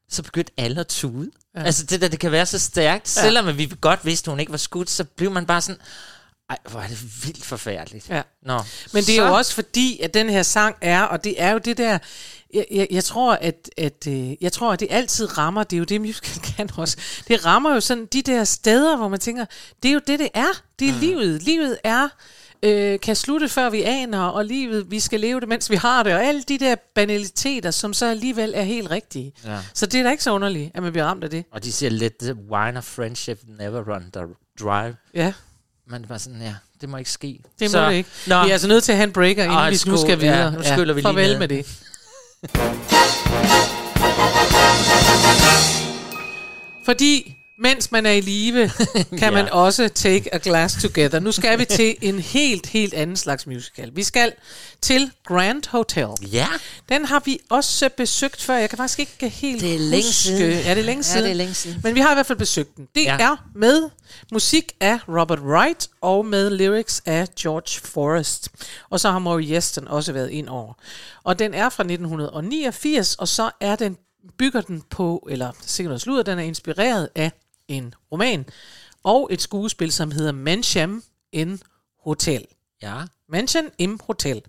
Så 0.09 0.23
begyndte 0.23 0.53
alle 0.57 0.81
at 0.81 0.87
tude. 0.87 1.31
Ja. 1.57 1.63
Altså 1.63 1.85
det 1.87 2.01
der, 2.01 2.09
det 2.09 2.21
kan 2.21 2.33
være 2.33 2.47
så 2.47 2.59
stærkt. 2.59 3.17
Ja. 3.17 3.23
Selvom 3.23 3.59
vi 3.59 3.73
godt 3.81 4.05
vidste, 4.05 4.29
at 4.29 4.33
hun 4.33 4.41
ikke 4.41 4.53
var 4.53 4.59
skudt, 4.59 4.91
så 4.91 5.05
blev 5.05 5.31
man 5.31 5.47
bare 5.47 5.61
sådan, 5.61 5.81
ej, 6.51 6.59
hvor 6.71 6.81
er 6.81 6.87
det 6.89 7.03
vildt 7.27 7.45
forfærdeligt. 7.45 8.11
Ja. 8.11 8.23
Nå, 8.43 8.59
Men 8.93 9.03
det 9.05 9.09
er 9.19 9.23
så- 9.23 9.27
jo 9.29 9.35
også 9.35 9.55
fordi, 9.55 10.01
at 10.01 10.15
den 10.15 10.31
her 10.31 10.43
sang 10.43 10.77
er, 10.81 11.03
og 11.03 11.25
det 11.25 11.43
er 11.43 11.51
jo 11.51 11.59
det 11.59 11.79
der, 11.79 11.99
jeg, 12.55 12.67
jeg, 12.71 12.87
jeg 12.91 13.05
tror, 13.05 13.33
at, 13.35 13.71
at, 13.77 14.07
øh, 14.09 14.43
jeg 14.43 14.53
tror, 14.53 14.73
at 14.73 14.81
det 14.81 14.89
altid 14.91 15.39
rammer, 15.39 15.63
det 15.65 15.77
er 15.77 15.79
jo 15.79 15.85
det, 15.85 16.01
musical 16.01 16.43
kan 16.57 16.71
også, 16.77 16.97
det 17.29 17.45
rammer 17.45 17.75
jo 17.75 17.81
sådan 17.81 18.07
de 18.07 18.23
der 18.23 18.45
steder, 18.45 18.97
hvor 18.97 19.09
man 19.09 19.21
tænker, 19.21 19.45
det 19.83 19.89
er 19.89 19.93
jo 19.93 20.01
det, 20.07 20.19
det 20.19 20.29
er. 20.35 20.63
Det 20.79 20.89
er 20.89 20.93
mm. 20.93 20.99
livet. 21.01 21.43
Livet 21.43 21.79
er, 21.85 22.09
øh, 22.63 23.01
kan 23.01 23.17
slutte 23.17 23.49
før 23.49 23.71
vi 23.71 23.83
aner, 23.83 24.21
og 24.23 24.45
livet, 24.45 24.91
vi 24.91 25.01
skal 25.01 25.21
leve 25.21 25.41
det, 25.41 25.49
mens 25.49 25.71
vi 25.71 25.77
har 25.77 26.03
det, 26.03 26.15
og 26.15 26.25
alle 26.25 26.43
de 26.43 26.59
der 26.59 26.75
banaliteter, 26.95 27.71
som 27.71 27.95
så 27.95 28.07
alligevel 28.07 28.53
er 28.57 28.63
helt 28.63 28.91
rigtige. 28.91 29.33
Ja. 29.45 29.59
Så 29.75 29.87
det 29.87 29.99
er 30.01 30.05
da 30.05 30.11
ikke 30.11 30.23
så 30.25 30.31
underligt, 30.33 30.71
at 30.75 30.83
man 30.83 30.93
bliver 30.93 31.05
ramt 31.07 31.25
af 31.25 31.31
det. 31.31 31.45
Og 31.53 31.65
de 31.65 31.73
siger, 31.73 31.91
let 31.91 32.17
the 32.17 32.35
wine 32.35 32.79
of 32.79 32.85
friendship 32.85 33.41
never 33.59 33.95
run 33.95 34.11
dry. 34.61 34.91
Ja, 35.15 35.33
Det 35.90 36.11
var 36.11 36.18
sådan, 36.18 36.42
ja, 36.42 36.55
det 36.81 36.88
må 36.88 36.96
ikke 36.96 37.11
ske. 37.11 37.40
det 37.61 37.72
må 37.72 37.79
det 37.81 37.92
ikke. 37.94 38.11
Nå, 38.27 38.42
Vi 38.42 38.49
er 38.49 38.53
altså 38.53 38.68
nødt 38.68 38.85
til 38.85 38.92
at 38.92 38.96
have 38.99 39.07
en 39.07 39.12
breaker, 39.12 39.44
inden 39.44 39.59
Og 39.59 39.70
vi 39.70 39.75
et 39.75 39.87
nu 39.87 39.96
skal 39.96 39.99
skål, 39.99 40.11
ja, 40.25 40.37
videre. 40.37 40.53
nu 40.53 40.62
skyller 40.62 40.94
vi 40.94 41.01
lige 41.01 41.09
Farvel 41.09 41.29
ned. 41.31 41.38
med 41.38 41.49
det. 41.49 41.66
Fordi 46.85 47.36
mens 47.59 47.92
man 47.92 48.07
er 48.07 48.11
i 48.11 48.21
live, 48.21 48.71
kan 49.11 49.19
Ja. 49.19 49.31
man 49.31 49.49
også 49.49 49.88
take 49.88 50.35
a 50.35 50.38
glass 50.42 50.83
together. 50.83 51.21
Nu 51.21 51.33
skal 51.33 51.59
vi 51.59 51.64
til 51.81 51.97
en 52.03 52.19
helt, 52.19 52.66
helt 52.66 52.95
anden 52.95 53.16
slags 53.16 53.47
musical. 53.47 53.90
Vi 53.97 54.03
skal 54.03 54.33
til 54.81 55.11
Grand 55.27 55.62
Hotel. 55.71 56.09
Ja, 56.33 56.47
Den 56.88 57.05
har 57.05 57.23
vi 57.25 57.38
også 57.51 57.88
besøgt 57.97 58.42
før. 58.42 58.55
Jeg 58.57 58.69
kan 58.69 58.77
faktisk 58.77 58.99
ikke 58.99 59.29
helt 59.29 59.61
Det 59.61 59.75
er 59.75 59.79
længe 59.79 59.97
huske. 59.97 60.12
siden. 60.12 60.51
Ja, 60.64 60.71
det 60.71 60.79
er 60.79 60.83
længe 60.85 60.99
Ja, 60.99 61.03
siden. 61.03 61.25
det 61.25 61.31
er 61.31 61.35
længe 61.35 61.55
siden. 61.55 61.81
Men 61.83 61.95
vi 61.95 62.01
har 62.01 62.11
i 62.11 62.14
hvert 62.14 62.27
fald 62.27 62.38
besøgt 62.38 62.77
den. 62.77 62.88
Det 62.95 63.05
Ja. 63.05 63.16
ja. 63.21 63.31
er 63.33 63.37
med 63.55 63.88
musik 64.33 64.73
af 64.81 64.99
Robert 65.09 65.40
Wright 65.40 65.88
og 66.01 66.27
med 66.27 66.51
lyrics 66.51 67.03
af 67.07 67.29
George 67.40 67.81
Forrest. 67.85 68.49
Og 68.90 69.01
så 69.01 69.11
har 69.11 69.19
Maury 69.19 69.42
Yeston 69.42 69.88
også 69.88 70.12
været 70.12 70.31
ind 70.31 70.49
over. 70.49 70.73
Og 71.25 71.38
den 71.38 71.55
er 71.55 71.69
fra 71.69 71.83
1989, 71.83 73.14
og 73.14 73.29
så 73.29 73.51
er 73.61 73.77
den 73.77 73.97
bygger 74.38 74.61
den 74.61 74.83
på, 74.90 75.27
eller 75.31 75.51
sikkert 75.66 75.90
noget 75.90 76.01
sludder, 76.03 76.23
den 76.23 76.38
er 76.38 76.42
inspireret 76.42 77.09
af 77.14 77.33
en 77.69 77.95
roman 78.13 78.47
og 79.05 79.29
et 79.33 79.43
skuespil, 79.43 79.93
som 79.93 80.11
hedder 80.11 80.33
Mensham 80.33 81.03
in 81.33 81.61
Hotel. 82.05 82.45
ja. 82.83 82.95
Mansion 83.29 83.65
im 83.79 84.01
Hotel. 84.07 84.43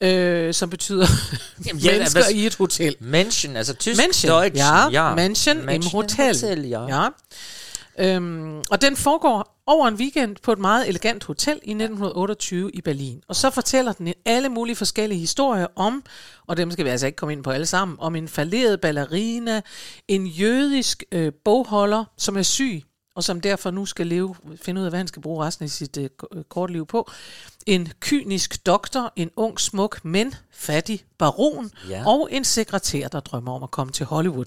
Øh, 0.00 0.54
som 0.54 0.70
betyder 0.70 1.06
Jamen, 1.66 1.82
ja, 1.82 1.92
mennesker 1.92 2.20
hvad- 2.22 2.30
i 2.32 2.46
et 2.46 2.54
hotel. 2.54 2.96
Menschen, 3.00 3.56
altså 3.56 3.74
tysk, 3.74 4.00
Mansion, 4.00 4.30
Deutsch. 4.32 4.56
ja, 4.56 4.88
ja. 4.90 5.14
Mansion, 5.14 5.58
im 5.58 5.64
Mansion 5.64 6.02
Hotel. 6.02 6.26
hotel 6.34 6.64
ja. 6.68 7.02
ja. 7.02 7.08
Øhm, 8.00 8.58
og 8.70 8.82
den 8.82 8.96
foregår 8.96 9.62
over 9.66 9.88
en 9.88 9.94
weekend 9.94 10.36
på 10.42 10.52
et 10.52 10.58
meget 10.58 10.88
elegant 10.88 11.24
hotel 11.24 11.60
i 11.62 11.70
1928 11.70 12.70
i 12.74 12.80
Berlin. 12.80 13.22
Og 13.28 13.36
så 13.36 13.50
fortæller 13.50 13.92
den 13.92 14.12
alle 14.24 14.48
mulige 14.48 14.76
forskellige 14.76 15.18
historier 15.20 15.66
om, 15.76 16.02
og 16.46 16.56
dem 16.56 16.70
skal 16.70 16.84
vi 16.84 16.90
altså 16.90 17.06
ikke 17.06 17.16
komme 17.16 17.32
ind 17.32 17.44
på 17.44 17.50
alle 17.50 17.66
sammen, 17.66 17.96
om 18.00 18.16
en 18.16 18.28
falderet 18.28 18.80
ballerina, 18.80 19.60
en 20.08 20.26
jødisk 20.26 21.04
øh, 21.12 21.32
bogholder, 21.44 22.04
som 22.16 22.36
er 22.36 22.42
syg, 22.42 22.82
og 23.16 23.24
som 23.24 23.40
derfor 23.40 23.70
nu 23.70 23.86
skal 23.86 24.06
leve, 24.06 24.34
finde 24.62 24.80
ud 24.80 24.86
af, 24.86 24.90
hvad 24.90 24.98
han 24.98 25.08
skal 25.08 25.22
bruge 25.22 25.44
resten 25.44 25.64
af 25.64 25.70
sit 25.70 25.96
øh, 25.96 26.08
k- 26.22 26.42
korte 26.48 26.72
liv 26.72 26.86
på. 26.86 27.10
En 27.66 27.88
kynisk 28.00 28.66
doktor, 28.66 29.12
en 29.16 29.30
ung, 29.36 29.60
smuk, 29.60 30.04
men 30.04 30.34
fattig 30.52 31.04
baron, 31.18 31.70
Ja. 31.88 32.02
og 32.06 32.28
en 32.32 32.44
sekretær, 32.44 33.08
der 33.08 33.20
drømmer 33.20 33.52
om 33.52 33.62
at 33.62 33.70
komme 33.70 33.92
til 33.92 34.06
Hollywood. 34.06 34.44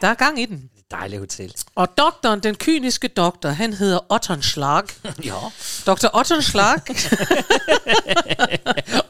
Der 0.00 0.08
er 0.08 0.14
gang 0.14 0.40
i 0.40 0.46
den. 0.46 0.70
Dejligt 0.92 1.20
hotel. 1.20 1.54
Og 1.74 1.98
doktoren, 1.98 2.40
den 2.40 2.54
kyniske 2.54 3.08
doktor, 3.08 3.48
han 3.48 3.72
hedder 3.72 4.12
Ottenschlag. 4.12 4.84
Ja. 5.24 5.34
Dr. 5.86 6.06
Ottenschlag. 6.12 6.80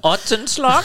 Ottenslag. 0.12 0.82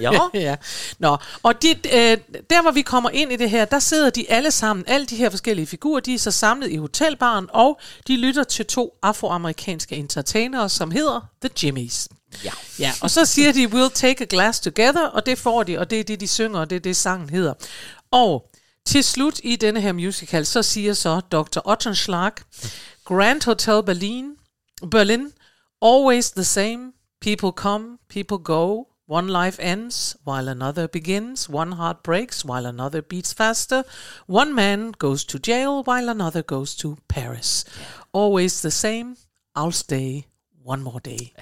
ja. 0.00 0.10
ja. 0.48 0.56
Nå, 0.98 1.16
og 1.42 1.62
de, 1.62 1.68
øh, 1.68 2.18
der 2.50 2.62
hvor 2.62 2.70
vi 2.70 2.82
kommer 2.82 3.10
ind 3.10 3.32
i 3.32 3.36
det 3.36 3.50
her, 3.50 3.64
der 3.64 3.78
sidder 3.78 4.10
de 4.10 4.30
alle 4.30 4.50
sammen, 4.50 4.84
alle 4.88 5.06
de 5.06 5.16
her 5.16 5.30
forskellige 5.30 5.66
figurer, 5.66 6.00
de 6.00 6.14
er 6.14 6.18
så 6.18 6.30
samlet 6.30 6.70
i 6.70 6.76
hotelbaren, 6.76 7.46
og 7.52 7.80
de 8.06 8.16
lytter 8.16 8.44
til 8.44 8.66
to 8.66 8.98
afroamerikanske 9.02 9.96
entertainere, 9.96 10.68
som 10.68 10.90
hedder 10.90 11.20
The 11.42 11.50
Jimmies. 11.62 12.08
Ja. 12.44 12.50
Ja, 12.78 12.92
og 13.00 13.10
så 13.10 13.24
siger 13.24 13.52
de, 13.52 13.66
we'll 13.66 13.92
take 13.94 14.22
a 14.24 14.26
glass 14.30 14.60
together, 14.60 15.06
og 15.06 15.26
det 15.26 15.38
får 15.38 15.62
de, 15.62 15.78
og 15.78 15.90
det 15.90 16.00
er 16.00 16.04
det, 16.04 16.20
de 16.20 16.28
synger, 16.28 16.60
og 16.60 16.70
det 16.70 16.76
er 16.76 16.80
det, 16.80 16.96
sangen 16.96 17.30
hedder. 17.30 17.54
Og 18.10 18.51
til 18.86 19.04
slut 19.04 19.40
i 19.44 19.56
denne 19.56 19.80
her 19.80 19.92
musical, 19.92 20.46
så 20.46 20.62
siger 20.62 20.94
så 20.94 21.20
Dr. 21.20 21.60
Ottenschlag, 21.64 22.32
Grand 23.04 23.44
Hotel 23.44 23.82
Berlin, 23.82 24.36
Berlin, 24.90 25.32
always 25.82 26.30
the 26.30 26.44
same, 26.44 26.92
people 27.20 27.52
come, 27.52 27.98
people 28.08 28.38
go, 28.38 28.86
one 29.08 29.44
life 29.44 29.62
ends 29.62 30.16
while 30.24 30.48
another 30.48 30.86
begins, 30.86 31.48
one 31.48 31.72
heart 31.72 32.02
breaks 32.02 32.44
while 32.44 32.66
another 32.66 33.00
beats 33.02 33.34
faster, 33.34 33.82
one 34.26 34.54
man 34.54 34.92
goes 34.98 35.24
to 35.24 35.38
jail 35.38 35.82
while 35.84 36.08
another 36.08 36.42
goes 36.42 36.74
to 36.76 36.96
Paris. 37.08 37.64
Always 38.12 38.62
the 38.62 38.70
same, 38.70 39.16
I'll 39.54 39.72
stay 39.72 40.26
one 40.64 40.82
more 40.82 41.00
day. 41.00 41.32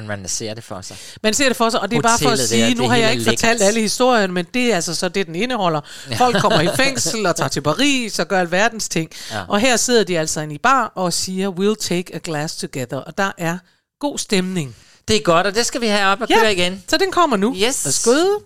Men 0.00 0.08
man 0.08 0.28
ser 0.28 0.54
det 0.54 0.64
for 0.64 0.80
sig. 0.80 0.96
Man 1.22 1.34
ser 1.34 1.48
det 1.48 1.56
for 1.56 1.70
sig, 1.70 1.80
og 1.80 1.90
det 1.90 1.96
er 1.96 2.02
bare 2.02 2.18
for 2.18 2.30
at 2.30 2.38
der, 2.38 2.46
sige, 2.46 2.66
det 2.66 2.76
nu 2.76 2.88
har 2.88 2.96
jeg 2.96 3.12
ikke 3.12 3.24
fortalt 3.24 3.42
lækkert. 3.42 3.68
alle 3.68 3.80
historierne, 3.80 4.32
men 4.32 4.46
det 4.54 4.70
er 4.70 4.74
altså 4.74 4.94
så 4.94 5.08
det, 5.08 5.26
den 5.26 5.34
indeholder. 5.34 5.80
Folk 6.16 6.40
kommer 6.40 6.60
i 6.60 6.68
fængsel 6.84 7.26
og 7.26 7.36
tager 7.36 7.48
til 7.48 7.60
Paris 7.60 8.18
og 8.18 8.28
gør 8.28 8.40
alverdens 8.40 8.88
ting. 8.88 9.10
Ja. 9.32 9.42
Og 9.48 9.60
her 9.60 9.76
sidder 9.76 10.04
de 10.04 10.18
altså 10.18 10.40
inde 10.40 10.54
i 10.54 10.58
bar 10.58 10.92
og 10.94 11.12
siger, 11.12 11.50
we'll 11.50 11.86
take 11.88 12.14
a 12.14 12.18
glass 12.24 12.56
together. 12.56 12.96
Og 12.96 13.18
der 13.18 13.32
er 13.38 13.58
god 14.00 14.18
stemning. 14.18 14.76
Det 15.08 15.16
er 15.16 15.20
godt, 15.20 15.46
og 15.46 15.54
det 15.54 15.66
skal 15.66 15.80
vi 15.80 15.86
have 15.86 16.06
op 16.06 16.20
og 16.20 16.28
køre 16.28 16.52
igen. 16.52 16.84
så 16.88 16.96
den 16.96 17.10
kommer 17.12 17.36
nu. 17.36 17.54
Yes. 17.54 17.84
Værsgo. 17.84 18.38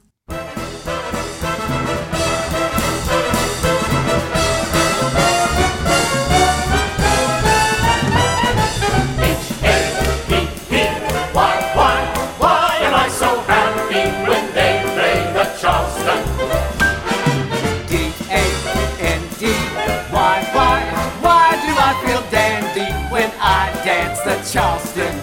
Dance 23.90 24.20
the 24.20 24.36
Charleston? 24.52 25.14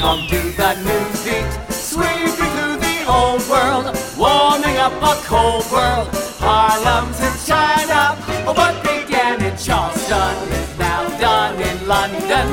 Come 0.00 0.20
to 0.32 0.40
the 0.60 0.72
new 0.88 1.04
beat, 1.24 1.50
sweeping 1.68 2.50
through 2.54 2.76
the 2.88 2.98
old 3.18 3.42
world, 3.52 3.86
warming 4.16 4.78
up 4.86 4.96
a 5.12 5.14
cold 5.32 5.66
world. 5.74 6.08
Harlem's 6.40 7.20
in 7.28 7.34
China, 7.50 8.00
oh, 8.48 8.54
what 8.60 8.74
began 8.90 9.36
in 9.48 9.54
Charleston 9.66 10.36
is 10.60 10.70
now 10.78 11.02
done 11.26 11.56
in 11.68 11.76
London. 11.86 12.46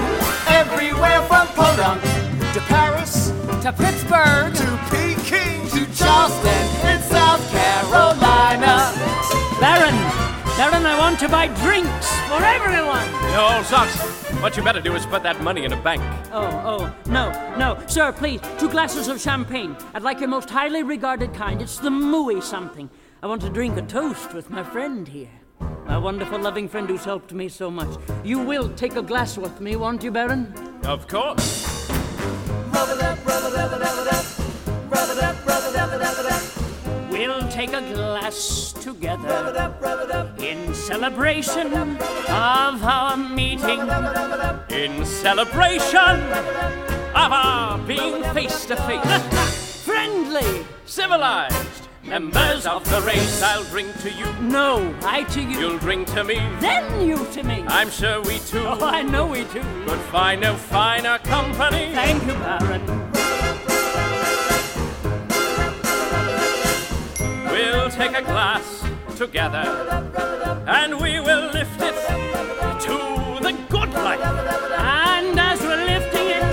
Everywhere 0.61 1.21
from 1.29 1.47
Podunk 1.59 2.01
to 2.53 2.59
Paris 2.73 3.31
to 3.63 3.71
Pittsburgh 3.81 4.53
to 4.61 4.67
Peking 4.91 5.59
to 5.73 5.81
Charleston 5.99 6.56
Baron, 11.07 11.17
Baron, 11.19 11.19
I 11.19 11.19
want 11.19 11.19
to 11.19 11.29
buy 11.29 11.47
drinks 11.63 12.11
for 12.27 12.43
everyone. 12.43 13.31
You 13.31 13.39
old 13.39 13.65
socks. 13.65 13.95
What 14.41 14.57
you 14.57 14.63
better 14.63 14.81
do 14.81 14.93
is 14.93 15.05
put 15.05 15.23
that 15.23 15.41
money 15.41 15.63
in 15.63 15.71
a 15.71 15.81
bank. 15.81 16.01
Oh, 16.33 16.43
oh, 16.65 16.95
no, 17.09 17.31
no. 17.57 17.81
Sir, 17.87 18.11
please, 18.11 18.41
two 18.59 18.69
glasses 18.69 19.07
of 19.07 19.21
champagne. 19.21 19.77
I'd 19.93 20.03
like 20.03 20.19
your 20.19 20.27
most 20.27 20.49
highly 20.49 20.83
regarded 20.83 21.33
kind. 21.33 21.61
It's 21.61 21.79
the 21.79 21.89
Mooey 21.89 22.43
something. 22.43 22.89
I 23.23 23.27
want 23.27 23.41
to 23.43 23.49
drink 23.49 23.77
a 23.77 23.83
toast 23.83 24.33
with 24.33 24.49
my 24.49 24.63
friend 24.63 25.07
here. 25.07 25.31
My 25.85 25.97
wonderful, 25.97 26.39
loving 26.39 26.67
friend 26.67 26.89
who's 26.89 27.05
helped 27.05 27.31
me 27.31 27.47
so 27.47 27.71
much. 27.71 27.97
You 28.25 28.39
will 28.39 28.69
take 28.75 28.97
a 28.97 29.01
glass 29.01 29.37
with 29.37 29.61
me, 29.61 29.77
won't 29.77 30.03
you, 30.03 30.11
Baron? 30.11 30.53
Of 30.83 31.07
course. 31.07 31.87
We'll 37.17 37.49
take 37.49 37.73
a 37.73 37.81
glass 37.81 38.73
together 38.73 39.73
in 40.37 40.71
celebration 40.75 41.73
of 41.73 42.83
our 42.83 43.17
meeting. 43.17 43.79
In 44.69 45.03
celebration 45.03 46.21
of 47.15 47.31
our 47.33 47.79
being 47.79 48.21
face 48.35 48.67
to 48.67 48.75
face. 48.75 49.83
Friendly! 49.83 50.63
Civilized. 50.85 51.87
Members 52.03 52.67
of 52.67 52.87
the 52.89 53.01
race, 53.01 53.41
I'll 53.41 53.63
drink 53.65 53.99
to 54.01 54.11
you. 54.11 54.31
No, 54.39 54.95
I 55.01 55.23
to 55.23 55.41
you. 55.41 55.59
You'll 55.59 55.79
drink 55.79 56.07
to 56.13 56.23
me. 56.23 56.35
Then 56.59 57.01
you 57.01 57.25
to 57.31 57.41
me. 57.43 57.65
I'm 57.67 57.89
sure 57.89 58.21
we 58.21 58.37
two 58.39 58.63
Oh, 58.63 58.77
I 58.85 59.01
know 59.01 59.25
we 59.25 59.43
do. 59.45 59.63
could 59.87 59.99
find 60.11 60.41
no 60.41 60.55
finer 60.55 61.17
company. 61.17 61.91
Thank 61.93 62.25
you, 62.27 62.33
Baron. 62.33 63.06
We'll 67.57 67.89
take 67.89 68.15
a 68.15 68.21
glass 68.21 68.85
together 69.17 69.65
and 70.67 71.01
we 71.01 71.19
will 71.19 71.49
lift 71.51 71.81
it 71.81 71.95
to 72.85 72.97
the 73.41 73.57
good 73.67 73.91
life. 73.95 74.21
And 74.77 75.39
as 75.39 75.59
we're 75.61 75.83
lifting 75.83 76.27
it, 76.37 76.45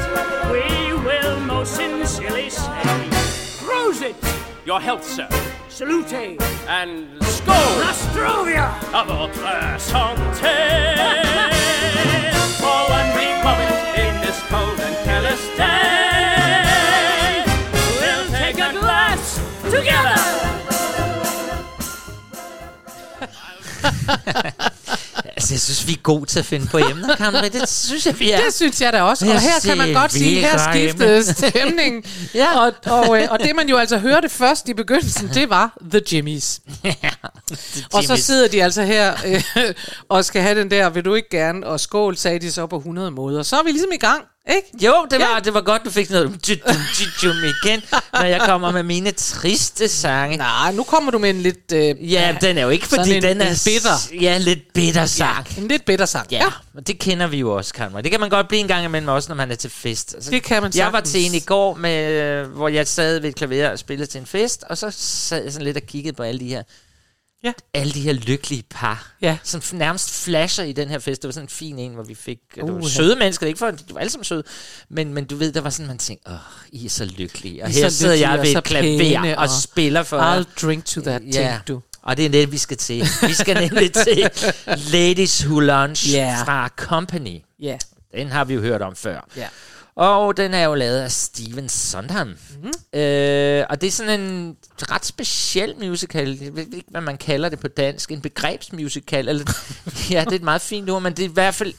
we 0.51 0.95
will 1.05 1.41
most 1.41 1.75
sincerely 1.77 2.49
say, 2.49 3.11
Cruise 3.59 4.01
it! 4.01 4.17
Your 4.65 4.81
health, 4.81 5.05
sir. 5.05 5.29
Salute! 5.69 6.39
And 6.69 7.21
skål! 7.21 7.85
Nostrovia! 7.85 8.73
À 8.95 9.05
votre 9.05 9.79
santé! 9.79 10.57
For 12.63 12.81
one 12.89 13.13
brief 13.13 13.45
moment 13.45 13.77
in 13.99 14.21
this 14.23 14.41
cold 14.49 14.81
and 14.81 14.97
careless 15.05 15.45
day, 15.59 17.45
we'll 18.01 18.31
take 18.31 18.57
a 18.57 18.73
glass 18.81 19.39
together. 19.71 20.64
Altså, 25.37 25.55
jeg 25.55 25.61
synes, 25.61 25.87
vi 25.89 25.93
er 25.93 26.03
gode 26.03 26.27
til 26.27 26.39
at 26.39 26.45
finde 26.45 26.67
på 26.67 26.79
emner, 26.79 27.17
Karin. 27.17 27.53
Det 27.53 27.69
synes 27.69 28.07
jeg, 28.07 28.21
vi 28.21 28.31
er. 28.31 28.41
Det 28.45 28.55
synes 28.55 28.81
jeg 28.81 28.93
da 28.93 29.03
også. 29.03 29.27
Og 29.27 29.41
her 29.41 29.61
kan 29.65 29.79
man 29.79 29.93
godt 29.93 30.13
sige, 30.13 30.41
her 30.41 30.59
skiftede 30.73 31.25
stemningen. 31.35 32.05
Ja. 32.35 32.59
og, 32.59 32.73
og, 32.87 33.23
øh, 33.23 33.29
og 33.31 33.41
det 33.41 33.57
man 33.57 33.69
jo 33.69 33.77
altså 33.77 33.99
hørte 33.99 34.29
først 34.29 34.69
i 34.69 34.75
begyndelsen, 34.75 35.29
det 35.35 35.51
var 35.51 35.77
The 35.91 36.01
Jimmies. 36.13 36.61
Og 37.95 38.05
så 38.05 38.17
sidder 38.17 38.49
de 38.49 38.63
altså 38.65 38.83
her 38.83 39.15
øh, 39.27 39.75
og 40.09 40.25
skal 40.25 40.43
have 40.43 40.61
den 40.61 40.71
der, 40.71 40.91
vil 40.91 41.05
du 41.05 41.15
ikke 41.15 41.31
gerne, 41.31 41.67
og 41.67 41.81
skål, 41.81 42.17
sagde 42.17 42.39
de 42.39 42.53
så 42.53 42.67
på 42.67 42.77
100 42.77 43.11
måder. 43.11 43.43
Så 43.43 43.57
er 43.57 43.63
vi 43.63 43.71
ligesom 43.71 43.93
i 43.93 43.99
gang, 43.99 44.25
ikke? 44.51 44.87
Jo, 44.87 45.07
det 45.11 45.19
var, 45.21 45.41
det 45.45 45.55
var 45.55 45.61
godt, 45.61 45.85
du 45.85 45.91
fik 45.91 46.11
noget 46.11 46.49
jum 47.25 47.37
igen, 47.65 47.83
når 48.13 48.25
jeg 48.25 48.41
kommer 48.41 48.71
med 48.73 48.83
mine 48.83 49.11
triste 49.11 49.89
sange. 49.89 50.37
Nej, 50.37 50.73
nu 50.73 50.83
kommer 50.83 51.11
du 51.13 51.19
med 51.19 51.31
en 51.31 51.41
lidt... 51.43 51.73
Øh, 51.73 52.13
Ja, 52.13 52.37
den 52.41 52.59
er 52.59 52.63
jo 52.63 52.69
ikke, 52.69 52.87
fordi 52.87 53.03
sådan 53.05 53.17
en- 53.17 53.23
den 53.23 53.41
er... 53.41 53.51
en 53.51 53.57
bitter. 53.65 54.15
Ja, 54.21 54.39
lidt 54.39 54.73
bitter 54.75 55.07
sang. 55.07 55.47
En 55.59 55.69
lidt 55.69 55.85
bitter 55.85 56.07
sang. 56.07 56.27
Ja, 56.31 56.45
og 56.75 56.87
det 56.87 56.99
kender 56.99 57.27
vi 57.27 57.37
jo 57.39 57.53
også, 57.57 57.75
Karin. 57.75 57.97
Det 58.05 58.11
kan 58.11 58.21
man 58.21 58.31
godt 58.31 58.49
blive 58.49 58.61
en 58.61 58.69
gang 58.69 58.85
imellem 58.85 59.09
også, 59.09 59.29
når 59.29 59.37
man 59.37 59.51
er 59.51 59.55
til 59.55 59.71
fest. 59.71 60.15
Altså, 60.15 60.31
Det 60.31 60.43
kan 60.43 60.63
man 60.63 60.73
Jeg 60.75 60.87
var 60.87 60.93
sagtens. 60.93 61.13
til 61.13 61.27
en 61.27 61.35
i 61.35 61.41
går, 61.41 61.75
med, 61.75 62.11
øh, 62.13 62.47
hvor 62.51 62.69
jeg 62.69 62.87
sad 62.89 63.19
ved 63.21 63.29
et 63.29 63.35
klaver 63.37 63.69
og 63.71 63.79
spillede 63.79 64.11
til 64.11 64.21
en 64.21 64.27
fest, 64.27 64.65
og 64.69 64.79
så 64.79 64.91
sad 64.97 65.43
jeg 65.43 65.53
sådan 65.53 65.65
lidt 65.65 65.77
og 65.77 65.83
kiggede 65.83 66.17
på 66.17 66.23
alle 66.23 66.41
de 66.41 66.49
her 66.49 66.63
Ja. 67.45 67.53
alle 67.75 67.93
de 67.93 68.01
her 68.01 68.13
lykkelige 68.13 68.63
par, 68.71 69.13
Ja. 69.23 69.39
som 69.43 69.63
nærmest 69.73 70.11
flasher 70.25 70.65
i 70.65 70.73
den 70.73 70.89
her 70.89 70.99
fest. 70.99 71.23
Det 71.23 71.29
var 71.29 71.33
sådan 71.33 71.45
en 71.45 71.49
fin 71.49 71.79
en, 71.79 71.95
hvor 71.95 72.03
vi 72.03 72.15
fik 72.15 72.39
uh, 72.63 72.69
det 72.69 72.75
var 72.75 72.89
søde 72.89 73.17
mennesker, 73.17 73.47
ikke 73.47 73.59
for, 73.59 73.71
de 73.71 73.79
var 73.91 74.01
alle 74.01 74.11
sammen 74.11 74.25
søde, 74.25 74.43
men, 74.91 75.15
men 75.15 75.25
du 75.25 75.37
ved, 75.37 75.53
der 75.53 75.61
var 75.61 75.71
sådan, 75.71 75.87
man 75.87 75.99
tænkte, 75.99 76.31
åh, 76.31 76.37
I 76.73 76.87
er 76.87 76.91
så 76.91 77.05
lykkelige. 77.05 77.63
Og 77.65 77.71
I 77.71 77.73
er 77.73 77.77
her 77.83 77.89
sidder 77.89 78.15
jeg 78.15 78.39
ved 78.43 78.57
et 78.57 78.65
klaver 78.65 79.37
og, 79.37 79.43
og 79.43 79.49
spiller 79.63 80.03
for. 80.03 80.19
I'll 80.41 80.61
drink 80.67 80.85
to 80.85 81.01
that, 81.01 81.23
Ja. 81.27 81.31
tænkte 81.33 81.73
du. 81.73 81.83
Og 82.03 82.17
det 82.17 82.25
er 82.27 82.31
det, 82.31 82.53
vi 82.53 82.59
skal 82.59 82.77
til. 82.77 83.07
Vi 83.29 83.33
skal 83.35 83.55
nemlig 83.69 83.93
til 84.07 84.31
Ladies 84.93 85.47
Who 85.47 85.61
Lunch 85.61 86.13
Ja. 86.13 86.43
fra 86.45 86.69
Company. 86.77 87.39
Ja. 87.61 87.77
Den 88.15 88.29
har 88.29 88.45
vi 88.45 88.55
jo 88.55 88.61
hørt 88.61 88.83
om 88.83 88.97
før. 88.97 89.29
Ja. 89.37 89.47
Og 89.97 90.37
den 90.37 90.55
er 90.55 90.65
jo 90.65 90.75
lavet 90.75 91.01
af 91.01 91.13
Steven 91.13 91.69
Sondheim. 91.69 92.29
Mm-hmm. 92.29 93.01
Øh, 93.01 93.65
og 93.71 93.81
det 93.81 93.87
er 93.87 93.91
sådan 93.91 94.21
en 94.21 94.57
ret 94.79 95.05
speciel 95.05 95.75
musical. 95.81 96.39
Jeg 96.43 96.57
ved 96.57 96.67
ikke, 96.73 96.91
hvad 96.91 97.01
man 97.01 97.19
kalder 97.19 97.49
det 97.49 97.59
på 97.59 97.69
dansk. 97.69 98.13
En 98.13 98.21
begrebsmusical. 98.21 99.29
Eller, 99.29 99.45
ja, 100.11 100.21
det 100.25 100.33
er 100.33 100.37
et 100.37 100.43
meget 100.43 100.61
fint 100.61 100.91
ord, 100.91 101.03
men 101.03 101.13
det 101.13 101.25
er 101.25 101.29
i 101.29 101.33
hvert 101.33 101.55
fald... 101.55 101.75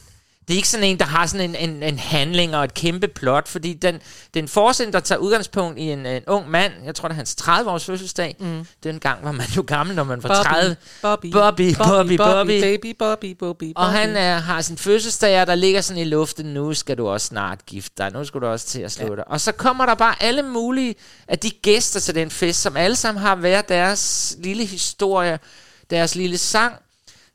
Det 0.48 0.54
er 0.54 0.56
ikke 0.56 0.68
sådan 0.68 0.86
en, 0.86 0.98
der 0.98 1.04
har 1.04 1.26
sådan 1.26 1.50
en, 1.50 1.70
en, 1.70 1.82
en 1.82 1.98
handling 1.98 2.56
og 2.56 2.64
et 2.64 2.74
kæmpe 2.74 3.08
plot, 3.08 3.48
fordi 3.48 3.72
den, 3.72 4.00
den 4.34 4.48
forestiller, 4.48 4.92
der 4.92 5.00
tager 5.00 5.18
udgangspunkt 5.18 5.78
i 5.78 5.82
en, 5.82 6.06
en 6.06 6.22
ung 6.26 6.50
mand, 6.50 6.72
jeg 6.84 6.94
tror, 6.94 7.08
det 7.08 7.14
er 7.14 7.16
hans 7.16 7.36
30-års 7.40 7.84
fødselsdag. 7.84 8.36
Mm. 8.40 8.66
Den 8.84 8.98
gang 9.00 9.24
var 9.24 9.32
man 9.32 9.46
jo 9.56 9.64
gammel, 9.66 9.96
når 9.96 10.04
man 10.04 10.22
var 10.22 10.42
30. 10.42 10.76
Bobby, 11.02 11.32
Bobby, 11.32 11.74
Bobby, 11.76 12.16
Bobby. 12.16 12.60
baby, 12.60 12.96
Bobby, 12.98 13.36
Bobby, 13.38 13.72
Og 13.76 13.86
han 13.86 14.16
er, 14.16 14.38
har 14.38 14.60
sin 14.60 14.78
fødselsdag, 14.78 15.40
og 15.40 15.46
der 15.46 15.54
ligger 15.54 15.80
sådan 15.80 16.02
i 16.02 16.04
luften, 16.04 16.46
nu 16.46 16.74
skal 16.74 16.98
du 16.98 17.08
også 17.08 17.26
snart 17.26 17.66
gifte 17.66 17.94
dig, 17.98 18.12
nu 18.12 18.24
skal 18.24 18.40
du 18.40 18.46
også 18.46 18.66
til 18.66 18.80
at 18.80 18.92
slå 18.92 19.08
ja. 19.08 19.14
dig. 19.16 19.28
Og 19.28 19.40
så 19.40 19.52
kommer 19.52 19.86
der 19.86 19.94
bare 19.94 20.22
alle 20.22 20.42
mulige 20.42 20.94
af 21.28 21.38
de 21.38 21.50
gæster 21.50 22.00
til 22.00 22.14
den 22.14 22.30
fest, 22.30 22.62
som 22.62 22.76
alle 22.76 22.96
sammen 22.96 23.22
har 23.22 23.34
hver 23.34 23.62
deres 23.62 24.36
lille 24.38 24.64
historie, 24.64 25.38
deres 25.90 26.14
lille 26.14 26.38
sang. 26.38 26.74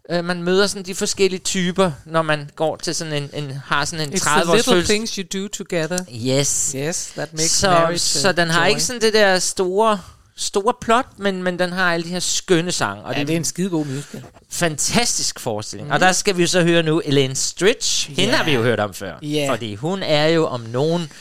Øh, 0.10 0.26
man 0.26 0.44
møder 0.44 0.68
sådan 0.68 0.86
de 0.86 0.96
forskellige 0.96 1.40
typer, 1.40 1.92
når 2.06 2.22
man 2.22 2.50
går 2.56 2.76
til 2.76 2.96
sådan 2.96 3.14
en, 3.14 3.30
en 3.34 3.52
har 3.66 3.86
sådan 3.86 4.08
en 4.08 4.14
It's 4.14 4.20
30 4.20 4.44
the 4.44 4.52
års 4.52 4.68
little 4.68 4.84
things 4.84 5.16
you 5.16 5.42
do 5.42 5.48
together. 5.48 5.98
Yes. 6.26 6.76
Yes, 6.76 7.12
that 7.16 7.34
makes 7.34 7.52
så, 7.52 7.70
marriage 7.70 8.00
så 8.00 8.32
den 8.32 8.50
har 8.50 8.62
joy. 8.66 8.70
ikke 8.70 8.84
sådan 8.84 9.02
det 9.02 9.14
der 9.14 9.40
store 9.40 10.00
store 10.36 10.74
plot, 10.82 11.06
men, 11.18 11.44
men 11.44 11.60
den 11.60 11.72
har 11.72 11.94
alle 11.94 12.04
de 12.04 12.10
her 12.10 12.20
skønne 12.20 12.72
sange. 12.72 13.04
Og 13.04 13.16
Ja, 13.16 13.20
det 13.20 13.30
er 13.30 13.38
en 13.38 13.46
skidegod 13.46 13.86
musical. 13.86 14.24
Fantastisk 14.50 15.40
forestilling. 15.40 15.88
Mm. 15.88 15.94
Og 15.94 16.00
der 16.00 16.12
skal 16.12 16.38
vi 16.38 16.48
så 16.48 16.64
høre 16.64 16.84
nu 16.84 17.02
Elaine 17.06 17.36
Stritch. 17.36 18.12
Hende 18.12 18.34
har 18.34 18.46
vi 18.46 18.52
jo 18.52 18.64
hørt 18.64 18.80
om 18.80 18.94
før. 18.94 19.14
Ja. 19.22 19.48
Fordi 19.50 19.76
hun 19.76 20.04
er 20.04 20.28
jo 20.28 20.48
om 20.48 20.62
nogen 20.62 21.12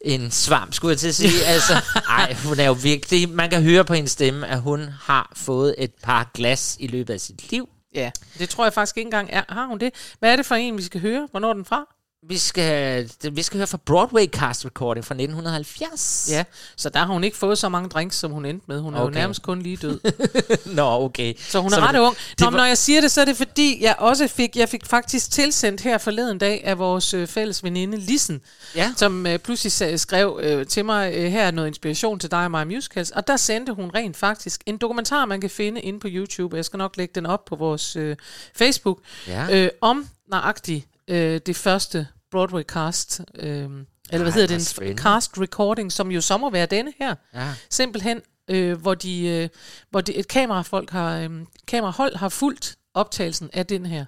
en 0.00 0.30
svamp, 0.30 0.74
skulle 0.74 0.92
jeg 0.92 0.98
til 0.98 1.08
at 1.08 1.14
sige. 1.14 1.44
altså, 1.54 1.80
ej, 2.08 2.36
hun 2.44 2.60
er 2.60 2.64
jo 2.66 2.72
virkelig... 2.72 3.28
Man 3.28 3.50
kan 3.50 3.62
høre 3.62 3.84
på 3.84 3.94
hendes 3.94 4.10
stemme, 4.12 4.46
at 4.48 4.60
hun 4.60 4.88
har 5.02 5.32
fået 5.36 5.74
et 5.78 5.90
par 6.02 6.30
glas 6.34 6.76
i 6.80 6.86
løbet 6.86 7.14
af 7.14 7.20
sit 7.20 7.50
liv. 7.50 7.68
Ja, 7.94 8.10
det 8.38 8.48
tror 8.48 8.64
jeg 8.64 8.72
faktisk 8.72 8.96
ikke 8.96 9.06
engang 9.06 9.30
er. 9.32 9.42
Har 9.48 9.66
hun 9.66 9.78
det? 9.78 10.14
Hvad 10.18 10.32
er 10.32 10.36
det 10.36 10.46
for 10.46 10.54
en, 10.54 10.76
vi 10.76 10.82
skal 10.82 11.00
høre? 11.00 11.28
Hvornår 11.30 11.48
er 11.48 11.52
den 11.54 11.64
fra? 11.64 11.94
Vi 12.28 12.38
skal, 12.38 13.10
det- 13.22 13.36
vi 13.36 13.42
skal 13.42 13.56
høre 13.58 13.66
fra 13.66 13.78
Broadway 13.86 14.26
Cast 14.26 14.64
Recording 14.64 15.04
fra 15.06 15.14
1970. 15.14 16.28
Ja, 16.30 16.44
så 16.76 16.88
der 16.88 16.98
har 17.00 17.06
hun 17.06 17.24
ikke 17.24 17.36
fået 17.36 17.58
så 17.58 17.68
mange 17.68 17.88
drinks, 17.88 18.16
som 18.16 18.30
hun 18.32 18.44
endte 18.44 18.64
med. 18.68 18.80
Hun 18.80 18.94
er 18.94 18.98
okay. 19.00 19.14
jo 19.14 19.20
nærmest 19.20 19.42
kun 19.42 19.62
lige 19.62 19.76
død. 19.76 20.00
Nå, 20.76 20.82
okay. 21.04 21.34
Så 21.38 21.60
hun 21.60 21.72
er 21.72 21.76
Så 21.76 21.80
ret 21.82 21.94
det- 21.94 22.00
ung. 22.00 22.16
det 22.16 22.40
Nå, 22.40 22.46
var- 22.46 22.50
men 22.50 22.56
når 22.58 22.64
jeg 22.64 22.78
siger 22.78 23.00
det, 23.00 23.10
så 23.10 23.20
er 23.20 23.24
det 23.24 23.36
fordi, 23.36 23.78
jeg 23.82 23.94
også 23.98 24.28
fik, 24.28 24.56
jeg 24.56 24.68
fik 24.68 24.86
faktisk 24.86 25.30
tilsendt 25.30 25.80
her 25.80 25.98
forleden 25.98 26.38
dag 26.38 26.60
af 26.64 26.78
vores 26.78 27.14
øh, 27.14 27.26
fælles 27.26 27.64
veninde 27.64 27.96
Lissen, 27.98 28.40
Ja. 28.76 28.92
som 28.96 29.26
øh, 29.26 29.38
pludselig 29.38 30.00
skrev 30.00 30.40
øh, 30.42 30.66
til 30.66 30.84
mig, 30.84 31.12
øh, 31.14 31.30
her 31.30 31.42
er 31.46 31.50
noget 31.50 31.68
inspiration 31.68 32.18
til 32.18 32.30
dig 32.30 32.44
og 32.44 32.50
mig 32.50 32.66
musicals, 32.66 33.10
og 33.10 33.26
der 33.26 33.36
sendte 33.36 33.72
hun 33.72 33.90
rent 33.94 34.16
faktisk 34.16 34.62
en 34.66 34.76
dokumentar, 34.78 35.24
man 35.26 35.40
kan 35.40 35.50
finde 35.50 35.80
inde 35.80 36.00
på 36.00 36.08
YouTube, 36.10 36.56
jeg 36.56 36.64
skal 36.64 36.76
nok 36.76 36.96
lægge 36.96 37.12
den 37.14 37.26
op 37.26 37.44
på 37.44 37.56
vores 37.56 37.96
øh, 37.96 38.16
Facebook, 38.56 38.98
Ja. 39.26 39.46
øh, 39.64 39.70
om 39.80 40.08
nøjagtigt 40.30 40.86
øh, 41.10 41.40
det 41.46 41.56
første 41.56 42.06
Broadway 42.30 42.62
cast, 42.62 43.20
øh, 43.34 43.46
eller 43.52 43.68
hvad 44.10 44.20
Ej, 44.20 44.30
hedder 44.30 44.46
det, 44.46 44.54
en 44.54 44.60
spændende. 44.60 45.02
cast 45.02 45.38
recording, 45.38 45.92
som 45.92 46.10
jo 46.10 46.20
så 46.20 46.36
må 46.38 46.50
være 46.50 46.66
denne 46.66 46.92
her. 46.98 47.14
Ja. 47.34 47.48
Simpelthen, 47.70 48.20
øh, 48.48 48.80
hvor, 48.80 48.94
de, 48.94 49.26
øh, 49.26 49.48
hvor 49.90 50.00
de, 50.00 50.16
et 50.16 50.28
kamerafolk 50.28 50.90
har, 50.90 51.18
øh, 51.18 51.30
kamerahold 51.66 52.16
har 52.16 52.28
fulgt 52.28 52.76
optagelsen 52.94 53.50
af 53.52 53.66
den 53.66 53.86
her. 53.86 54.04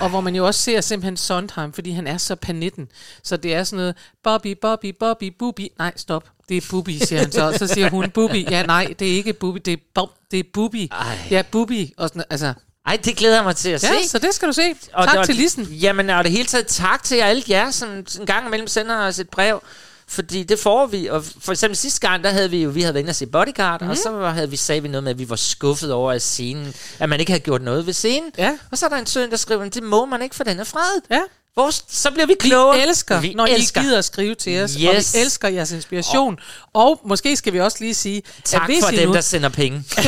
Og 0.00 0.08
hvor 0.08 0.20
man 0.20 0.34
jo 0.36 0.46
også 0.46 0.60
ser 0.60 0.80
simpelthen 0.80 1.16
Sondheim, 1.16 1.72
fordi 1.72 1.90
han 1.90 2.06
er 2.06 2.18
så 2.18 2.34
panitten. 2.34 2.88
Så 3.22 3.36
det 3.36 3.54
er 3.54 3.64
sådan 3.64 3.76
noget, 3.76 3.96
Bobby, 4.24 4.56
Bobby, 4.60 4.94
Bobby, 5.00 5.32
Bubi. 5.38 5.70
Nej, 5.78 5.92
stop. 5.96 6.28
Det 6.48 6.56
er 6.56 6.66
Bubi, 6.70 6.98
siger 6.98 7.20
han 7.20 7.32
så. 7.32 7.54
Så 7.58 7.66
siger 7.66 7.90
hun 7.90 8.10
Bubi. 8.10 8.46
Ja, 8.50 8.62
nej, 8.66 8.94
det 8.98 9.08
er 9.12 9.12
ikke 9.12 9.32
Bubi, 9.32 9.58
det 9.58 9.72
er, 9.72 9.76
Bob, 9.94 10.10
det 10.30 10.38
er 10.38 10.44
Bubi. 10.54 10.88
Ej. 10.92 11.18
Ja, 11.30 11.42
Bubi. 11.50 11.94
Og 11.96 12.08
sådan, 12.08 12.24
altså, 12.30 12.54
Ej, 12.86 12.98
det 13.04 13.16
glæder 13.16 13.34
jeg 13.34 13.44
mig 13.44 13.56
til 13.56 13.68
at 13.70 13.82
ja, 13.82 13.88
se. 14.02 14.08
så 14.08 14.18
det 14.18 14.34
skal 14.34 14.48
du 14.48 14.52
se. 14.52 14.74
Og 14.92 15.04
tak 15.06 15.16
det- 15.18 15.26
til 15.26 15.34
Lissen. 15.34 15.64
Jamen, 15.64 16.10
og 16.10 16.24
det 16.24 16.32
hele 16.32 16.44
taget 16.44 16.66
tak 16.66 17.02
til 17.04 17.14
alle 17.16 17.42
jer, 17.48 17.70
som 17.70 17.88
en 17.90 18.26
gang 18.26 18.46
imellem 18.46 18.68
sender 18.68 18.96
os 19.06 19.18
et 19.18 19.28
brev. 19.30 19.62
Fordi 20.08 20.42
det 20.42 20.58
får 20.58 20.86
vi, 20.86 21.06
og 21.06 21.24
for 21.40 21.52
eksempel 21.52 21.76
sidste 21.76 22.00
gang, 22.08 22.24
der 22.24 22.30
havde 22.30 22.50
vi 22.50 22.62
jo, 22.62 22.70
vi 22.70 22.80
havde 22.82 22.94
været 22.94 23.02
inde 23.02 23.10
og 23.10 23.14
se 23.14 23.26
Bodyguard, 23.26 23.80
mm. 23.80 23.90
og 23.90 23.96
så 23.96 24.10
var- 24.10 24.30
havde 24.32 24.50
vi, 24.50 24.56
sagde 24.56 24.82
vi 24.82 24.88
noget 24.88 25.04
med, 25.04 25.10
at 25.12 25.18
vi 25.18 25.28
var 25.30 25.36
skuffet 25.36 25.92
over 25.92 26.12
at 26.12 26.22
scenen, 26.22 26.74
at 26.98 27.08
man 27.08 27.20
ikke 27.20 27.32
havde 27.32 27.42
gjort 27.44 27.62
noget 27.62 27.86
ved 27.86 27.92
scenen. 27.92 28.30
Ja. 28.38 28.58
Og 28.70 28.78
så 28.78 28.84
er 28.86 28.90
der 28.90 28.96
en 28.96 29.06
søn, 29.06 29.30
der 29.30 29.36
skriver, 29.36 29.68
det 29.68 29.82
må 29.82 30.04
man 30.04 30.22
ikke, 30.22 30.34
for 30.34 30.44
den 30.44 30.60
er 30.60 30.64
fredet. 30.64 31.02
Ja. 31.10 31.20
Hvor, 31.54 31.70
så 31.88 32.10
bliver 32.10 32.26
vi 32.26 32.34
klogere. 32.40 32.76
Vi 32.76 32.82
elsker, 32.82 33.20
Vi 33.20 33.34
når 33.34 33.46
elsker. 33.46 33.80
I 33.80 33.84
gider 33.84 33.98
at 33.98 34.04
skrive 34.04 34.34
til 34.34 34.62
os, 34.62 34.70
Yes. 34.72 34.88
og 34.88 34.94
vi 34.94 35.20
elsker 35.20 35.48
jeres 35.48 35.72
inspiration. 35.72 36.38
Og 36.74 37.00
måske 37.04 37.36
skal 37.36 37.52
vi 37.52 37.60
også 37.60 37.76
lige 37.80 37.94
sige, 37.94 38.22
Tak 38.44 38.60
at 38.62 38.66
hvis 38.68 38.84
for 38.84 38.90
I 38.90 38.96
dem, 38.96 39.08
nu... 39.08 39.14
der 39.14 39.20
sender 39.20 39.48
penge. 39.48 39.84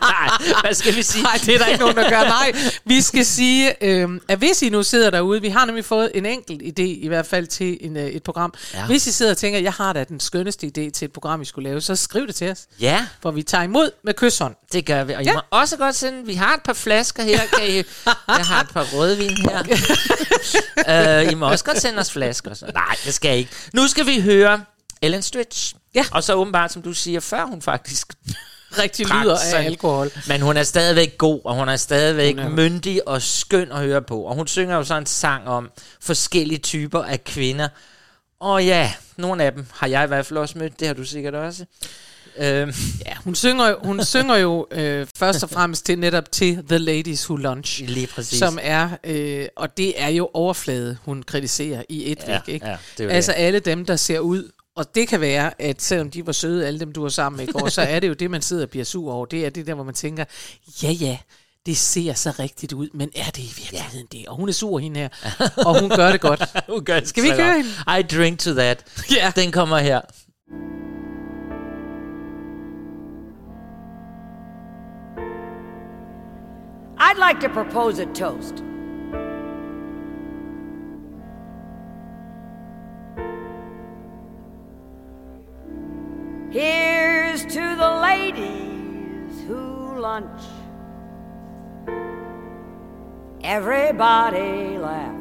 Nej, 0.00 0.28
hvad 0.64 0.74
skal 0.74 0.94
vi 0.96 1.02
sige? 1.02 1.22
Nej, 1.22 1.40
det 1.46 1.54
er 1.54 1.58
der 1.58 1.66
ikke 1.66 1.80
nogen, 1.80 1.96
der 1.96 2.08
gør. 2.10 2.22
Nej, 2.22 2.52
vi 2.84 3.00
skal 3.00 3.26
sige, 3.26 3.84
øh, 3.84 4.08
at 4.28 4.38
hvis 4.38 4.62
I 4.62 4.68
nu 4.68 4.82
sidder 4.82 5.10
derude, 5.10 5.40
vi 5.40 5.48
har 5.48 5.64
nemlig 5.64 5.84
fået 5.84 6.10
en 6.14 6.26
enkelt 6.26 6.62
idé, 6.62 6.82
i 6.82 7.08
hvert 7.08 7.26
fald 7.26 7.46
til 7.46 7.78
en, 7.80 7.96
øh, 7.96 8.06
et 8.06 8.22
program. 8.22 8.54
Ja. 8.74 8.86
Hvis 8.86 9.06
I 9.06 9.12
sidder 9.12 9.32
og 9.32 9.36
tænker, 9.38 9.58
jeg 9.60 9.72
har 9.72 9.92
da 9.92 10.04
den 10.04 10.20
skønneste 10.20 10.66
idé 10.66 10.90
til 10.90 11.04
et 11.04 11.12
program, 11.12 11.40
vi 11.40 11.44
skulle 11.44 11.68
lave, 11.68 11.80
så 11.80 11.96
skriv 11.96 12.26
det 12.26 12.34
til 12.34 12.50
os. 12.50 12.58
Ja. 12.80 13.06
For 13.22 13.30
vi 13.30 13.42
tager 13.42 13.64
imod 13.64 13.90
med 14.04 14.14
kysshånd. 14.14 14.54
Det 14.72 14.86
gør 14.86 15.04
vi. 15.04 15.12
Og 15.12 15.22
I 15.22 15.24
Ja. 15.24 15.32
må 15.32 15.40
også 15.50 15.76
godt 15.76 15.94
sende... 15.94 16.26
Vi 16.26 16.34
har 16.34 16.54
et 16.54 16.62
par 16.62 16.72
flasker 16.72 17.22
her. 17.22 17.40
Kan 17.58 17.66
I, 17.68 17.76
jeg 18.28 18.46
har 18.46 18.60
et 18.60 18.68
par 18.70 18.86
rødvin 18.92 19.36
her. 19.36 19.62
uh, 21.26 21.28
I 21.32 21.34
må 21.34 21.50
også 21.50 21.64
godt 21.64 21.80
sende 21.80 21.98
os 21.98 22.12
flasker. 22.12 22.54
Så. 22.54 22.66
Nej, 22.74 22.96
det 23.04 23.14
skal 23.14 23.34
I 23.34 23.38
ikke. 23.38 23.50
Nu 23.74 23.88
skal 23.88 24.06
vi 24.06 24.20
høre 24.20 24.64
Ellen 25.02 25.22
Stritch. 25.22 25.74
Ja. 25.94 26.04
Og 26.10 26.24
så 26.24 26.34
åbenbart, 26.34 26.72
som 26.72 26.82
du 26.82 26.92
siger, 26.92 27.20
før 27.20 27.44
hun 27.44 27.62
faktisk 27.62 28.06
Rigtig 28.78 29.06
lyder 29.06 29.36
af 29.54 29.64
alkohol. 29.64 30.10
Men 30.28 30.40
hun 30.40 30.56
er 30.56 30.62
stadigvæk 30.62 31.18
god, 31.18 31.40
og 31.44 31.54
hun 31.54 31.68
er 31.68 31.76
stadigvæk 31.76 32.34
Hun 32.34 32.38
er- 32.44 32.48
myndig 32.48 33.08
og 33.08 33.22
skøn 33.22 33.72
at 33.72 33.78
høre 33.78 34.02
på. 34.02 34.20
Og 34.22 34.34
hun 34.34 34.46
synger 34.46 34.76
jo 34.76 34.84
så 34.84 34.94
en 34.98 35.06
sang 35.06 35.48
om 35.48 35.70
forskellige 36.00 36.58
typer 36.58 37.02
af 37.02 37.24
kvinder. 37.24 37.68
Og 38.40 38.64
ja, 38.64 38.92
nogle 39.16 39.44
af 39.44 39.52
dem 39.52 39.66
har 39.74 39.86
jeg 39.86 40.04
i 40.04 40.06
hvert 40.06 40.26
fald 40.26 40.38
også 40.38 40.58
mødt. 40.58 40.80
Det 40.80 40.86
har 40.86 40.94
du 40.94 41.04
sikkert 41.04 41.34
også. 41.34 41.64
Øhm, 42.38 42.72
Ja, 43.06 43.14
hun 43.24 43.34
synger, 43.34 43.68
jo- 43.68 43.78
hun 43.82 44.04
synger 44.04 44.36
jo 44.36 44.66
øh, 44.70 45.06
først 45.18 45.42
og 45.42 45.50
fremmest 45.50 45.86
til 45.86 45.98
netop 45.98 46.32
til 46.32 46.64
The 46.68 46.78
Ladies 46.78 47.30
Who 47.30 47.36
Lunch. 47.36 47.82
Lige 47.86 48.06
præcis. 48.06 48.38
Som 48.38 48.58
er, 48.62 48.88
øh, 49.04 49.46
og 49.56 49.76
det 49.76 50.00
er 50.02 50.08
jo 50.08 50.30
overflade, 50.34 50.96
hun 51.04 51.22
kritiserer 51.22 51.82
i 51.88 52.12
et 52.12 52.18
Ja, 52.26 52.32
væk. 52.32 52.54
Ikke? 52.54 52.66
ja, 52.66 52.76
det 52.98 53.06
er 53.06 53.10
altså 53.14 53.32
det. 53.32 53.38
alle 53.42 53.58
dem, 53.58 53.84
der 53.86 53.96
ser 53.96 54.18
ud, 54.18 54.50
og 54.76 54.94
det 54.94 55.08
kan 55.08 55.20
være, 55.20 55.62
at 55.62 55.82
selvom 55.82 56.10
de 56.10 56.26
var 56.26 56.32
søde, 56.32 56.66
alle 56.66 56.80
dem, 56.80 56.92
du 56.92 57.02
var 57.02 57.08
sammen 57.08 57.36
med 57.36 57.48
i 57.48 57.52
går, 57.52 57.68
så 57.68 57.82
er 57.82 58.00
det 58.00 58.08
jo 58.08 58.12
det, 58.12 58.30
man 58.30 58.42
sidder 58.42 58.62
og 58.62 58.70
bliver 58.70 58.84
sur 58.84 59.12
over. 59.12 59.26
Det 59.26 59.46
er 59.46 59.50
det 59.50 59.66
der, 59.66 59.74
hvor 59.74 59.84
man 59.84 59.94
tænker, 59.94 60.24
ja 60.82 60.90
ja, 60.90 61.18
det 61.66 61.76
ser 61.76 62.12
så 62.12 62.30
rigtigt 62.38 62.72
ud, 62.72 62.88
men 62.94 63.10
er 63.16 63.30
det 63.30 63.38
i 63.38 63.54
virkeligheden 63.56 64.06
det? 64.12 64.28
Og 64.28 64.36
hun 64.36 64.48
er 64.48 64.52
sur, 64.52 64.78
hende 64.78 65.00
her, 65.00 65.08
og 65.66 65.80
hun 65.80 65.90
gør 65.90 66.12
det 66.12 66.20
godt. 66.20 66.44
hun 66.68 66.84
gør 66.84 67.00
det 67.00 67.08
Skal 67.08 67.22
vi 67.22 67.28
ikke 67.28 67.44
høre 67.44 67.64
godt. 67.86 68.12
I 68.12 68.16
drink 68.16 68.38
to 68.38 68.54
that. 68.54 68.84
Ja. 69.10 69.32
Den 69.36 69.52
kommer 69.52 69.78
her. 69.78 70.00
I'd 76.98 77.18
like 77.18 77.40
to 77.40 77.48
propose 77.48 78.02
a 78.02 78.06
toast. 78.14 78.71
Here's 86.52 87.46
to 87.46 87.76
the 87.76 87.98
ladies 88.02 89.40
who 89.46 89.98
lunch. 89.98 90.42
Everybody 93.42 94.76
laugh. 94.76 95.16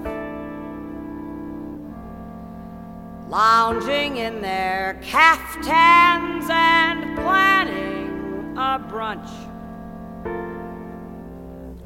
Lounging 3.29 4.17
in 4.17 4.41
their 4.41 4.99
caftans 5.01 6.49
and 6.49 7.17
planning 7.19 8.57
a 8.57 8.77
brunch 8.77 9.31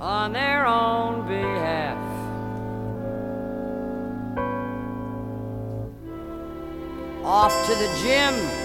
on 0.01 0.33
their 0.33 0.65
own 0.65 1.27
behalf. 1.27 2.01
Off 7.23 7.53
to 7.67 7.75
the 7.75 7.99
gym, 8.01 8.64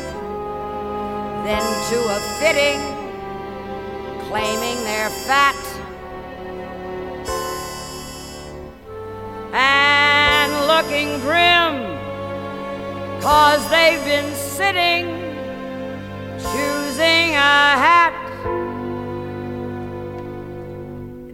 then 1.45 1.63
to 1.91 1.99
a 2.09 2.21
fitting, 2.39 2.81
claiming 4.29 4.77
they're 4.85 5.11
fat. 5.11 5.57
And 9.53 10.53
looking 10.69 11.19
grim, 11.21 11.83
cause 13.21 13.69
they've 13.71 14.05
been 14.05 14.35
sitting, 14.35 15.07
choosing 16.39 17.35
a 17.35 17.77
hat. 17.85 18.15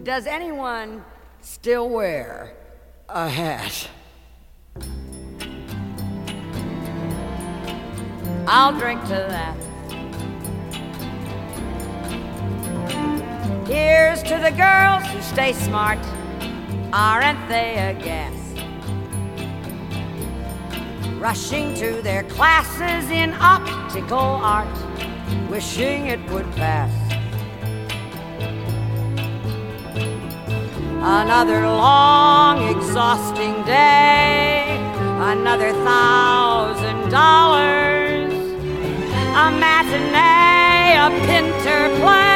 Does 0.03 0.27
anyone 0.27 1.05
still 1.41 1.89
wear 1.91 2.55
a 3.09 3.29
hat? 3.29 3.89
I'll 8.49 8.73
drink 8.79 9.03
to 9.03 9.09
that. 9.09 9.57
Here's 13.67 14.23
to 14.23 14.39
the 14.39 14.53
girls 14.53 15.05
who 15.11 15.21
stay 15.23 15.53
smart. 15.53 15.99
Aren't 16.93 17.49
they 17.49 17.75
a 17.75 17.95
gas? 18.01 18.33
Rushing 21.19 21.75
to 21.75 22.01
their 22.01 22.23
classes 22.23 23.11
in 23.11 23.35
optical 23.35 24.19
art, 24.19 24.69
wishing 25.51 26.07
it 26.07 26.21
would 26.31 26.49
pass. 26.53 26.93
Another 31.03 31.63
long, 31.63 32.69
exhausting 32.69 33.65
day. 33.65 34.79
Another 35.19 35.73
thousand 35.73 37.11
dollars. 37.11 38.33
A 39.35 39.51
matinee, 39.59 40.95
a 40.97 41.11
pinter 41.27 42.01
play. 42.01 42.36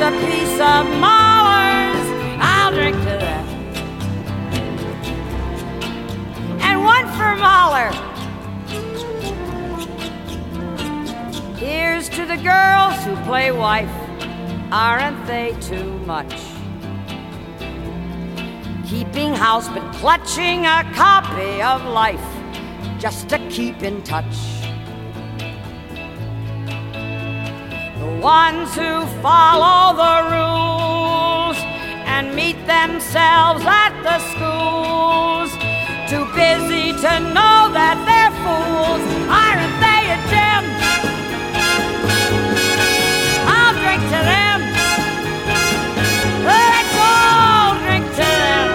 A 0.00 0.10
piece 0.12 0.60
of 0.60 0.86
Mahler's. 1.00 2.06
I'll 2.40 2.72
drink 2.72 2.96
to 2.98 3.04
that. 3.04 3.44
And 6.62 6.84
one 6.84 7.06
for 7.16 7.34
Mahler. 7.36 7.90
Here's 11.56 12.08
to 12.10 12.24
the 12.24 12.36
girls 12.36 13.04
who 13.04 13.16
play 13.24 13.50
wife. 13.50 13.90
Aren't 14.70 15.26
they 15.26 15.56
too 15.60 15.98
much? 16.06 16.32
keeping 18.88 19.34
house 19.34 19.68
but 19.68 19.92
clutching 19.96 20.64
a 20.64 20.82
copy 20.94 21.60
of 21.60 21.84
life 21.84 22.24
just 22.98 23.28
to 23.28 23.38
keep 23.50 23.82
in 23.82 24.02
touch. 24.02 24.57
Ones 28.20 28.74
who 28.74 29.06
follow 29.22 29.94
the 29.94 30.16
rules 30.34 31.56
and 32.04 32.34
meet 32.34 32.56
themselves 32.66 33.64
at 33.64 33.92
the 34.02 34.18
schools, 34.32 35.50
too 36.10 36.24
busy 36.34 36.92
to 36.92 37.12
know 37.34 37.70
that 37.78 37.96
they're 38.08 38.34
fools. 38.42 39.02
Aren't 39.30 39.76
they 39.84 40.02
a 40.10 40.18
gem? 40.32 40.64
I'll 43.46 43.74
drink 43.82 44.02
to 44.14 44.20
them. 44.32 44.60
Let's 46.44 46.94
all 46.98 47.78
drink 47.86 48.06
to 48.18 48.28
them. 48.44 48.68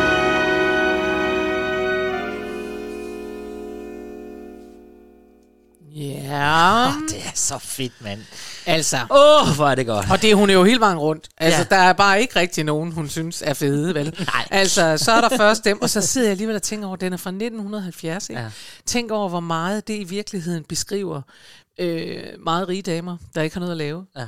Ja. 5.91 6.87
Oh, 6.87 7.01
det 7.09 7.25
er 7.25 7.35
så 7.35 7.59
fedt, 7.59 8.01
mand. 8.01 8.25
Altså. 8.65 8.97
Åh, 8.97 9.49
oh, 9.49 9.55
hvor 9.55 9.67
er 9.67 9.75
det 9.75 9.85
godt. 9.85 10.11
Og 10.11 10.21
det 10.21 10.31
er 10.31 10.35
hun 10.35 10.49
er 10.49 10.53
jo 10.53 10.63
hele 10.63 10.79
vejen 10.79 10.97
rundt. 10.97 11.29
Altså, 11.37 11.59
ja. 11.59 11.75
der 11.75 11.81
er 11.81 11.93
bare 11.93 12.21
ikke 12.21 12.35
rigtig 12.35 12.63
nogen, 12.63 12.91
hun 12.91 13.09
synes 13.09 13.43
er 13.45 13.53
fede, 13.53 13.95
vel? 13.95 14.15
Nej. 14.19 14.47
Altså, 14.51 14.97
så 14.97 15.11
er 15.11 15.21
der 15.21 15.37
først 15.37 15.65
dem, 15.65 15.81
og 15.81 15.89
så 15.89 16.01
sidder 16.01 16.27
jeg 16.27 16.31
alligevel 16.31 16.55
og 16.55 16.61
tænker 16.61 16.87
over, 16.87 16.95
den 16.95 17.13
er 17.13 17.17
fra 17.17 17.29
1970, 17.29 18.29
ikke? 18.29 18.41
Ja. 18.41 18.47
Tænk 18.85 19.11
over, 19.11 19.29
hvor 19.29 19.39
meget 19.39 19.87
det 19.87 19.99
i 19.99 20.03
virkeligheden 20.03 20.63
beskriver 20.63 21.21
øh, 21.79 22.23
meget 22.39 22.67
rige 22.67 22.81
damer, 22.81 23.17
der 23.35 23.41
ikke 23.41 23.55
har 23.55 23.59
noget 23.59 23.71
at 23.71 23.77
lave. 23.77 24.05
Ja. 24.17 24.25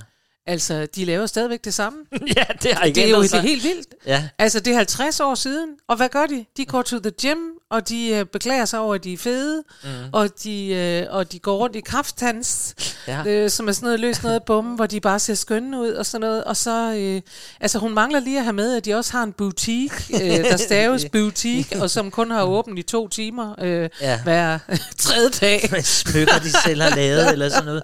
Altså, 0.48 0.88
de 0.96 1.06
laver 1.06 1.26
stadigvæk 1.26 1.66
det 1.66 1.74
samme. 1.74 2.00
ja, 2.38 2.44
det 2.64 2.74
har 2.74 2.84
ikke 2.84 2.96
Det 2.96 3.06
er 3.06 3.10
jo 3.10 3.24
det 3.24 3.34
er 3.34 3.40
helt 3.40 3.64
vildt. 3.64 3.88
Ja. 4.06 4.24
Altså, 4.40 4.60
det 4.60 4.72
er 4.74 4.78
50 4.78 5.20
år 5.20 5.36
siden, 5.36 5.70
og 5.88 5.96
hvad 5.96 6.10
gør 6.10 6.26
de? 6.26 6.46
De 6.58 6.66
går 6.66 6.82
to 6.82 7.00
the 7.00 7.12
gym, 7.22 7.38
og 7.72 7.90
de 7.90 8.08
øh, 8.10 8.26
beklager 8.26 8.66
sig 8.66 8.80
over, 8.80 8.96
at 8.96 9.04
de 9.04 9.14
er 9.14 9.18
fede, 9.18 9.64
mm. 9.84 9.90
og, 10.14 10.30
de, 10.44 10.68
øh, 10.68 11.06
og 11.10 11.32
de 11.32 11.40
går 11.40 11.58
rundt 11.58 11.76
i 11.76 11.80
krafttands, 11.80 12.76
Ja. 13.08 13.24
øh, 13.28 13.50
som 13.50 13.68
er 13.68 13.72
sådan 13.72 13.86
noget 13.86 14.00
løs 14.00 14.24
noget 14.24 14.44
bum, 14.44 14.66
hvor 14.66 14.86
de 14.86 15.00
bare 15.02 15.20
ser 15.20 15.34
skønne 15.36 15.80
ud 15.82 15.90
og 15.90 16.06
sådan 16.06 16.22
noget. 16.28 16.44
Og 16.44 16.58
så, 16.58 16.94
øh, 16.98 17.22
altså 17.62 17.80
hun 17.80 17.94
mangler 17.94 18.20
lige 18.20 18.38
at 18.38 18.44
have 18.44 18.54
med, 18.54 18.76
at 18.78 18.86
de 18.86 18.94
også 18.94 19.12
har 19.12 19.24
en 19.24 19.32
boutique, 19.34 20.24
øh, 20.24 20.44
der 20.44 20.58
staves 20.68 21.06
boutique, 21.12 21.82
og 21.82 21.90
som 21.90 22.12
kun 22.12 22.32
har 22.32 22.44
åbent 22.44 22.80
i 22.80 22.84
to 22.84 23.08
timer 23.08 23.56
øh, 23.62 23.90
Ja. 24.02 24.20
hver 24.24 24.60
tredje 25.00 25.30
dag. 25.30 25.86
Smykker, 25.86 26.40
de 26.40 26.52
selv 26.66 26.82
har 26.82 26.96
lavet, 26.96 27.32
eller 27.32 27.50
sådan 27.50 27.66
noget. 27.66 27.84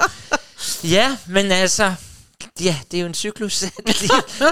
Ja, 0.84 1.18
men 1.28 1.52
altså, 1.52 1.94
ja, 2.64 2.76
det 2.92 2.98
er 2.98 3.02
jo 3.02 3.08
en 3.08 3.14
cyklus. 3.14 3.60
det, 3.88 3.96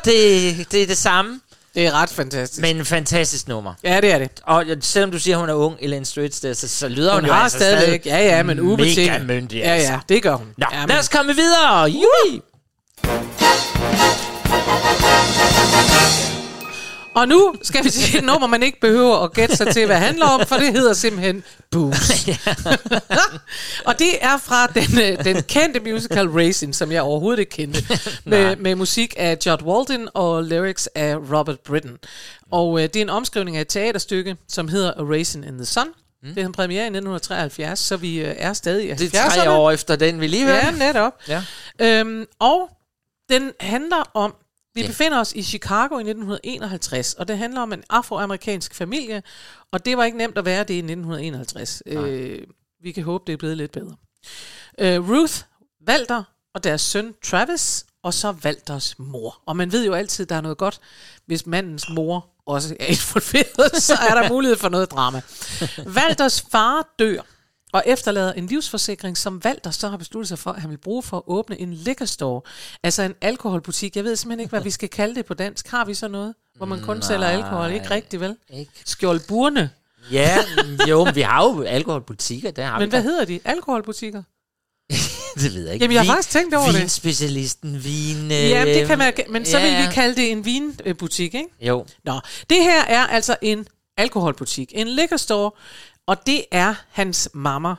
det, 0.06 0.72
det 0.72 0.84
er 0.84 0.88
det 0.88 0.98
samme. 0.98 1.40
Det 1.76 1.86
er 1.88 1.92
ret 1.92 2.10
fantastisk. 2.10 2.62
Men 2.62 2.78
en 2.78 2.86
fantastisk 2.86 3.48
nummer. 3.48 3.74
Ja, 3.84 4.02
det 4.02 4.12
er 4.12 4.18
det. 4.18 4.30
Og 4.44 4.66
selvom 4.82 5.12
du 5.12 5.20
siger, 5.20 5.38
hun 5.38 5.50
er 5.50 5.54
ung, 5.54 5.78
Elaine 5.82 6.06
Stritch, 6.06 6.42
der, 6.42 6.54
så, 6.54 6.68
så 6.68 6.88
lyder 6.88 7.14
hun, 7.14 7.20
Hun 7.20 7.28
jo 7.28 7.34
har 7.34 7.44
altså 7.44 7.58
stadigvæk, 7.58 8.06
ja 8.06 8.18
ja, 8.18 8.44
men 8.44 8.58
mega 8.58 8.68
ubetinget. 8.74 9.26
myndig. 9.26 9.58
Ja 9.58 9.70
altså. 9.70 9.92
ja, 9.92 10.00
det 10.10 10.24
gør 10.24 10.36
hun. 10.36 10.48
Nå, 10.58 10.66
ja, 10.72 10.86
lad 10.86 11.00
os 11.00 11.10
komme 11.10 11.36
videre. 11.36 11.84
Jui! 11.84 12.42
Og 17.20 17.28
nu 17.28 17.56
skal 17.62 17.84
vi 17.84 17.90
til 17.90 18.18
et 18.18 18.24
nummer, 18.24 18.48
man 18.48 18.64
ikke 18.64 18.80
behøver 18.80 19.18
at 19.18 19.34
gætte 19.34 19.56
sig 19.56 19.74
til, 19.74 19.86
hvad 19.86 19.96
det 19.96 20.06
handler 20.06 20.26
om, 20.26 20.48
for 20.48 20.56
det 20.56 20.74
hedder 20.74 20.94
simpelthen 20.94 21.44
Booze. 21.72 22.40
og 23.88 24.00
det 24.00 24.10
er 24.22 24.38
fra 24.38 24.68
den, 24.68 25.00
øh, 25.02 25.24
den 25.24 25.44
kendte 25.44 25.80
musical 25.80 26.28
Racing, 26.28 26.76
som 26.76 26.92
jeg 26.92 27.02
overhovedet 27.02 27.40
ikke 27.40 27.52
kendte, 27.52 27.84
med, 28.26 28.56
med 28.56 28.76
musik 28.76 29.14
af 29.18 29.38
Judd 29.46 29.64
Walden 29.64 30.10
og 30.14 30.44
lyrics 30.44 30.90
af 30.96 31.16
Robert 31.16 31.60
Britton. 31.60 31.98
Og 32.52 32.80
øh, 32.80 32.84
det 32.84 32.96
er 32.96 33.02
en 33.02 33.10
omskrivning 33.10 33.58
af 33.58 33.62
et 33.62 33.68
teaterstykke, 33.68 34.36
som 34.48 34.68
hedder 34.68 34.92
A 34.92 35.04
Racing 35.04 35.46
in 35.46 35.54
the 35.54 35.66
Sun. 35.66 35.88
Mm. 36.24 36.28
Det 36.28 36.44
havde 36.44 36.54
premiere 36.54 36.84
i 36.84 36.86
1973, 36.86 37.80
så 37.80 37.98
vi 37.98 38.20
øh, 38.20 38.36
er 38.38 38.54
stadig 38.54 38.86
i 38.86 38.92
70'erne. 38.92 38.98
Det 38.98 39.16
er 39.16 39.30
tre 39.30 39.52
år 39.52 39.72
efter 39.72 39.96
den, 39.96 40.22
vi 40.22 40.28
lige 40.28 40.46
hørte. 40.46 40.66
Ja, 40.66 40.72
netop. 40.72 41.14
Ja. 41.28 41.44
Øhm, 41.80 42.26
og 42.40 42.70
den 43.30 43.52
handler 43.60 44.12
om, 44.14 44.36
vi 44.76 44.82
Ja. 44.82 44.88
befinder 44.88 45.20
os 45.20 45.34
i 45.34 45.44
Chicago 45.44 45.98
i 45.98 46.04
1951, 46.04 47.14
og 47.14 47.28
det 47.28 47.38
handler 47.38 47.62
om 47.62 47.74
en 47.74 47.84
afroamerikansk 47.90 48.74
familie, 48.76 49.24
og 49.72 49.86
det 49.86 49.98
var 49.98 50.04
ikke 50.04 50.18
nemt 50.18 50.38
at 50.38 50.46
være 50.46 50.64
det 50.64 50.74
i 50.74 50.78
1951. 50.78 51.84
Øh, 51.86 52.42
vi 52.84 52.92
kan 52.92 53.04
håbe, 53.04 53.24
det 53.28 53.34
er 53.34 53.38
blevet 53.38 53.58
lidt 53.58 53.72
bedre. 53.72 53.96
Øh, 54.80 55.10
Ruth, 55.10 55.34
Walter 55.90 56.24
og 56.54 56.64
deres 56.64 56.82
søn 56.82 57.14
Travis, 57.24 57.86
og 58.04 58.14
så 58.14 58.32
Walters 58.46 58.96
mor. 59.00 59.42
Og 59.46 59.56
man 59.58 59.72
ved 59.72 59.86
jo 59.86 59.94
altid, 59.94 60.26
der 60.26 60.36
er 60.36 60.42
noget 60.42 60.58
godt, 60.58 60.80
hvis 61.26 61.46
mandens 61.46 61.90
mor 61.90 62.30
også 62.46 62.76
er 62.80 62.86
involveret, 62.86 63.82
så 63.84 63.94
er 64.10 64.22
der 64.22 64.30
mulighed 64.30 64.58
for 64.58 64.70
noget 64.70 64.92
drama. 64.92 65.22
Walters 65.98 66.42
far 66.52 66.94
dør, 67.00 67.22
og 67.74 67.84
efterlader 67.86 68.34
en 68.34 68.46
livsforsikring, 68.48 69.18
som 69.18 69.42
Walter 69.46 69.72
så 69.72 69.90
har 69.90 69.98
besluttet 69.98 70.28
sig 70.28 70.40
for, 70.40 70.52
at 70.52 70.62
han 70.62 70.70
vil 70.70 70.78
bruge 70.78 71.04
for 71.04 71.18
at 71.18 71.24
åbne 71.28 71.60
en 71.62 71.74
liquor 71.74 72.06
store. 72.06 72.42
Altså 72.84 73.02
en 73.04 73.16
alkoholbutik. 73.22 73.96
Jeg 73.96 74.04
ved 74.04 74.16
simpelthen 74.16 74.40
ikke, 74.40 74.50
hvad 74.50 74.62
vi 74.62 74.72
skal 74.72 74.90
kalde 74.90 75.16
det 75.16 75.26
på 75.26 75.34
dansk. 75.34 75.68
Har 75.68 75.86
vi 75.86 75.94
så 75.94 76.08
noget, 76.08 76.34
hvor 76.58 76.66
man 76.66 76.82
kun 76.82 77.02
sælger 77.02 77.28
alkohol? 77.28 77.72
Ikke 77.72 77.90
rigtigt, 77.92 78.20
vel? 78.22 78.36
Ikke. 78.54 78.72
Skjoldburne. 78.86 79.70
Ja, 80.12 80.38
jo, 80.88 81.06
men 81.06 81.16
vi 81.16 81.22
har 81.22 81.44
jo 81.44 81.62
alkoholbutikker, 81.64 82.52
der 82.52 82.66
har 82.66 82.80
Men 82.80 82.86
vi 82.86 82.90
hvad 82.90 83.00
da. 83.00 83.04
hedder 83.10 83.26
de? 83.26 83.40
Alkoholbutikker? 83.46 84.24
Det 85.42 85.54
ved 85.54 85.64
jeg 85.66 85.74
ikke. 85.74 85.84
Jamen, 85.84 85.94
jeg 85.94 86.00
har 86.02 86.06
Vin- 86.06 86.10
faktisk 86.16 86.30
tænkt 86.30 86.54
over 86.56 86.66
det. 86.72 86.80
Vinspecialisten, 86.80 87.84
vin... 87.84 88.32
Ja, 88.32 88.66
det 88.66 88.88
kan 88.88 88.98
man, 88.98 89.14
men 89.30 89.46
så 89.46 89.60
ja, 89.60 89.80
vil 89.80 89.88
vi 89.88 89.94
kalde 89.94 90.16
det 90.16 90.32
en 90.32 90.46
vinbutik, 90.46 91.34
ikke? 91.36 91.50
Jo. 91.62 91.86
Nå, 92.04 92.20
det 92.50 92.58
her 92.64 92.82
er 92.86 93.08
altså 93.08 93.36
en 93.42 93.68
alkoholbutik, 93.98 94.72
en 94.76 94.88
liquor 94.88 95.18
store, 95.18 95.52
og 96.10 96.28
det 96.28 96.46
er 96.52 96.74
hans 96.90 97.30
mamma. 97.34 97.76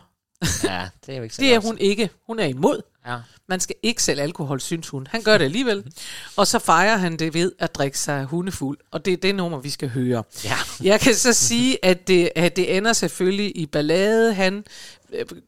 Ja, 0.64 0.88
det 1.06 1.12
er 1.12 1.16
jo 1.16 1.22
ikke 1.22 1.34
så 1.34 1.40
Det 1.42 1.54
er 1.54 1.58
hun 1.58 1.78
ikke. 1.78 2.10
Hun 2.26 2.38
er 2.38 2.44
imod. 2.44 2.82
Ja. 3.06 3.16
Man 3.48 3.60
skal 3.60 3.76
ikke 3.82 4.02
sælge 4.02 4.22
alkohol, 4.22 4.60
synes 4.60 4.88
hun. 4.88 5.06
Han 5.10 5.22
gør 5.22 5.38
det 5.38 5.44
alligevel. 5.44 5.92
Og 6.36 6.46
så 6.46 6.58
fejrer 6.58 6.96
han 6.96 7.16
det 7.16 7.34
ved 7.34 7.52
at 7.58 7.74
drikke 7.74 7.98
sig 7.98 8.24
hundefuld. 8.24 8.78
Og 8.90 9.04
det 9.04 9.12
er 9.12 9.16
det 9.16 9.34
nummer, 9.34 9.58
vi 9.58 9.70
skal 9.70 9.88
høre. 9.88 10.22
Ja. 10.44 10.56
Jeg 10.82 11.00
kan 11.00 11.14
så 11.14 11.32
sige, 11.32 11.84
at 11.84 12.08
det, 12.08 12.30
at 12.36 12.56
det 12.56 12.76
ender 12.76 12.92
selvfølgelig 12.92 13.56
i 13.56 13.66
ballade. 13.66 14.34
Han 14.34 14.64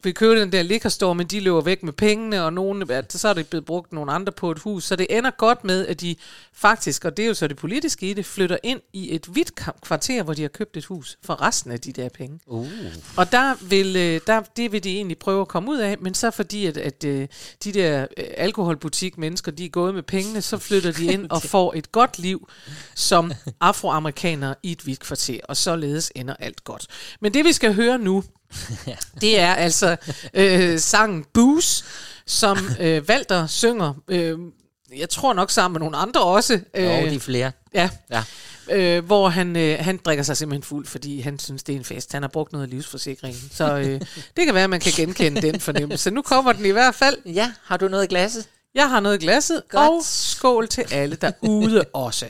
vil 0.03 0.15
købe 0.15 0.41
den 0.41 0.53
der 0.53 0.63
liquor 0.63 1.13
men 1.13 1.27
de 1.27 1.41
løber 1.41 1.61
væk 1.61 1.83
med 1.83 1.93
pengene, 1.93 2.45
og 2.45 2.53
nogen, 2.53 2.91
at 2.91 3.13
så 3.13 3.29
er 3.29 3.35
det 3.35 3.49
blevet 3.49 3.65
brugt 3.65 3.93
nogle 3.93 4.13
andre 4.13 4.33
på 4.33 4.51
et 4.51 4.59
hus. 4.59 4.85
Så 4.85 4.97
det 4.97 5.07
ender 5.11 5.31
godt 5.31 5.65
med, 5.65 5.87
at 5.87 6.01
de 6.01 6.17
faktisk, 6.53 7.05
og 7.05 7.17
det 7.17 7.23
er 7.23 7.27
jo 7.27 7.35
så 7.35 7.49
det 7.49 7.57
politiske 7.57 8.11
i 8.11 8.15
det, 8.15 8.27
flytter 8.27 8.57
ind 8.63 8.81
i 8.93 9.15
et 9.15 9.27
hvidt 9.27 9.53
kvarter, 9.83 10.23
hvor 10.23 10.35
de 10.35 10.43
har 10.43 10.49
købt 10.49 10.77
et 10.77 10.85
hus 10.85 11.19
for 11.25 11.43
resten 11.43 11.73
af 11.73 11.81
de 11.81 11.93
der 11.93 12.09
penge. 12.09 12.41
Uh. 12.47 12.69
Og 13.17 13.33
der 13.33 13.55
vil, 13.69 13.97
øh, 13.97 14.21
der, 14.27 14.41
det 14.57 14.73
vil 14.73 14.85
de 14.85 14.97
egentlig 14.97 15.19
prøve 15.19 15.41
at 15.41 15.49
komme 15.49 15.71
ud 15.71 15.79
af, 15.79 15.99
men 15.99 16.15
så 16.15 16.31
fordi, 16.31 16.67
at, 16.67 16.77
at 16.77 17.05
øh, 17.05 17.29
de 17.65 17.73
der 17.73 18.07
øh, 18.17 18.25
alkoholbutik-mennesker, 18.37 19.53
de 19.53 19.65
er 19.65 19.69
gået 19.69 19.95
med 19.95 20.03
pengene, 20.03 20.43
så 20.43 20.59
flytter 20.59 20.93
de 20.93 21.07
ind 21.07 21.31
og 21.31 21.43
får 21.53 21.75
et 21.77 21.93
godt 21.93 22.19
liv 22.19 22.49
som 22.95 23.33
afroamerikanere 23.61 24.55
i 24.63 24.73
et 24.73 24.81
hvidt 24.81 25.01
kvarter, 25.01 25.41
og 25.45 25.57
således 25.57 26.13
ender 26.15 26.35
alt 26.39 26.65
godt. 26.65 26.87
Men 27.21 27.35
det 27.35 27.45
vi 27.45 27.53
skal 27.53 27.75
høre 27.75 27.99
nu, 27.99 28.25
det 29.21 29.39
er 29.39 29.55
altså 29.55 29.97
øh, 30.35 30.79
sangen 30.79 31.25
Booze, 31.35 31.85
som 32.27 32.59
øh, 32.81 33.03
Walter 33.09 33.47
synger, 33.47 33.95
øh, 34.09 34.39
jeg 34.97 35.09
tror 35.09 35.33
nok 35.33 35.51
sammen 35.51 35.73
med 35.73 35.81
nogle 35.81 35.97
andre 35.97 36.23
også. 36.23 36.53
Jo, 36.53 36.81
de 36.81 37.15
er 37.15 37.21
flere. 37.21 37.53
Ja. 37.75 37.91
Ja. 38.11 38.25
Øh, 38.71 39.05
hvor 39.05 39.29
han, 39.29 39.57
øh, 39.57 39.79
han 39.81 40.01
drikker 40.05 40.25
sig 40.25 40.37
simpelthen 40.37 40.63
fuld, 40.63 40.87
fordi 40.87 41.21
han 41.21 41.39
synes, 41.39 41.63
det 41.63 41.73
er 41.73 41.77
en 41.77 41.85
fest. 41.85 42.13
Han 42.13 42.23
har 42.23 42.29
brugt 42.29 42.53
noget 42.53 42.65
af 42.67 42.71
livsforsikringen. 42.71 43.51
Så 43.53 43.77
øh, 43.77 44.01
det 44.37 44.45
kan 44.47 44.55
være, 44.55 44.65
at 44.65 44.71
man 44.71 44.81
kan 44.81 44.93
genkende 44.93 45.43
den 45.43 45.61
fornemmelse. 45.61 46.11
Nu 46.11 46.23
kommer 46.23 46.53
den 46.53 46.67
i 46.67 46.71
hvert 46.71 46.95
fald. 46.95 47.17
Ja, 47.27 47.53
har 47.65 47.77
du 47.77 47.89
noget 47.89 48.05
i 48.05 48.09
glasset? 48.09 48.49
Jeg 48.75 48.91
har 48.91 49.01
noget 49.01 49.23
i 49.23 49.25
glasset, 49.25 49.63
Godt. 49.69 49.91
og 49.91 50.01
skål 50.05 50.69
til 50.69 50.85
alle 50.91 51.17
derude 51.17 51.85
også. 51.93 52.29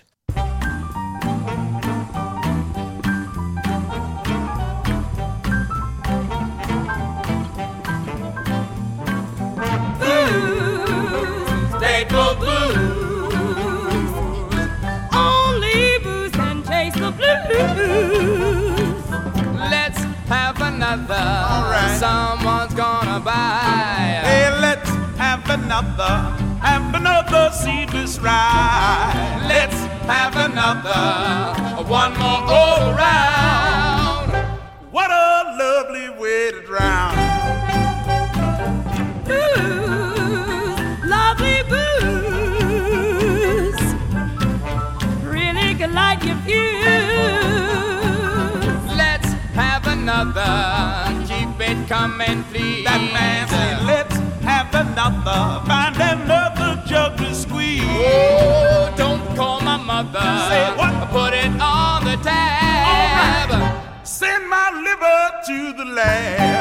Have 20.92 21.10
another. 21.10 21.98
Someone's 21.98 22.74
gonna 22.74 23.20
buy. 23.20 24.20
Hey, 24.24 24.50
let's 24.60 24.90
have 25.16 25.48
another, 25.48 26.12
have 26.60 26.94
another 26.94 27.50
seedless 27.50 28.18
ride. 28.18 29.46
Let's 29.48 29.78
have 30.06 30.36
another. 30.36 31.82
One 31.88 32.12
more 32.18 32.42
all 32.58 32.90
around. 32.90 34.32
What 34.90 35.10
a 35.10 35.56
lovely 35.62 36.10
way 36.20 36.50
to 36.52 36.60
drown. 36.62 37.14
Booze, 39.24 41.04
lovely 41.06 41.62
booze. 41.72 43.02
Really 45.24 45.74
can 45.74 45.94
light 45.94 46.22
your 46.22 46.36
fuse. 46.44 47.11
Another. 50.12 51.24
Keep 51.26 51.60
it 51.60 51.88
coming, 51.88 52.44
please. 52.44 52.84
That 52.84 53.00
man 53.12 53.48
said, 53.48 53.84
let's 53.84 54.16
have 54.44 54.74
another, 54.74 55.64
find 55.66 55.96
another 55.96 56.82
jug 56.86 57.16
to 57.18 57.34
squeeze. 57.34 57.82
Oh, 57.84 58.92
don't 58.96 59.24
call 59.36 59.60
my 59.60 59.76
mother. 59.76 60.20
Say 60.50 60.64
what? 60.76 60.94
Put 61.10 61.34
it 61.34 61.52
on 61.60 62.04
the 62.04 62.16
tab. 62.22 64.06
Send 64.06 64.48
my 64.48 64.70
liver 64.86 65.20
to 65.46 65.72
the 65.78 65.84
lab. 65.84 66.51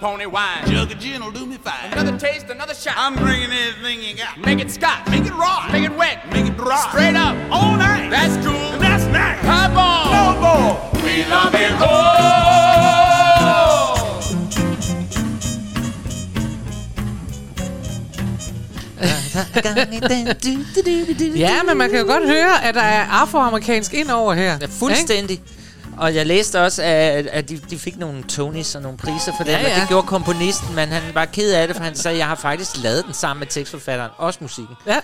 Pony 0.00 0.26
wine. 0.26 0.66
Jug 0.66 0.90
of 0.90 0.98
gin 0.98 1.22
will 1.22 1.30
do 1.30 1.44
me 1.46 1.58
fine. 1.58 1.92
Another 1.92 2.16
taste, 2.18 2.46
another 2.48 2.74
shot. 2.74 2.94
I'm 2.96 3.14
bringing 3.16 3.50
everything 3.52 4.02
you 4.02 4.16
got. 4.16 4.38
Make 4.38 4.60
it 4.60 4.70
scotch. 4.70 5.06
Make 5.10 5.26
it 5.26 5.34
raw. 5.34 5.68
Make 5.70 5.84
it 5.84 5.96
wet. 5.96 6.16
Make 6.32 6.46
it 6.46 6.56
dry. 6.56 6.88
Straight 6.88 7.16
up. 7.16 7.36
All 7.52 7.76
night. 7.76 8.08
That's 8.10 8.36
cool. 8.44 8.78
That's 8.78 9.04
nice. 9.06 9.40
Come 9.42 9.76
on. 9.76 10.10
No 10.16 10.24
more. 10.40 10.72
We 11.04 11.24
love 11.26 11.54
it. 11.54 11.72
Oh. 11.80 12.16
Ja, 21.36 21.62
men 21.62 21.76
man 21.76 21.90
kan 21.90 21.98
jo 21.98 22.06
godt 22.06 22.26
høre, 22.26 22.64
at 22.64 22.74
der 22.74 22.80
er 22.80 23.04
afroamerikansk 23.04 23.94
ind 23.94 24.10
over 24.10 24.34
her. 24.34 24.58
Ja, 24.60 24.66
fuldstændig. 24.66 25.40
Og 26.00 26.14
jeg 26.14 26.26
læste 26.26 26.60
også, 26.60 26.82
at, 26.82 27.26
at 27.26 27.48
de, 27.48 27.58
de 27.70 27.78
fik 27.78 27.98
nogle 27.98 28.22
Tonys 28.22 28.74
og 28.74 28.82
nogle 28.82 28.98
priser 28.98 29.32
for 29.36 29.44
det, 29.44 29.52
Ja, 29.52 29.60
ja, 29.68 29.80
det 29.80 29.88
gjorde 29.88 30.06
komponisten, 30.06 30.74
men 30.74 30.88
han 30.88 31.02
var 31.14 31.24
ked 31.24 31.52
af 31.52 31.66
det, 31.66 31.76
for 31.76 31.84
han 31.84 31.94
sagde, 31.94 32.18
jeg 32.18 32.26
har 32.26 32.34
faktisk 32.34 32.70
lavet 32.82 33.04
den 33.04 33.14
sammen 33.14 33.40
med 33.40 33.46
tekstforfatteren, 33.46 34.10
også 34.16 34.38
musikken. 34.42 34.76
Ja. 34.86 35.00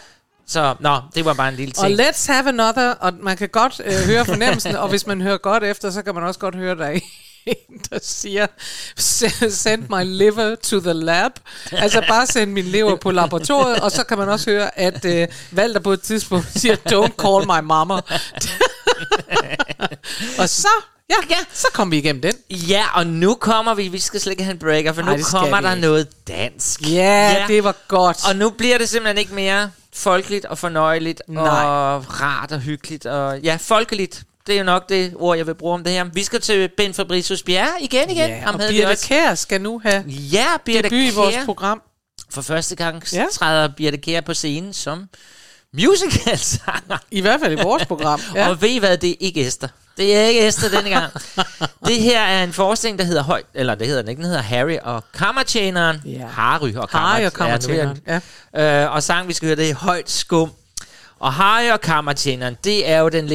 Så, 0.46 0.74
nå, 0.80 0.96
det 1.14 1.24
var 1.24 1.34
bare 1.34 1.48
en 1.48 1.54
lille 1.54 1.74
Og 1.78 1.86
ting. 1.86 2.00
let's 2.00 2.32
have 2.32 2.48
another, 2.48 2.90
og 2.90 3.12
man 3.20 3.36
kan 3.36 3.48
godt 3.48 3.80
øh, 3.84 3.92
høre 4.06 4.24
fornemmelsen, 4.24 4.76
og 4.82 4.88
hvis 4.88 5.06
man 5.06 5.20
hører 5.20 5.36
godt 5.36 5.64
efter, 5.64 5.90
så 5.90 6.02
kan 6.02 6.14
man 6.14 6.24
også 6.24 6.40
godt 6.40 6.54
høre, 6.54 6.92
er 6.92 7.00
en, 7.46 7.78
der 7.90 7.98
siger, 8.02 8.46
send 9.50 9.82
my 9.90 10.04
liver 10.04 10.54
to 10.54 10.80
the 10.80 10.92
lab. 10.92 11.32
Altså 11.72 12.04
bare 12.08 12.26
send 12.26 12.52
min 12.52 12.64
lever 12.64 12.96
på 12.96 13.10
laboratoriet, 13.10 13.80
og 13.80 13.90
så 13.90 14.04
kan 14.04 14.18
man 14.18 14.28
også 14.28 14.50
høre, 14.50 14.78
at 14.78 15.04
øh, 15.04 15.28
Walter 15.54 15.80
på 15.80 15.92
et 15.92 16.00
tidspunkt 16.00 16.46
siger, 16.58 16.76
don't 16.76 17.22
call 17.22 17.46
my 17.46 17.66
mama. 17.66 17.94
og 20.38 20.48
så 20.48 20.68
Ja, 21.10 21.14
ja, 21.30 21.36
så 21.52 21.66
kom 21.72 21.90
vi 21.90 21.98
igennem 21.98 22.22
den. 22.22 22.32
Ja, 22.50 22.84
og 22.94 23.06
nu 23.06 23.34
kommer 23.34 23.74
vi, 23.74 23.88
vi 23.88 23.98
skal 23.98 24.20
slet 24.20 24.30
ikke 24.30 24.44
have 24.44 24.52
en 24.52 24.58
breaker, 24.58 24.92
for 24.92 25.02
Ej, 25.02 25.16
nu 25.16 25.22
kommer 25.22 25.60
der 25.60 25.70
ikke. 25.70 25.80
noget 25.80 26.08
dansk. 26.28 26.80
Ja, 26.92 27.44
det 27.48 27.64
var 27.64 27.74
godt. 27.88 28.28
Og 28.28 28.36
nu 28.36 28.50
bliver 28.50 28.78
det 28.78 28.88
simpelthen 28.88 29.18
ikke 29.18 29.34
mere 29.34 29.70
folkeligt 29.94 30.44
og 30.44 30.58
fornøjeligt 30.58 31.22
Nej. 31.28 31.64
og 31.64 32.20
rart 32.20 32.52
og 32.52 32.60
hyggeligt. 32.60 33.06
Og 33.06 33.40
ja, 33.40 33.58
folkeligt. 33.60 34.22
Det 34.46 34.54
er 34.54 34.58
jo 34.58 34.64
nok 34.64 34.88
det 34.88 35.12
ord, 35.16 35.36
jeg 35.36 35.46
vil 35.46 35.54
bruge 35.54 35.74
om 35.74 35.84
det 35.84 35.92
her. 35.92 36.04
Vi 36.04 36.24
skal 36.24 36.40
til 36.40 36.68
Ben 36.76 36.94
Fabricius 36.94 37.42
Bjerre 37.42 37.68
igen 37.80 38.10
igen. 38.10 38.28
Ja, 38.30 38.36
Ham 38.40 38.54
og 38.54 38.60
havde 38.60 38.72
Birte 38.72 38.86
også. 38.90 39.06
Kjær 39.06 39.34
skal 39.34 39.60
nu 39.60 39.80
have 39.84 40.04
Ja, 40.08 40.46
Birte 40.64 40.82
debut 40.82 40.98
i 40.98 41.10
vores 41.14 41.34
program. 41.44 41.82
For 42.30 42.42
første 42.42 42.76
gang 42.76 43.02
Ja. 43.12 43.18
ja. 43.20 43.26
træder 43.32 43.68
Birte 43.76 43.96
Kjær 43.96 44.20
på 44.20 44.34
scenen 44.34 44.72
som 44.72 45.08
musicalsanger. 45.74 46.98
I 47.10 47.20
hvert 47.20 47.40
fald 47.40 47.58
i 47.58 47.62
vores 47.62 47.86
program. 47.92 48.20
Ja. 48.34 48.40
Ja. 48.40 48.48
Og 48.48 48.62
ved 48.62 48.68
I 48.68 48.78
hvad, 48.78 48.96
det 48.98 49.10
er 49.10 49.14
ikke 49.20 49.46
Esther. 49.46 49.68
Det 49.96 50.16
er 50.16 50.22
ikke 50.24 50.46
Esther 50.46 50.68
denne 50.68 50.90
gang. 50.90 51.12
det 51.88 51.96
her 52.02 52.20
er 52.20 52.44
en 52.44 52.52
forestilling, 52.52 52.98
der 52.98 53.04
hedder 53.04 53.22
Højt, 53.22 53.46
eller 53.54 53.74
det 53.74 53.86
hedder 53.86 54.02
den 54.02 54.08
ikke, 54.08 54.18
den 54.22 54.26
hedder 54.26 54.42
Harry 54.42 54.76
og 54.82 55.04
Kammertjeneren. 55.14 56.00
Ja. 56.06 56.26
Harry 56.26 56.74
og, 56.74 56.88
Kammer- 56.90 57.30
Kammertjeneren, 57.30 57.98
Ja, 58.06 58.20
jeg- 58.54 58.84
øh, 58.86 58.92
og 58.94 59.02
sang, 59.02 59.28
vi 59.28 59.32
skal 59.32 59.46
høre, 59.46 59.56
det 59.56 59.70
er 59.70 59.74
Højt 59.74 60.10
Skum. 60.10 60.50
Og 61.18 61.32
Harry 61.32 61.70
og 61.72 61.80
Kammertjeneren, 61.80 62.56
det 62.64 62.88
er 62.90 62.98
jo 62.98 63.08
den 63.08 63.26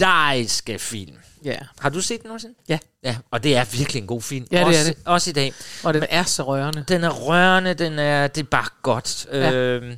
legendariske 0.00 0.78
film. 0.78 1.16
Ja. 1.44 1.58
Har 1.78 1.88
du 1.88 2.00
set 2.00 2.22
den 2.22 2.28
nogensinde? 2.28 2.54
Ja. 2.68 2.78
Ja, 3.04 3.16
og 3.30 3.42
det 3.42 3.56
er 3.56 3.64
virkelig 3.64 4.00
en 4.00 4.06
god 4.06 4.22
film. 4.22 4.46
Ja, 4.52 4.58
det 4.58 4.66
også, 4.66 4.80
er 4.80 4.84
det. 4.84 4.96
Også 5.04 5.30
i 5.30 5.32
dag. 5.32 5.52
Og 5.84 5.94
den 5.94 6.04
er 6.10 6.22
så 6.22 6.42
rørende. 6.42 6.84
Den 6.88 7.04
er 7.04 7.10
rørende, 7.10 7.74
den 7.74 7.98
er, 7.98 8.26
det 8.26 8.40
er 8.40 8.44
bare 8.50 8.68
godt. 8.82 9.26
Ja. 9.32 9.52
Øhm, 9.52 9.94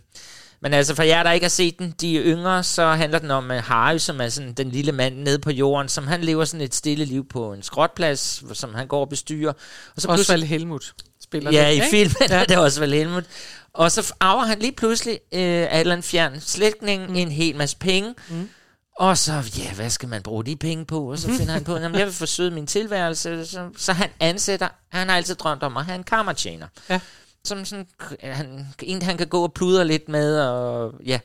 men 0.63 0.75
altså, 0.75 0.95
for 0.95 1.03
jer, 1.03 1.23
der 1.23 1.33
ikke 1.33 1.45
har 1.45 1.51
set 1.51 1.79
den, 1.79 1.95
de 2.01 2.19
er 2.19 2.23
yngre, 2.25 2.65
så 2.65 2.87
handler 2.93 3.19
den 3.19 3.31
om 3.31 3.51
uh, 3.51 3.57
Harry, 3.57 3.99
som 3.99 4.21
er 4.21 4.29
sådan 4.29 4.53
den 4.53 4.71
lille 4.71 4.93
mand 4.93 5.17
nede 5.17 5.39
på 5.39 5.51
jorden, 5.51 5.89
som 5.89 6.07
han 6.07 6.21
lever 6.21 6.45
sådan 6.45 6.61
et 6.61 6.75
stille 6.75 7.05
liv 7.05 7.29
på 7.29 7.53
en 7.53 7.63
skrotplads, 7.63 8.43
som 8.53 8.75
han 8.75 8.87
går 8.87 9.01
og 9.01 9.09
bestyrer. 9.09 9.53
Og 9.97 10.03
så 10.03 10.09
Osvald 10.09 10.43
Helmut 10.43 10.95
spiller 11.23 11.51
Ja, 11.53 11.71
den, 11.71 11.79
i 11.79 11.81
filmen 11.91 12.17
Ja. 12.21 12.35
er 12.41 12.45
det 12.45 12.59
også 12.59 12.81
vel 12.81 12.95
Helmut. 12.95 13.25
Og 13.73 13.93
så 13.93 14.15
arver 14.21 14.45
han 14.45 14.59
lige 14.59 14.73
pludselig 14.73 15.19
øh, 15.33 15.41
af 15.41 15.75
et 15.75 15.81
eller 15.81 15.93
andet 15.93 16.07
fjern 16.07 16.41
slægtning 16.41 17.09
mm. 17.09 17.17
en 17.17 17.31
hel 17.31 17.57
masse 17.57 17.77
penge. 17.77 18.15
Mm. 18.29 18.49
Og 19.01 19.19
så, 19.19 19.33
ja, 19.59 19.73
hvad 19.75 19.91
skal 19.91 20.09
man 20.09 20.23
bruge 20.23 20.45
de 20.45 20.57
penge 20.57 20.85
på? 20.85 21.11
Og 21.11 21.19
så 21.19 21.29
finder 21.39 21.53
han 21.53 21.65
på, 21.65 21.75
at 21.75 21.83
jeg 21.83 21.93
vil 21.93 22.13
forsøge 22.13 22.51
min 22.51 22.67
tilværelse. 22.67 23.47
Så, 23.47 23.69
så 23.77 23.93
han 23.93 24.11
ansætter, 24.21 24.69
han 24.89 25.09
har 25.09 25.17
altid 25.17 25.35
drømt 25.35 25.63
om 25.63 25.77
at 25.77 25.85
have 25.85 25.97
en 25.97 26.05
kammertjener. 26.05 26.67
Ja. 26.91 27.01
Som 27.45 27.65
sådan, 27.65 27.87
han, 28.23 28.67
en, 28.83 29.03
han 29.03 29.17
kan 29.17 29.27
gå 29.27 29.43
og 29.43 29.53
pludre 29.53 29.87
lidt 29.87 30.09
med, 30.09 30.41
og 30.41 30.95
ja. 31.07 31.19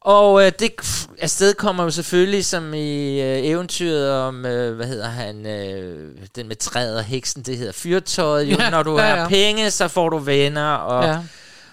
Og 0.00 0.46
øh, 0.46 0.52
det 0.58 0.72
afsted 1.18 1.54
kommer 1.54 1.84
jo 1.84 1.90
selvfølgelig 1.90 2.44
som 2.44 2.74
i 2.74 3.20
øh, 3.20 3.38
eventyret 3.44 4.10
om, 4.12 4.46
øh, 4.46 4.76
hvad 4.76 4.86
hedder 4.86 5.08
han, 5.08 5.46
øh, 5.46 6.16
den 6.36 6.48
med 6.48 6.56
træet 6.56 6.96
og 6.96 7.04
heksen, 7.04 7.42
det 7.42 7.58
hedder 7.58 7.72
fyrtøjet. 7.72 8.44
Jo, 8.44 8.56
ja, 8.58 8.70
når 8.70 8.82
du 8.82 8.98
ja, 8.98 9.06
har 9.06 9.16
ja. 9.16 9.28
penge, 9.28 9.70
så 9.70 9.88
får 9.88 10.08
du 10.08 10.18
venner, 10.18 10.72
og, 10.72 11.04
Ja. 11.04 11.18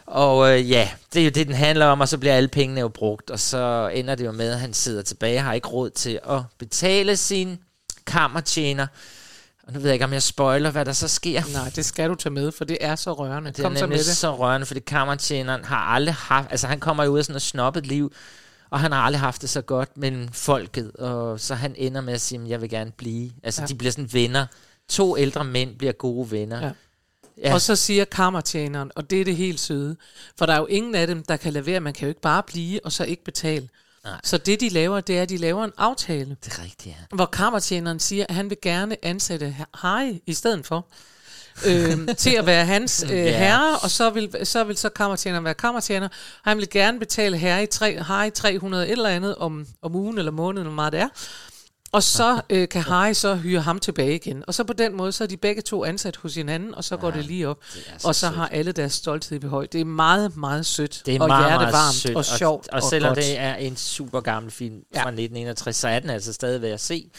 Og 0.06 0.54
øh, 0.60 0.70
ja, 0.72 0.90
det 1.14 1.20
er 1.20 1.24
jo 1.24 1.30
det, 1.30 1.48
den 1.48 1.56
handler 1.56 1.86
om, 1.86 2.02
og 2.02 2.08
så 2.08 2.18
bliver 2.18 2.34
alle 2.36 2.48
pengene 2.50 2.82
jo 2.82 2.88
brugt, 2.88 3.30
og 3.30 3.40
så 3.40 3.92
ender 3.94 4.16
det 4.16 4.26
jo 4.26 4.32
med, 4.32 4.52
at 4.52 4.60
han 4.60 4.74
sidder 4.74 5.02
tilbage 5.02 5.38
og 5.40 5.44
har 5.44 5.54
ikke 5.54 5.68
råd 5.68 5.90
til 5.90 6.20
at 6.30 6.42
betale 6.60 7.18
sin 7.18 7.60
kammertjener. 8.08 8.88
Og 9.68 9.74
nu 9.74 9.80
ved 9.80 9.88
jeg 9.88 9.94
ikke, 9.94 10.06
om 10.06 10.14
jeg 10.14 10.24
spoiler, 10.24 10.72
hvad 10.72 10.86
der 10.86 10.94
så 10.94 11.08
sker. 11.08 11.42
Nej, 11.54 11.72
det 11.76 11.86
skal 11.86 12.10
du 12.10 12.16
tage 12.16 12.34
med, 12.34 12.52
for 12.52 12.66
det 12.66 12.78
er 12.82 12.96
så 12.96 13.14
rørende. 13.14 13.52
Det 13.52 13.60
er 13.60 13.64
Kom 13.64 13.76
så 13.76 13.80
med 13.88 13.88
nemlig 13.98 14.06
så 14.06 14.36
rørende, 14.36 14.66
fordi 14.68 14.80
kammertjeneren 14.80 15.64
har 15.66 15.78
aldrig 15.78 16.16
haft... 16.16 16.48
Altså, 16.52 16.68
han 16.68 16.80
kommer 16.80 17.04
jo 17.04 17.12
ud 17.12 17.18
af 17.20 17.26
sådan 17.26 17.36
et 17.36 17.42
snobbet 17.42 17.86
liv, 17.88 18.14
og 18.70 18.80
han 18.80 18.92
har 18.92 19.00
aldrig 19.02 19.20
haft 19.20 19.42
det 19.42 19.50
så 19.50 19.62
godt 19.62 19.98
mellem 19.98 20.28
folket, 20.32 20.92
og 20.92 21.40
så 21.40 21.56
han 21.56 21.76
ender 21.78 22.02
med 22.02 22.14
at 22.14 22.22
sige, 22.22 22.40
"Men 22.40 22.50
jeg 22.50 22.62
vil 22.62 22.70
gerne 22.70 22.92
blive. 22.98 23.32
Altså, 23.44 23.62
ja. 23.62 23.66
de 23.68 23.76
bliver 23.76 23.92
sådan 23.92 24.14
venner. 24.14 24.46
To 24.90 25.18
ældre 25.18 25.44
mænd 25.44 25.76
bliver 25.78 25.94
gode 25.94 26.32
venner. 26.32 26.66
Ja. 26.66 26.72
Ja. 27.38 27.54
Og 27.54 27.62
så 27.62 27.76
siger 27.76 28.06
kammertjeneren, 28.06 28.92
og 28.96 29.10
det 29.10 29.22
er 29.22 29.26
det 29.26 29.36
helt 29.36 29.60
søde, 29.60 29.96
for 30.38 30.46
der 30.46 30.54
er 30.54 30.58
jo 30.58 30.66
ingen 30.66 30.96
af 30.96 31.08
dem, 31.08 31.24
der 31.24 31.38
kan 31.38 31.54
lade 31.54 31.66
være. 31.66 31.80
Man 31.80 31.94
kan 31.94 32.06
jo 32.06 32.10
ikke 32.10 32.22
bare 32.22 32.44
blive 32.44 32.86
og 32.86 32.92
så 32.92 33.04
ikke 33.04 33.24
betale. 33.24 33.70
Nej. 34.04 34.14
Så 34.24 34.38
det, 34.38 34.60
de 34.60 34.70
laver, 34.70 35.02
det 35.02 35.18
er, 35.18 35.22
at 35.22 35.30
de 35.30 35.38
laver 35.38 35.66
en 35.66 35.72
aftale. 35.78 36.38
Det 36.46 36.54
er 36.60 36.64
rigtigt, 36.64 36.86
ja. 37.12 37.16
Hvor 37.16 37.26
kammertjeneren 37.26 38.00
siger, 38.00 38.26
at 38.30 38.36
han 38.36 38.50
vil 38.50 38.58
gerne 38.62 39.06
ansætte 39.06 39.56
Harry 39.74 40.14
i 40.26 40.34
stedet 40.34 40.66
for. 40.66 40.86
øhm, 41.68 42.10
til 42.18 42.30
at 42.36 42.46
være 42.46 42.66
hans 42.66 43.04
øh, 43.04 43.10
Ja. 43.18 43.38
herre, 43.38 43.78
og 43.78 43.90
så 43.92 44.10
vil, 44.10 44.36
så 44.44 44.64
vil 44.64 44.78
så 44.78 44.90
kammertjeneren 44.90 45.44
være 45.46 45.54
kammertjener. 45.54 46.08
Han 46.44 46.58
vil 46.58 46.70
gerne 46.70 47.00
betale 47.00 47.38
Harry, 47.38 47.66
tre, 47.72 48.00
Harry 48.04 48.30
300 48.32 48.86
et 48.86 48.92
eller 48.92 49.10
andet 49.10 49.36
om, 49.36 49.66
om 49.82 49.96
ugen 49.96 50.18
eller 50.18 50.32
måneden, 50.32 50.68
hvor 50.68 50.76
meget 50.76 50.94
det 50.94 51.02
er. 51.02 51.08
Og 51.94 52.04
så 52.04 52.42
øh, 52.50 52.70
kan 52.70 52.82
Harry 52.82 53.14
så 53.14 53.36
hyre 53.36 53.62
ham 53.62 53.80
tilbage 53.80 54.16
igen. 54.16 54.44
Og 54.48 54.54
så 54.54 54.64
på 54.64 54.74
den 54.74 54.96
måde, 54.98 55.12
så 55.12 55.24
er 55.24 55.28
de 55.28 55.38
begge 55.38 55.62
to 55.62 55.86
ansat 55.86 56.16
hos 56.16 56.36
hinanden, 56.36 56.76
og 56.76 56.84
så 56.84 56.98
går 56.98 57.12
det 57.12 57.26
lige 57.26 57.48
op. 57.48 57.58
så 57.98 58.08
og 58.08 58.16
så 58.16 58.28
sødt. 58.28 58.36
har 58.36 58.48
alle 58.48 58.72
deres 58.72 58.94
stolthed 58.94 59.36
i 59.36 59.40
behøj. 59.40 59.66
Det 59.72 59.82
er 59.82 59.86
meget, 59.86 60.38
meget 60.38 60.66
sødt 60.66 61.02
Det 61.06 61.16
er 61.16 61.22
og 61.22 61.28
meget, 61.28 61.42
meget 61.44 61.60
hjertevarmt 61.60 61.96
sødt, 61.96 62.16
og 62.16 62.26
sjovt 62.26 62.68
Og, 62.70 62.76
og 62.84 62.90
selvom 62.90 63.10
godt. 63.10 63.18
det 63.26 63.40
er 63.40 63.56
en 63.56 63.78
super 63.78 64.20
gammel 64.22 64.52
film 64.52 64.76
Ja. 64.76 65.00
ja. 65.00 65.04
fra 65.04 65.10
1961, 65.10 65.76
så 65.76 65.88
er 65.88 66.00
den 66.00 66.10
altså 66.10 66.34
stadig 66.34 66.62
værd 66.62 66.72
at 66.72 66.82
se. 66.82 67.10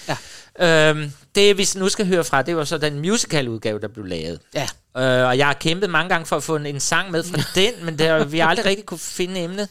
Ja. 0.61 0.91
Øhm, 0.91 1.13
det 1.35 1.59
vi 1.59 1.69
nu 1.77 1.89
skal 1.89 2.07
høre 2.07 2.25
fra, 2.25 2.43
det 2.43 2.57
var 2.57 2.65
så 2.65 2.79
den 2.79 2.99
musical-udgave, 3.01 3.81
der 3.81 3.89
blev 3.89 4.05
lavet. 4.07 4.41
Ja. 4.55 4.69
Øh, 4.97 5.29
og 5.29 5.39
jeg 5.39 5.47
har 5.47 5.55
kæmpet 5.55 5.91
mange 5.91 6.09
gange 6.09 6.27
for 6.27 6.37
at 6.37 6.43
få 6.43 6.57
en, 6.57 6.67
en 6.67 6.81
sang 6.81 7.11
med 7.11 7.23
fra 7.25 7.39
den, 7.61 7.73
men 7.85 7.99
det 7.99 8.33
vi 8.33 8.39
har 8.39 8.49
aldrig 8.49 8.67
rigtig 8.67 8.87
kunne 8.87 8.99
finde 8.99 9.41
emnet. 9.41 9.69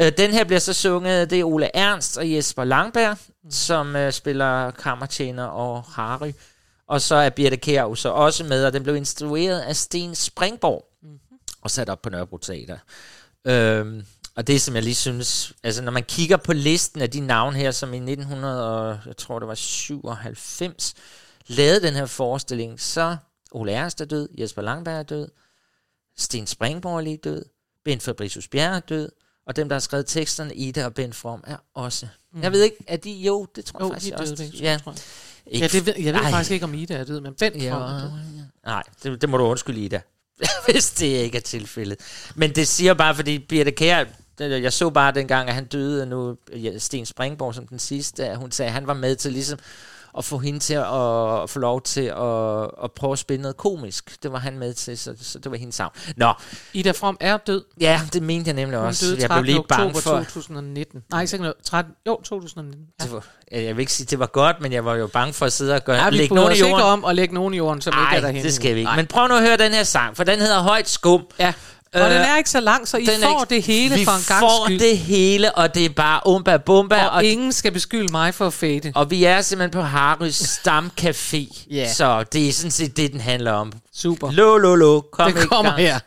Øh, 0.00 0.12
den 0.18 0.30
her 0.30 0.44
bliver 0.44 0.60
så 0.60 0.72
sunget, 0.72 1.30
det 1.30 1.40
er 1.40 1.44
Ole 1.44 1.76
Ernst 1.76 2.18
og 2.18 2.32
Jesper 2.32 2.64
Langberg, 2.64 3.16
mm. 3.44 3.50
som 3.50 3.96
øh, 3.96 4.12
spiller 4.12 4.70
kammertjener 4.70 5.44
og 5.44 5.82
Harry. 5.82 6.32
Og 6.86 7.00
så 7.00 7.14
er 7.14 7.30
Birte 7.30 7.56
Kjær 7.56 7.82
jo 7.82 7.94
så 7.94 8.08
også 8.08 8.44
med, 8.44 8.64
og 8.66 8.72
den 8.72 8.82
blev 8.82 8.96
instrueret 8.96 9.60
af 9.60 9.76
Sten 9.76 10.14
Springborg 10.14 10.84
Mhm. 11.02 11.18
og 11.62 11.70
sat 11.70 11.88
op 11.88 12.02
på 12.02 12.10
Nørrebro 12.10 12.36
Teater. 12.38 12.78
Øhm, 13.46 14.04
og 14.36 14.46
det, 14.46 14.60
som 14.62 14.74
jeg 14.74 14.82
lige 14.82 14.94
synes, 14.94 15.52
altså 15.62 15.82
når 15.82 15.92
man 15.92 16.02
kigger 16.04 16.36
på 16.36 16.52
listen 16.52 17.00
af 17.02 17.10
de 17.10 17.20
navne 17.20 17.56
her, 17.56 17.70
som 17.70 17.94
i 17.94 17.96
1900, 17.96 18.70
og 18.70 18.98
jeg 19.06 19.16
tror 19.16 19.38
det 19.38 19.48
var 19.48 19.54
97, 19.54 20.94
lavede 21.46 21.82
den 21.82 21.94
her 21.94 22.06
forestilling, 22.06 22.80
så 22.80 23.16
Ole 23.52 23.72
Ernst 23.72 24.00
er 24.00 24.04
død, 24.04 24.28
Jesper 24.38 24.62
Langberg 24.62 24.98
er 24.98 25.02
død, 25.02 25.28
Sten 26.18 26.46
Springborg 26.46 26.96
er 26.96 27.00
lige 27.00 27.16
død, 27.24 27.44
Ben 27.84 28.00
Fabricius 28.00 28.48
Bjerre 28.48 28.76
er 28.76 28.80
død, 28.80 29.08
og 29.48 29.56
dem, 29.56 29.68
der 29.68 29.74
har 29.76 29.80
skrevet 29.80 30.06
teksterne, 30.06 30.54
Ida 30.54 30.84
og 30.84 30.94
Ben 30.94 31.12
From, 31.12 31.44
er 31.46 31.56
også. 31.74 32.06
Mm. 32.34 32.42
Jeg 32.42 32.52
ved 32.52 32.62
ikke, 32.62 32.76
er 32.86 32.96
de, 32.96 33.10
jo, 33.12 33.46
det 33.56 33.64
tror 33.64 33.80
jeg 33.80 33.84
Jo, 33.88 33.92
faktisk 33.92 34.12
de 34.16 34.20
også. 34.20 34.36
begge 34.36 34.58
ja. 34.58 34.78
tror 34.84 34.92
jeg. 34.92 35.60
Ja, 35.60 35.66
det 35.66 35.86
ved, 35.86 35.94
jeg 35.98 36.14
ved 36.14 36.20
Ej. 36.20 36.30
faktisk 36.30 36.50
ikke, 36.50 36.64
om 36.64 36.74
Ida 36.74 36.94
er 36.94 37.04
død, 37.04 37.20
men 37.20 37.34
Bent 37.34 37.62
Ja, 37.62 37.72
From 37.74 37.82
er 37.82 38.00
død. 38.00 38.10
Nej, 38.66 38.82
det, 39.02 39.20
det 39.20 39.28
må 39.28 39.36
du 39.36 39.44
undskylde, 39.44 39.80
Ida. 39.80 40.00
Hvis 40.72 40.90
det 40.90 41.06
ikke 41.06 41.36
er 41.38 41.42
tilfældet. 41.42 41.98
Men 42.34 42.54
det 42.54 42.68
siger 42.68 42.94
bare, 42.94 43.14
fordi 43.14 43.38
Birte 43.38 43.70
det- 44.38 44.62
jeg 44.62 44.72
så 44.72 44.90
bare 44.90 45.12
dengang, 45.14 45.48
at 45.48 45.54
han 45.54 45.64
døde, 45.66 46.06
nu 46.06 46.36
Sten 46.78 47.06
Springborg 47.06 47.54
som 47.54 47.66
den 47.66 47.78
sidste, 47.78 48.26
at 48.28 48.36
hun 48.38 48.52
sagde, 48.52 48.66
at 48.68 48.72
han 48.74 48.86
var 48.86 48.94
med 48.94 49.16
til 49.16 49.32
ligesom 49.32 49.58
at 50.18 50.24
få 50.24 50.38
hende 50.38 50.58
til 50.58 50.74
at, 50.74 51.42
at 51.42 51.50
få 51.50 51.58
lov 51.58 51.82
til 51.82 52.00
at, 52.00 52.62
at 52.84 52.92
prøve 52.96 53.12
at 53.12 53.18
spille 53.18 53.42
noget 53.42 53.56
komisk. 53.56 54.22
Det 54.22 54.32
var 54.32 54.38
han 54.38 54.58
med 54.58 54.74
til, 54.74 54.98
så, 54.98 55.14
så 55.22 55.38
det 55.38 55.50
var 55.52 55.56
hendes 55.58 55.74
savn. 55.74 55.92
Nå, 56.16 56.32
Ida 56.72 56.90
From 56.90 57.16
er 57.20 57.36
død. 57.36 57.64
ja, 57.80 58.00
det 58.12 58.22
mente 58.22 58.48
jeg 58.48 58.54
nemlig 58.54 58.78
Hun 58.78 58.86
også. 58.88 59.06
døde 59.06 59.16
jeg 59.20 59.28
13. 59.28 59.42
blev 59.42 59.54
lige 59.54 59.64
bange 59.68 59.94
for... 60.00 60.18
2019. 60.18 61.02
Nej, 61.10 61.22
ikke 61.22 61.36
noget. 61.38 61.54
13, 61.64 61.92
jo, 62.06 62.20
2019. 62.24 62.84
Ja. 63.00 63.04
Det 63.04 63.12
var, 63.12 63.26
jeg 63.52 63.76
vil 63.76 63.80
ikke 63.80 63.92
sige, 63.92 64.04
at 64.04 64.10
det 64.10 64.18
var 64.18 64.26
godt, 64.26 64.60
men 64.60 64.72
jeg 64.72 64.84
var 64.84 64.94
jo 64.94 65.06
bange 65.06 65.32
for 65.32 65.46
at 65.46 65.52
sidde 65.52 65.74
og 65.74 65.84
gøre, 65.84 65.96
Ja, 66.04 66.10
lægge 66.10 66.34
nogen 66.34 66.52
i 66.56 66.58
jorden. 66.58 66.84
om 66.84 67.04
at 67.04 67.16
lægge 67.16 67.34
nogen 67.34 67.54
i 67.54 67.56
jorden, 67.56 67.80
som 67.80 67.92
ikke 68.04 68.16
er 68.16 68.20
derhen. 68.20 68.44
det 68.44 68.54
skal 68.54 68.74
vi 68.74 68.80
ikke. 68.80 68.92
Men 68.96 69.06
prøv 69.06 69.28
nu 69.28 69.34
at 69.34 69.42
høre 69.42 69.56
den 69.56 69.72
her 69.72 69.82
sang, 69.84 70.16
for 70.16 70.24
den 70.24 70.38
hedder 70.38 70.60
Højt 70.62 70.88
Skum. 70.88 71.26
Ja, 71.38 71.52
og 71.94 72.00
Øh, 72.00 72.10
den 72.10 72.20
er 72.22 72.36
ikke 72.36 72.50
så 72.50 72.60
lang, 72.60 72.88
så 72.88 72.96
I 72.96 73.06
får 73.06 73.12
ikke- 73.42 73.54
det 73.54 73.62
hele 73.62 73.94
vi 73.94 74.04
for 74.04 74.12
en 74.12 74.24
gang 74.28 74.40
får 74.40 74.64
skyld. 74.66 74.78
det 74.80 74.98
hele, 74.98 75.54
og 75.54 75.74
det 75.74 75.84
er 75.84 75.88
bare 75.88 76.20
umba 76.26 76.56
bumba. 76.56 77.04
og, 77.04 77.10
Og, 77.10 77.24
ingen 77.24 77.52
skal 77.52 77.72
beskylde 77.72 78.12
mig 78.12 78.34
for 78.34 78.46
at 78.46 78.52
fade. 78.52 78.92
og 78.94 79.10
vi 79.10 79.24
er 79.24 79.40
simpelthen 79.40 79.80
på 79.80 79.86
Harrys 79.86 80.42
Stamcafé. 80.58 81.66
Ja. 81.70 81.92
Så 81.92 82.22
det 82.32 82.48
er 82.48 82.52
sådan 82.52 82.70
set 82.70 82.96
det, 82.96 83.12
den 83.12 83.20
handler 83.20 83.52
om. 83.52 83.72
Super. 83.94 84.30
Lo, 84.32 84.56
lo, 84.56 84.74
lo. 84.74 85.00
Kom 85.12 85.32
det 85.32 85.48
kommer 85.48 85.70
gang. 85.70 85.82
her. 85.82 85.98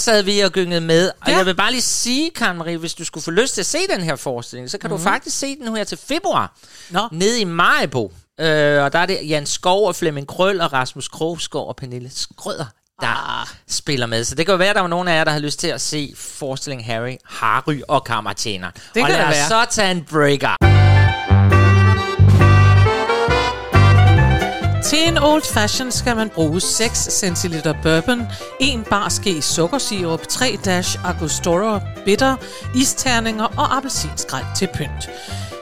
Sad 0.00 0.22
vi 0.22 0.40
og 0.40 0.52
gyngede 0.52 0.80
med. 0.80 1.08
Og 1.20 1.28
Ja. 1.28 1.36
jeg 1.36 1.46
vil 1.46 1.54
bare 1.54 1.70
lige 1.70 1.82
sige, 1.82 2.30
Karen 2.30 2.56
Marie, 2.58 2.76
hvis 2.76 2.94
du 2.94 3.04
skulle 3.04 3.24
få 3.24 3.30
lyst 3.30 3.54
til 3.54 3.60
at 3.62 3.66
se 3.66 3.78
den 3.94 4.00
her 4.02 4.16
forestilling, 4.16 4.70
så 4.70 4.78
kan 4.78 4.90
mm. 4.90 4.94
Mhm. 4.94 5.04
du 5.04 5.10
faktisk 5.10 5.38
se 5.38 5.56
den 5.56 5.64
nu 5.64 5.74
her 5.74 5.84
til 5.84 5.98
februar. 6.08 6.52
Nå. 6.90 7.08
Nede 7.12 7.40
i 7.40 7.44
Majbo. 7.44 8.12
Øh, 8.40 8.82
og 8.84 8.92
der 8.92 8.98
er 8.98 9.06
det 9.06 9.18
Jan 9.28 9.46
Skov 9.46 9.86
og 9.88 9.96
Flemming 9.96 10.26
Krøll 10.28 10.60
og 10.60 10.72
Rasmus 10.72 11.08
Krogsgaard 11.08 11.66
og 11.68 11.76
Pernille 11.76 12.10
Skrøder, 12.14 12.64
der 13.00 13.40
ah. 13.40 13.46
spiller 13.68 14.06
med. 14.06 14.24
Så 14.24 14.34
det 14.34 14.46
kan 14.46 14.52
jo 14.52 14.56
være, 14.58 14.68
at 14.70 14.74
der 14.74 14.80
var 14.80 14.88
nogen 14.88 15.08
af 15.08 15.16
jer, 15.16 15.24
der 15.24 15.30
har 15.32 15.38
lyst 15.38 15.58
til 15.60 15.68
at 15.68 15.80
se 15.80 16.12
forestillingen 16.16 16.84
Harry, 16.86 17.16
Harry 17.24 17.80
og 17.88 18.04
Kammertjener. 18.04 18.70
Det 18.70 19.02
og 19.02 19.08
kan 19.08 19.18
lad 19.18 19.26
det 19.26 19.34
være. 19.34 19.48
så 19.48 19.64
tage 19.70 19.90
en 19.90 20.04
breaker. 20.10 20.69
Til 24.90 25.08
en 25.08 25.18
old 25.18 25.42
fashion 25.42 25.90
skal 25.90 26.16
man 26.16 26.28
bruge 26.28 26.60
6 26.60 27.24
cl 27.36 27.54
bourbon, 27.82 28.22
1 28.60 28.84
bar 28.90 29.08
ske 29.08 29.42
sukkersirup, 29.42 30.28
3 30.28 30.58
dash 30.64 30.98
Angostura 31.04 31.80
bitter, 32.04 32.36
isterninger 32.74 33.44
og 33.44 33.76
appelsinskrald 33.76 34.44
til 34.56 34.68
pynt. 34.74 35.10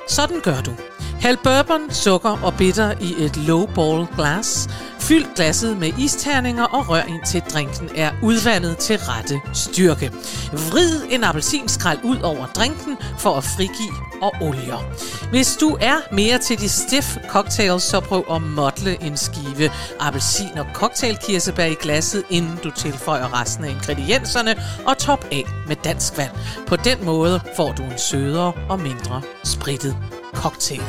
Sådan 0.09 0.41
gør 0.41 0.61
du. 0.61 0.73
Hæld 1.21 1.37
bourbon, 1.45 1.91
sukker 1.91 2.39
og 2.45 2.55
bitter 2.55 2.95
i 3.01 3.15
et 3.25 3.37
lowball 3.37 4.07
glas. 4.17 4.69
Fyld 4.99 5.25
glasset 5.37 5.77
med 5.79 5.93
isterninger 5.99 6.65
og 6.65 6.89
rør 6.89 7.03
ind 7.03 7.27
til 7.27 7.41
drinken 7.41 7.89
er 7.97 8.11
udvandet 8.23 8.79
til 8.79 8.99
rette 8.99 9.41
styrke. 9.53 10.13
Vrid 10.53 11.03
en 11.11 11.25
appelsinskrald 11.25 11.99
ud 12.05 12.21
over 12.21 12.47
drinken 12.47 12.97
for 13.19 13.31
at 13.37 13.45
frigive 13.45 14.23
og 14.23 14.33
olier. 14.41 14.95
Hvis 15.31 15.57
du 15.57 15.77
er 15.81 16.15
mere 16.15 16.39
til 16.39 16.61
de 16.61 16.69
stiff 16.69 17.17
cocktails, 17.29 17.83
så 17.83 18.01
prøv 18.01 18.25
at 18.31 18.43
modle 18.43 19.03
en 19.03 19.17
skive 19.17 19.71
appelsin 20.01 20.59
og 20.59 20.67
cocktailkirsebær 20.75 21.65
i 21.65 21.77
glasset, 21.81 22.25
inden 22.31 22.59
du 22.65 22.71
tilføjer 22.71 23.41
resten 23.41 23.65
af 23.65 23.71
ingredienserne 23.71 24.55
og 24.87 24.99
top 24.99 25.25
af 25.33 25.45
med 25.69 25.77
dansk 25.77 26.19
vand. 26.19 26.33
På 26.67 26.77
den 26.77 27.05
måde 27.05 27.41
får 27.57 27.73
du 27.73 27.83
en 27.83 27.99
sødere 27.99 28.53
og 28.69 28.81
mindre 28.81 29.23
spritet 29.45 29.97
cocktail. 30.43 30.83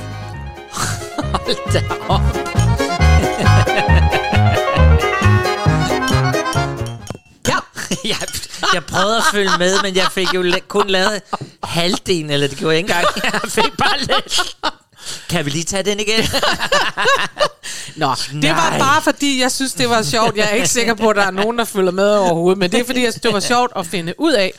Hold 0.71 1.73
da 1.73 1.81
op. 2.09 2.21
Ja. 7.47 7.57
jeg, 8.11 8.17
jeg 8.73 8.83
prøvede 8.85 9.17
at 9.17 9.23
følge 9.33 9.51
med, 9.59 9.77
men 9.83 9.95
jeg 9.95 10.07
fik 10.11 10.33
jo 10.33 10.43
la- 10.43 10.67
kun 10.67 10.87
lavet 10.89 11.21
halvdelen, 11.63 12.29
eller 12.31 12.47
det 12.47 12.57
gjorde 12.57 12.73
jeg 12.75 12.77
ikke 12.79 12.93
engang. 12.93 13.07
Jeg 13.43 13.51
fik 13.51 13.77
bare 13.77 13.99
lidt. 13.99 14.41
Kan 15.29 15.45
vi 15.45 15.49
lige 15.49 15.63
tage 15.63 15.83
den 15.83 15.99
igen? 15.99 16.23
Nå, 17.95 18.15
det 18.41 18.49
var 18.49 18.69
Nej. 18.69 18.79
bare 18.79 19.01
fordi, 19.01 19.41
jeg 19.41 19.51
synes, 19.51 19.73
det 19.73 19.89
var 19.89 20.01
sjovt. 20.03 20.35
Jeg 20.37 20.45
er 20.51 20.53
ikke 20.55 20.67
sikker 20.67 20.93
på, 20.93 21.09
at 21.09 21.15
der 21.15 21.21
er 21.25 21.31
nogen, 21.31 21.57
der 21.57 21.65
følger 21.65 21.91
med 21.91 22.17
overhovedet, 22.17 22.57
men 22.59 22.71
det 22.71 22.79
er 22.79 22.85
fordi, 22.85 23.03
jeg 23.03 23.13
synes, 23.13 23.21
det 23.21 23.33
var 23.33 23.39
sjovt 23.39 23.71
at 23.75 23.85
finde 23.85 24.13
ud 24.17 24.33
af, 24.33 24.53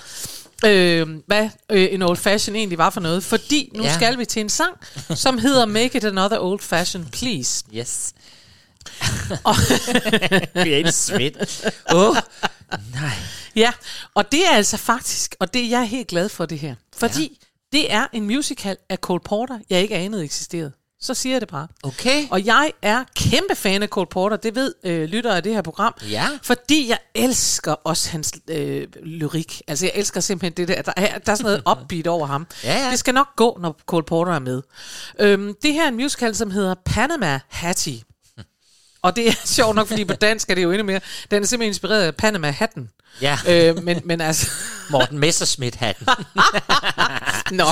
øh, 0.67 1.09
hvad 1.27 1.49
øh, 1.71 1.89
en 1.91 2.03
old 2.03 2.17
fashion 2.17 2.57
egentlig 2.57 2.79
var 2.79 2.91
for 2.91 3.01
noget. 3.01 3.25
Fordi 3.25 3.71
nu 3.75 3.83
Ja. 3.83 3.95
skal 3.95 4.19
vi 4.19 4.25
til 4.25 4.41
en 4.41 4.49
sang, 4.49 4.77
som 5.15 5.39
hedder 5.39 5.67
Make 5.67 5.99
It 5.99 6.05
Another 6.05 6.39
Old 6.39 6.61
Fashion, 6.61 7.09
Please. 7.13 7.65
Yes. 7.75 8.13
Vi 10.65 10.73
er 10.73 10.91
svedt. 10.91 11.67
Åh, 11.95 12.17
nej. 12.95 13.11
Ja, 13.57 13.73
og 14.15 14.33
det 14.33 14.47
er 14.47 14.51
altså 14.51 14.77
faktisk, 14.77 15.35
og 15.41 15.55
det 15.55 15.65
er 15.65 15.69
jeg 15.69 15.89
helt 15.89 16.09
glad 16.09 16.29
for 16.29 16.47
det 16.47 16.59
her. 16.59 16.75
Fordi 16.97 17.23
ja. 17.73 17.79
det 17.79 17.93
er 17.93 18.07
en 18.13 18.25
musical 18.27 18.77
af 18.89 18.99
Cole 18.99 19.21
Porter, 19.25 19.59
jeg 19.71 19.83
ikke 19.83 19.95
anede 19.97 20.25
eksisterede. 20.25 20.73
Så 21.03 21.15
siger 21.15 21.35
jeg 21.35 21.41
det 21.41 21.49
bare. 21.49 21.69
Okay. 21.83 22.27
Og 22.31 22.47
jeg 22.47 22.73
er 22.83 23.05
kæmpe 23.17 23.55
fan 23.55 23.83
af 23.83 23.89
Cole 23.89 24.07
Porter, 24.07 24.37
det 24.37 24.55
ved 24.55 24.75
øh, 24.85 25.09
lyttere 25.09 25.37
af 25.37 25.43
det 25.43 25.55
her 25.55 25.63
program. 25.63 25.95
Ja. 26.11 26.27
Fordi 26.43 26.89
jeg 26.89 26.99
elsker 27.15 27.73
også 27.73 28.11
hans 28.11 28.33
øh, 28.51 28.87
lyrik. 29.03 29.63
Altså 29.69 29.87
jeg 29.87 29.93
elsker 29.95 30.21
simpelthen 30.21 30.57
det 30.57 30.77
der, 30.77 30.83
der 30.83 30.93
er, 30.97 31.19
der 31.19 31.33
er 31.33 31.37
sådan 31.37 31.61
noget 31.63 31.63
upbeat 31.83 32.07
over 32.07 32.27
ham. 32.27 32.47
Ja, 32.65 32.85
ja. 32.85 32.91
Det 32.91 32.99
skal 32.99 33.15
nok 33.15 33.37
gå, 33.37 33.59
når 33.61 33.81
Cole 33.87 34.05
Porter 34.05 34.33
er 34.33 34.39
med. 34.39 34.63
Øhm, 35.19 35.55
det 35.63 35.73
her 35.73 35.85
er 35.85 35.89
en 35.89 35.97
musical, 35.97 36.35
som 36.35 36.51
hedder 36.51 36.75
Panama 36.85 37.41
Hattie. 37.49 38.01
Og 39.03 39.17
det 39.17 39.29
er 39.29 39.33
sjovt 39.57 39.75
nok, 39.75 39.89
fordi 39.89 40.05
på 40.05 40.15
dansk 40.27 40.51
er 40.51 40.55
det 40.55 40.63
jo 40.63 40.71
endnu 40.71 40.85
mere. 40.85 41.01
Den 41.31 41.43
er 41.43 41.47
simpelthen 41.47 41.71
inspireret 41.71 42.03
af 42.03 42.17
Panama 42.17 42.51
Hatten. 42.51 42.91
Ja. 43.23 43.39
Øh, 43.49 43.83
men, 43.83 44.01
men 44.05 44.21
altså... 44.21 44.51
Morten 44.91 45.19
Messerschmidt-hatten. 45.19 46.07
Nå. 47.51 47.65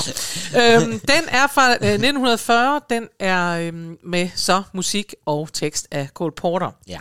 Øhm, 0.61 1.01
den 1.01 1.25
er 1.29 1.47
fra 1.47 1.71
øh, 1.71 1.75
1940. 1.75 2.81
Den 2.91 3.09
er 3.21 3.51
øhm, 3.51 3.99
med 4.05 4.31
så 4.35 4.63
musik 4.73 5.15
og 5.27 5.49
tekst 5.53 5.89
af 5.91 6.09
Cole 6.15 6.33
Porter. 6.33 6.71
Ja. 6.89 7.01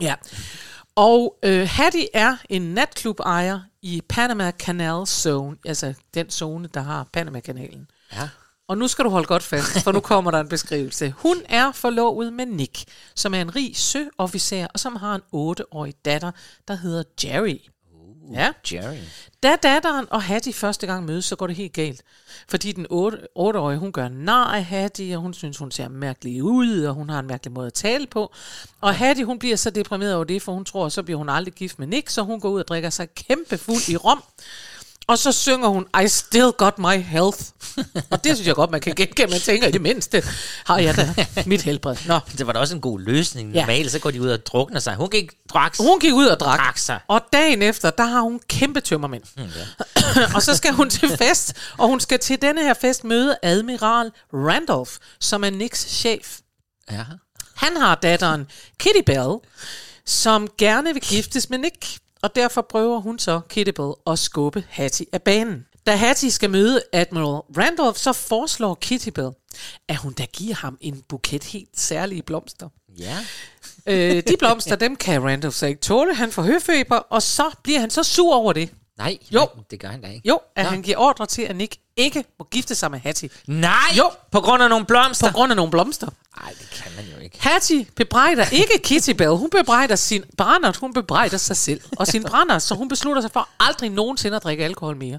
Ja. 0.00 0.14
Og 0.94 1.38
øh, 1.42 1.68
Hattie 1.70 2.08
er 2.14 2.36
en 2.48 2.62
natklubejer 2.62 3.60
i 3.82 4.02
Panama 4.08 4.50
Canal 4.50 5.06
Zone, 5.06 5.56
altså 5.66 5.94
den 6.14 6.30
zone, 6.30 6.68
der 6.74 6.80
har 6.80 7.06
Panama-kanalen. 7.12 7.86
Ja. 8.12 8.28
Og 8.68 8.78
nu 8.78 8.88
skal 8.88 9.04
du 9.04 9.10
holde 9.10 9.26
godt 9.26 9.42
fast, 9.42 9.82
for 9.84 9.92
nu 9.92 10.00
kommer 10.00 10.30
der 10.30 10.40
en 10.40 10.48
beskrivelse. 10.48 11.14
Hun 11.16 11.36
er 11.48 11.72
forlovet 11.72 12.32
med 12.32 12.46
Nick, 12.46 12.84
som 13.14 13.34
er 13.34 13.40
en 13.40 13.56
rig 13.56 13.76
søofficer, 13.76 14.66
og 14.74 14.80
som 14.80 14.96
har 14.96 15.14
en 15.14 15.54
8-årig 15.60 15.94
datter, 16.04 16.30
der 16.68 16.74
hedder 16.74 17.02
Jerry. 17.24 17.58
Uh, 17.94 18.34
Ja. 18.34 18.52
Jerry. 18.72 18.96
Da 19.42 19.56
datteren 19.62 20.06
og 20.10 20.22
Hattie 20.22 20.52
første 20.52 20.86
gang 20.86 21.04
mødes, 21.04 21.24
så 21.24 21.36
går 21.36 21.46
det 21.46 21.56
helt 21.56 21.72
galt. 21.72 22.02
Fordi 22.48 22.72
den 22.72 22.86
8-årige, 22.86 23.78
hun 23.78 23.92
gør 23.92 24.08
nej 24.08 24.56
af 24.56 24.64
Hattie, 24.64 25.16
og 25.16 25.22
hun 25.22 25.34
synes, 25.34 25.56
hun 25.58 25.70
ser 25.70 25.88
mærkelig 25.88 26.42
ud, 26.42 26.84
og 26.84 26.94
hun 26.94 27.08
har 27.10 27.18
en 27.18 27.26
mærkelig 27.26 27.52
måde 27.52 27.66
at 27.66 27.72
tale 27.74 28.06
på. 28.06 28.32
Og 28.80 28.94
Hattie, 28.94 29.24
hun 29.24 29.38
bliver 29.38 29.56
så 29.56 29.70
deprimeret 29.70 30.14
over 30.14 30.24
det, 30.24 30.42
for 30.42 30.52
hun 30.52 30.64
tror, 30.64 30.88
så 30.88 31.02
bliver 31.02 31.18
hun 31.18 31.28
aldrig 31.28 31.54
gift 31.54 31.78
med 31.78 31.86
Nick, 31.86 32.08
så 32.08 32.22
hun 32.22 32.40
går 32.40 32.48
ud 32.48 32.60
og 32.60 32.68
drikker 32.68 32.90
sig 32.90 33.14
kæmpe 33.14 33.58
fuld 33.58 33.88
i 33.88 33.96
rom. 33.96 34.22
Og 35.06 35.18
så 35.18 35.32
synger 35.32 35.68
hun, 35.68 35.86
I 36.04 36.08
still 36.08 36.50
got 36.58 36.78
my 36.78 37.02
health. 37.02 37.38
og 38.10 38.24
det 38.24 38.36
synes 38.36 38.46
jeg 38.46 38.54
godt, 38.54 38.70
man 38.70 38.80
kan 38.80 38.94
genkende. 38.94 39.30
Man 39.30 39.40
tænker, 39.40 39.68
i 39.68 39.70
det 39.70 39.80
mindste 39.80 40.22
har 40.64 40.78
jeg 40.78 40.96
da 40.96 41.14
mit 41.46 41.62
helbred. 41.62 41.96
Nå. 42.06 42.18
Det 42.38 42.46
var 42.46 42.52
da 42.52 42.58
også 42.58 42.74
en 42.74 42.80
god 42.80 43.00
løsning. 43.00 43.52
Ja. 43.52 43.60
Normalt 43.60 43.92
så 43.92 43.98
går 43.98 44.10
de 44.10 44.20
ud 44.20 44.28
og 44.28 44.46
drukner 44.46 44.80
sig. 44.80 44.94
Hun 44.94 45.10
gik 45.10 45.32
drak. 45.52 45.76
Hun 45.78 46.00
gik 46.00 46.12
ud 46.12 46.26
og 46.26 46.40
drak. 46.40 46.58
drak 46.58 46.78
sig. 46.78 47.00
Og 47.08 47.20
dagen 47.32 47.62
efter, 47.62 47.90
der 47.90 48.04
har 48.04 48.20
hun 48.20 48.40
kæmpe 48.48 48.80
tømmermænd. 48.80 49.22
Mm, 49.36 49.42
ja. 49.42 50.34
og 50.34 50.42
så 50.42 50.56
skal 50.56 50.72
hun 50.72 50.90
til 50.90 51.08
fest, 51.16 51.54
og 51.78 51.88
hun 51.88 52.00
skal 52.00 52.18
til 52.18 52.42
denne 52.42 52.62
her 52.62 52.74
fest 52.74 53.04
møde 53.04 53.36
Admiral 53.42 54.10
Randolph, 54.34 54.92
som 55.20 55.44
er 55.44 55.50
Nicks 55.50 55.86
chef. 55.88 56.38
ja. 56.90 57.04
Han 57.56 57.76
har 57.76 57.94
datteren 57.94 58.46
Kitty 58.78 59.00
Bell, 59.06 59.36
som 60.06 60.48
gerne 60.58 60.92
vil 60.92 61.02
giftes 61.02 61.50
med 61.50 61.58
Nick, 61.58 61.98
og 62.22 62.34
derfor 62.34 62.62
prøver 62.62 63.00
hun 63.00 63.18
så 63.18 63.40
Kitty 63.48 63.70
Bell 63.70 63.92
at 64.06 64.18
skubbe 64.18 64.64
Hattie 64.68 65.06
af 65.12 65.22
banen. 65.22 65.66
Da 65.86 65.96
Hattie 65.96 66.30
skal 66.30 66.50
møde 66.50 66.82
Admiral 66.92 67.42
Randolph, 67.58 67.98
så 67.98 68.12
foreslår 68.12 68.74
Kitty 68.74 69.08
Bell, 69.08 69.30
at 69.88 69.96
hun 69.96 70.12
da 70.12 70.26
giver 70.32 70.54
ham 70.54 70.78
en 70.80 71.02
buket 71.08 71.44
helt 71.44 71.80
særlige 71.80 72.22
blomster. 72.22 72.68
Ja. 72.98 73.18
øh, 73.86 74.22
de 74.28 74.36
blomster, 74.38 74.76
dem 74.76 74.96
kan 74.96 75.22
Randolph 75.24 75.56
så 75.56 75.66
ikke 75.66 75.80
tåle. 75.80 76.14
Han 76.14 76.32
får 76.32 76.42
høfeber, 76.42 76.96
og 76.96 77.22
så 77.22 77.50
bliver 77.62 77.80
han 77.80 77.90
så 77.90 78.02
sur 78.02 78.34
over 78.34 78.52
det. 78.52 78.70
Nej, 78.98 79.18
Jo. 79.30 79.38
nej, 79.54 79.64
det 79.70 79.80
gør 79.80 79.88
han 79.88 80.00
da 80.00 80.08
ikke. 80.08 80.28
Jo, 80.28 80.40
at 80.56 80.64
Nå. 80.64 80.70
han 80.70 80.82
giver 80.82 80.96
ordre 80.98 81.26
til, 81.26 81.42
at 81.42 81.56
Nick 81.56 81.76
ikke 81.96 82.24
må 82.38 82.46
gifte 82.50 82.74
sig 82.74 82.90
med 82.90 82.98
Hattie. 82.98 83.30
Nej! 83.46 83.72
Jo. 83.98 84.10
På 84.30 84.40
grund 84.40 84.62
af 84.62 84.68
nogle 84.68 84.84
blomster? 84.86 85.30
På 85.30 85.34
grund 85.34 85.52
af 85.52 85.56
nogle 85.56 85.70
blomster. 85.70 86.08
Nej, 86.40 86.50
det 86.60 86.70
kan 86.70 86.92
man 86.96 87.04
jo 87.16 87.18
ikke. 87.24 87.42
Hattie 87.42 87.86
bebrejder 87.96 88.44
ikke 88.52 88.78
Kitty 88.84 89.10
Bell. 89.10 89.30
Hun 89.30 89.50
bebrejder 89.50 89.96
sin 89.96 90.24
brændert. 90.38 90.76
Hun 90.76 90.92
bebrejder 90.94 91.36
sig 91.36 91.56
selv 91.56 91.80
og 91.96 92.06
sin 92.06 92.22
brændert. 92.24 92.62
Så 92.62 92.74
hun 92.74 92.88
beslutter 92.88 93.22
sig 93.22 93.30
for 93.30 93.48
aldrig 93.60 93.90
nogensinde 93.90 94.36
at 94.36 94.42
drikke 94.42 94.64
alkohol 94.64 94.96
mere. 94.96 95.18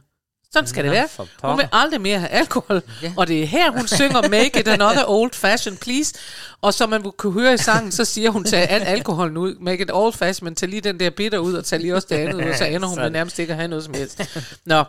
Sådan 0.54 0.68
skal 0.68 0.86
Nå, 0.86 0.92
det 0.92 0.98
være. 0.98 1.28
Hun 1.44 1.58
vil 1.58 1.68
aldrig 1.72 2.02
mere 2.02 2.20
have 2.20 2.30
alkohol. 2.30 2.82
Ja. 3.02 3.14
Og 3.18 3.28
det 3.28 3.44
er 3.44 3.46
her, 3.46 3.72
hun 3.72 3.88
synger 3.88 4.30
Make 4.30 4.60
it 4.60 4.68
another 4.68 5.04
old 5.08 5.34
fashion, 5.34 5.78
please. 5.78 6.14
Og 6.62 6.74
som 6.74 6.90
man 6.90 7.12
kunne 7.18 7.34
høre 7.34 7.54
i 7.54 7.58
sangen, 7.58 7.92
så 7.92 8.06
siger 8.06 8.30
hun, 8.30 8.44
tag 8.44 8.70
al 8.70 8.82
alkoholen 8.82 9.38
ud. 9.38 9.56
Make 9.56 9.84
it 9.84 9.92
old 9.94 10.14
fashion, 10.14 10.46
men 10.46 10.56
tag 10.56 10.70
lige 10.70 10.82
den 10.82 11.00
der 11.00 11.10
bitter 11.10 11.38
ud, 11.38 11.54
og 11.54 11.66
tag 11.66 11.80
lige 11.80 11.96
også 11.96 12.08
det 12.10 12.16
andet 12.16 12.34
ud. 12.34 12.42
Og 12.42 12.58
så 12.58 12.66
ender 12.66 12.88
hun 12.88 13.00
med 13.00 13.10
nærmest 13.10 13.40
ikke 13.40 13.52
at 13.52 13.58
have 13.58 13.68
noget 13.68 13.84
som 13.84 13.94
helst. 13.94 14.22
Nå. 14.66 14.84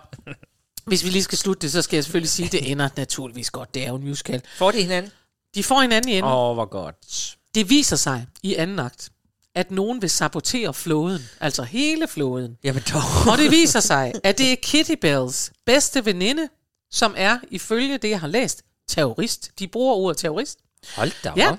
Hvis 0.84 1.04
vi 1.04 1.10
lige 1.10 1.22
skal 1.22 1.38
slutte 1.38 1.62
det, 1.62 1.72
så 1.72 1.82
skal 1.82 1.96
jeg 1.96 2.04
selvfølgelig 2.04 2.30
sige, 2.30 2.46
at 2.46 2.52
det 2.52 2.70
ender 2.70 2.88
naturligvis 2.96 3.50
godt. 3.50 3.74
Det 3.74 3.84
er 3.84 3.88
jo 3.88 3.96
en 3.96 4.04
musical. 4.04 4.42
Får 4.56 4.70
de 4.70 4.82
hinanden? 4.82 5.12
De 5.54 5.64
får 5.64 5.80
hinanden 5.80 6.10
i 6.10 6.12
enden. 6.12 6.32
Åh, 6.32 6.50
oh, 6.50 6.54
hvor 6.54 6.64
godt. 6.64 7.36
Det 7.54 7.70
viser 7.70 7.96
sig 7.96 8.26
i 8.42 8.54
anden 8.54 8.78
akt, 8.78 9.08
at 9.54 9.70
nogen 9.70 10.02
vil 10.02 10.10
sabotere 10.10 10.74
flåden, 10.74 11.22
altså 11.40 11.62
hele 11.62 12.08
flåden. 12.08 12.58
Jamen 12.64 12.82
dog. 12.92 13.02
Og 13.32 13.38
det 13.38 13.50
viser 13.50 13.80
sig, 13.80 14.12
at 14.24 14.38
det 14.38 14.52
er 14.52 14.56
Kitty 14.62 14.92
Bells 15.00 15.52
bedste 15.66 16.04
veninde, 16.04 16.48
som 16.90 17.14
er, 17.16 17.38
ifølge 17.50 17.98
det 17.98 18.10
jeg 18.10 18.20
har 18.20 18.28
læst, 18.28 18.62
terrorist. 18.88 19.50
De 19.58 19.68
bruger 19.68 19.94
ordet 19.94 20.16
terrorist. 20.16 20.58
Hold 20.96 21.12
da 21.24 21.32
Ja. 21.36 21.52
op. 21.52 21.58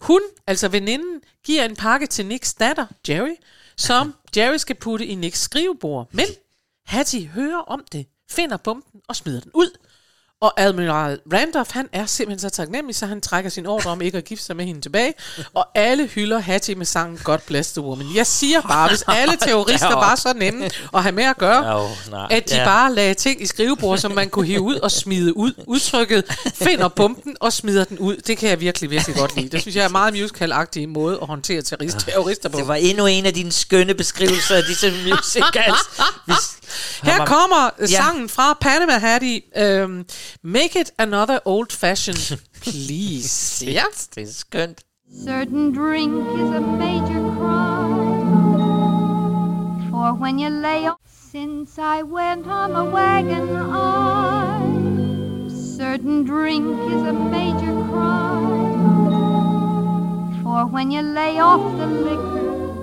Hun, 0.00 0.20
altså 0.46 0.68
veninden, 0.68 1.20
giver 1.44 1.64
en 1.64 1.76
pakke 1.76 2.06
til 2.06 2.26
Nicks 2.26 2.54
datter, 2.54 2.86
Jerry, 3.08 3.34
som 3.76 4.14
Jerry 4.36 4.56
skal 4.56 4.76
putte 4.76 5.06
i 5.06 5.14
Nicks 5.14 5.40
skrivebord. 5.40 6.08
Men 6.12 6.26
Hattie 6.86 7.26
hører 7.26 7.58
om 7.60 7.84
det, 7.92 8.06
finder 8.30 8.56
bomben 8.56 9.00
og 9.08 9.16
smider 9.16 9.40
den 9.40 9.50
ud. 9.54 9.70
Og 10.44 10.52
Admiral 10.60 11.18
Randolph, 11.32 11.70
han 11.72 11.88
er 11.92 12.06
simpelthen 12.06 12.50
så 12.50 12.56
taknemmelig, 12.56 12.96
så 12.96 13.06
han 13.06 13.20
trækker 13.20 13.50
sin 13.50 13.66
ordre 13.66 13.90
om 13.90 14.00
ikke 14.02 14.18
at 14.18 14.24
gifte 14.24 14.44
sig 14.44 14.56
med 14.56 14.64
hende 14.64 14.80
tilbage. 14.80 15.14
Og 15.54 15.66
alle 15.74 16.06
hylder 16.06 16.38
Hattie 16.38 16.74
med 16.74 16.86
sangen 16.86 17.18
God 17.24 17.38
Bless 17.46 17.72
the 17.72 17.82
Woman. 17.82 18.06
Jeg 18.14 18.26
siger 18.26 18.60
bare, 18.60 18.88
hvis 18.88 19.04
alle 19.08 19.36
terrorister 19.46 19.94
var 19.94 20.14
så 20.14 20.32
nemme 20.36 20.70
at 20.94 21.02
have 21.02 21.12
med 21.12 21.24
at 21.24 21.38
gøre, 21.38 21.62
nej. 22.10 22.26
at 22.30 22.50
de 22.50 22.54
bare 22.64 22.94
lagde 22.94 23.14
ting 23.14 23.42
i 23.42 23.46
skrivebord, 23.46 23.98
som 23.98 24.12
man 24.12 24.28
kunne 24.28 24.46
hive 24.46 24.60
ud 24.60 24.74
og 24.76 24.90
smide 24.90 25.36
ud. 25.36 25.52
Udtrykket 25.66 26.24
finder 26.54 26.88
bomben 26.88 27.36
og 27.40 27.52
smider 27.52 27.84
den 27.84 27.98
ud. 27.98 28.16
Det 28.16 28.38
kan 28.38 28.48
jeg 28.48 28.60
virkelig, 28.60 28.90
virkelig 28.90 29.16
godt 29.16 29.36
lide. 29.36 29.48
Det 29.48 29.60
synes 29.60 29.76
jeg 29.76 29.84
er 29.84 29.88
meget 29.88 30.14
musical-agtig 30.14 30.88
måde 30.88 31.18
at 31.22 31.26
håndtere 31.26 31.60
terrorist- 31.62 32.04
terrorister 32.10 32.48
på. 32.48 32.58
Det 32.58 32.68
var 32.68 32.74
endnu 32.74 33.06
en 33.06 33.26
af 33.26 33.34
dine 33.34 33.52
skønne 33.52 33.94
beskrivelser 33.94 34.56
af 34.56 34.62
disse 34.64 34.90
musicals. 34.90 35.78
Her 37.02 37.26
kommer 37.26 37.70
Ja. 37.80 37.86
sangen 37.86 38.28
fra 38.28 38.52
Panama 38.60 38.98
Hattie. 38.98 39.42
Um, 39.82 40.04
Make 40.42 40.80
it 40.80 40.90
another 40.98 41.38
old 41.44 41.72
fashioned, 41.72 42.38
please. 42.62 43.66
ja. 43.72 43.82
Det 44.14 44.22
er 44.22 44.32
skønt. 44.32 44.80
Certain 45.28 45.74
drink 45.74 46.26
is 46.40 46.50
a 46.56 46.60
major 46.60 47.22
crime. 47.38 47.94
For 49.90 50.12
when 50.20 50.38
you 50.40 50.48
lay 50.50 50.86
off, 50.88 50.98
since 51.32 51.78
I 51.78 52.02
went 52.02 52.46
on 52.46 52.72
the 52.72 52.84
wagon, 52.84 53.48
I. 53.72 54.60
Certain 55.78 56.24
drink 56.26 56.66
is 56.92 57.02
a 57.02 57.12
major 57.12 57.74
crime. 57.90 58.72
For 60.42 60.66
when 60.66 60.90
you 60.92 61.02
lay 61.02 61.38
off 61.40 61.76
the 61.78 61.86
liquor, 61.86 62.74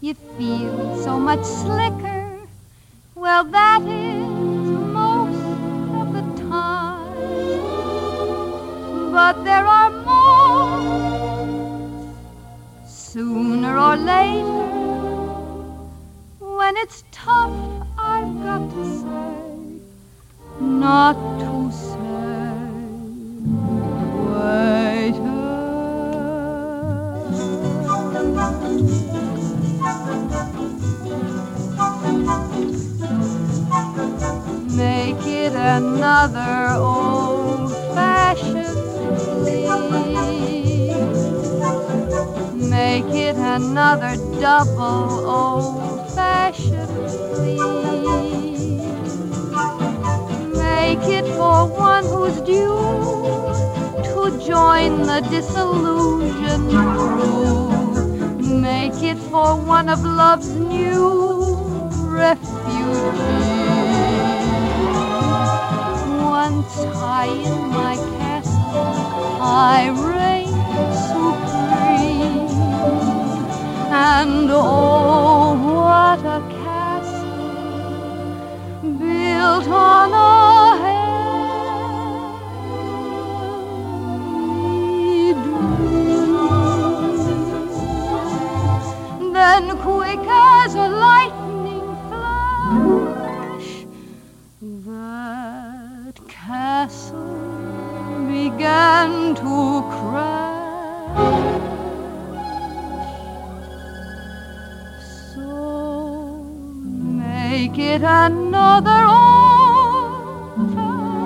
you 0.00 0.14
feel 0.38 0.96
so 1.02 1.18
much 1.18 1.44
slicker. 1.44 2.23
Well, 3.16 3.44
that 3.44 3.82
is 3.82 4.26
most 4.92 5.38
of 6.00 6.12
the 6.12 6.22
time. 6.50 7.14
But 9.12 9.44
there 9.44 9.64
are 9.64 9.90
moments, 9.90 11.32
sooner 12.90 13.78
or 13.78 13.96
later, 13.96 14.66
when 16.40 16.76
it's 16.76 17.04
tough, 17.12 17.54
I've 17.96 18.42
got 18.42 18.68
to 18.70 18.84
say, 19.00 19.34
not 20.60 21.14
to 21.38 21.70
say, 21.70 21.94
Make 35.14 35.26
it 35.26 35.52
another 35.54 36.74
old 36.74 37.70
fashioned 37.94 38.66
please. 39.44 40.90
Make 42.68 43.14
it 43.14 43.36
another 43.36 44.16
double 44.40 45.30
old 45.30 46.10
fashioned 46.14 46.88
please. 47.36 48.80
Make 50.52 51.06
it 51.08 51.26
for 51.36 51.68
one 51.68 52.04
who's 52.06 52.40
due 52.40 52.74
to 54.10 54.44
join 54.44 55.02
the 55.02 55.20
disillusioned 55.30 56.70
crew. 56.70 57.70
Make 58.60 59.00
it 59.00 59.18
for 59.30 59.54
one 59.54 59.88
of 59.88 60.02
love's 60.02 60.50
new 60.50 61.54
refugees. 62.08 63.63
High 66.44 67.28
in 67.28 67.70
my 67.70 67.96
castle, 67.96 68.60
I 69.40 69.88
reigned 69.88 70.52
supreme. 71.08 72.50
And 73.90 74.50
oh, 74.50 75.54
what 75.64 76.20
a 76.20 76.40
castle 76.62 77.38
built 78.98 79.68
on 79.68 80.12
a 80.12 80.76
heavenly. 80.84 81.32
Then 89.32 89.64
quick 89.78 90.26
as 90.28 90.74
a 90.74 90.88
lightning 90.88 91.23
to 99.36 99.82
crash. 99.90 101.18
So 105.34 106.44
make 106.92 107.78
it 107.78 108.02
another 108.02 109.06
old 109.06 110.74
fashioned 110.74 111.24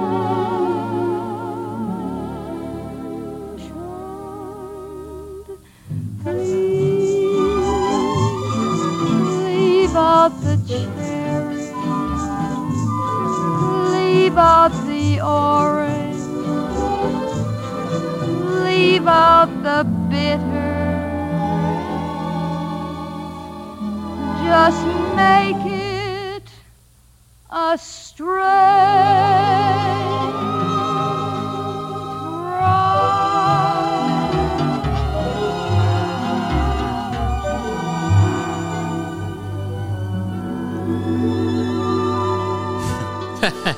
Leave 9.44 9.96
out 9.96 10.32
the 10.42 10.56
cherry, 10.68 11.72
leave 13.92 14.36
out 14.38 14.72
leave 19.08 19.16
out 19.16 19.48
the 19.62 19.84
bitter. 20.10 20.76
Just 24.44 24.86
make 25.16 25.64
it 25.66 26.48
a 27.50 27.78
straight 27.78 28.38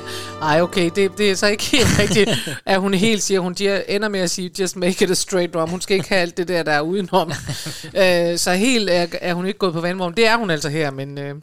Ej, 0.41 0.61
okay, 0.61 0.89
det, 0.95 1.17
det 1.17 1.31
er 1.31 1.35
så 1.35 1.47
ikke 1.47 1.63
helt 1.63 1.87
rigtigt, 1.99 2.29
at 2.65 2.79
hun 2.79 2.93
helt 2.93 3.23
siger, 3.23 3.39
hun 3.39 3.55
siger, 3.55 3.81
ender 3.87 4.09
med 4.09 4.19
at 4.19 4.29
sige, 4.29 4.51
just 4.59 4.75
make 4.75 5.05
it 5.05 5.11
a 5.11 5.13
straight 5.13 5.53
drum. 5.53 5.69
Hun 5.69 5.81
skal 5.81 5.97
ikke 5.97 6.09
have 6.09 6.21
alt 6.21 6.37
det 6.37 6.47
der, 6.47 6.63
der 6.63 6.71
er 6.71 6.81
udenom. 6.81 7.31
øh, 8.01 8.37
så 8.37 8.53
helt 8.53 8.89
er, 8.89 9.07
er 9.21 9.33
hun 9.33 9.45
ikke 9.45 9.59
gået 9.59 9.73
på 9.73 9.81
vandvogn. 9.81 10.13
Det 10.17 10.27
er 10.27 10.37
hun 10.37 10.49
altså 10.49 10.69
her, 10.69 10.91
men... 10.91 11.17
Øh, 11.17 11.35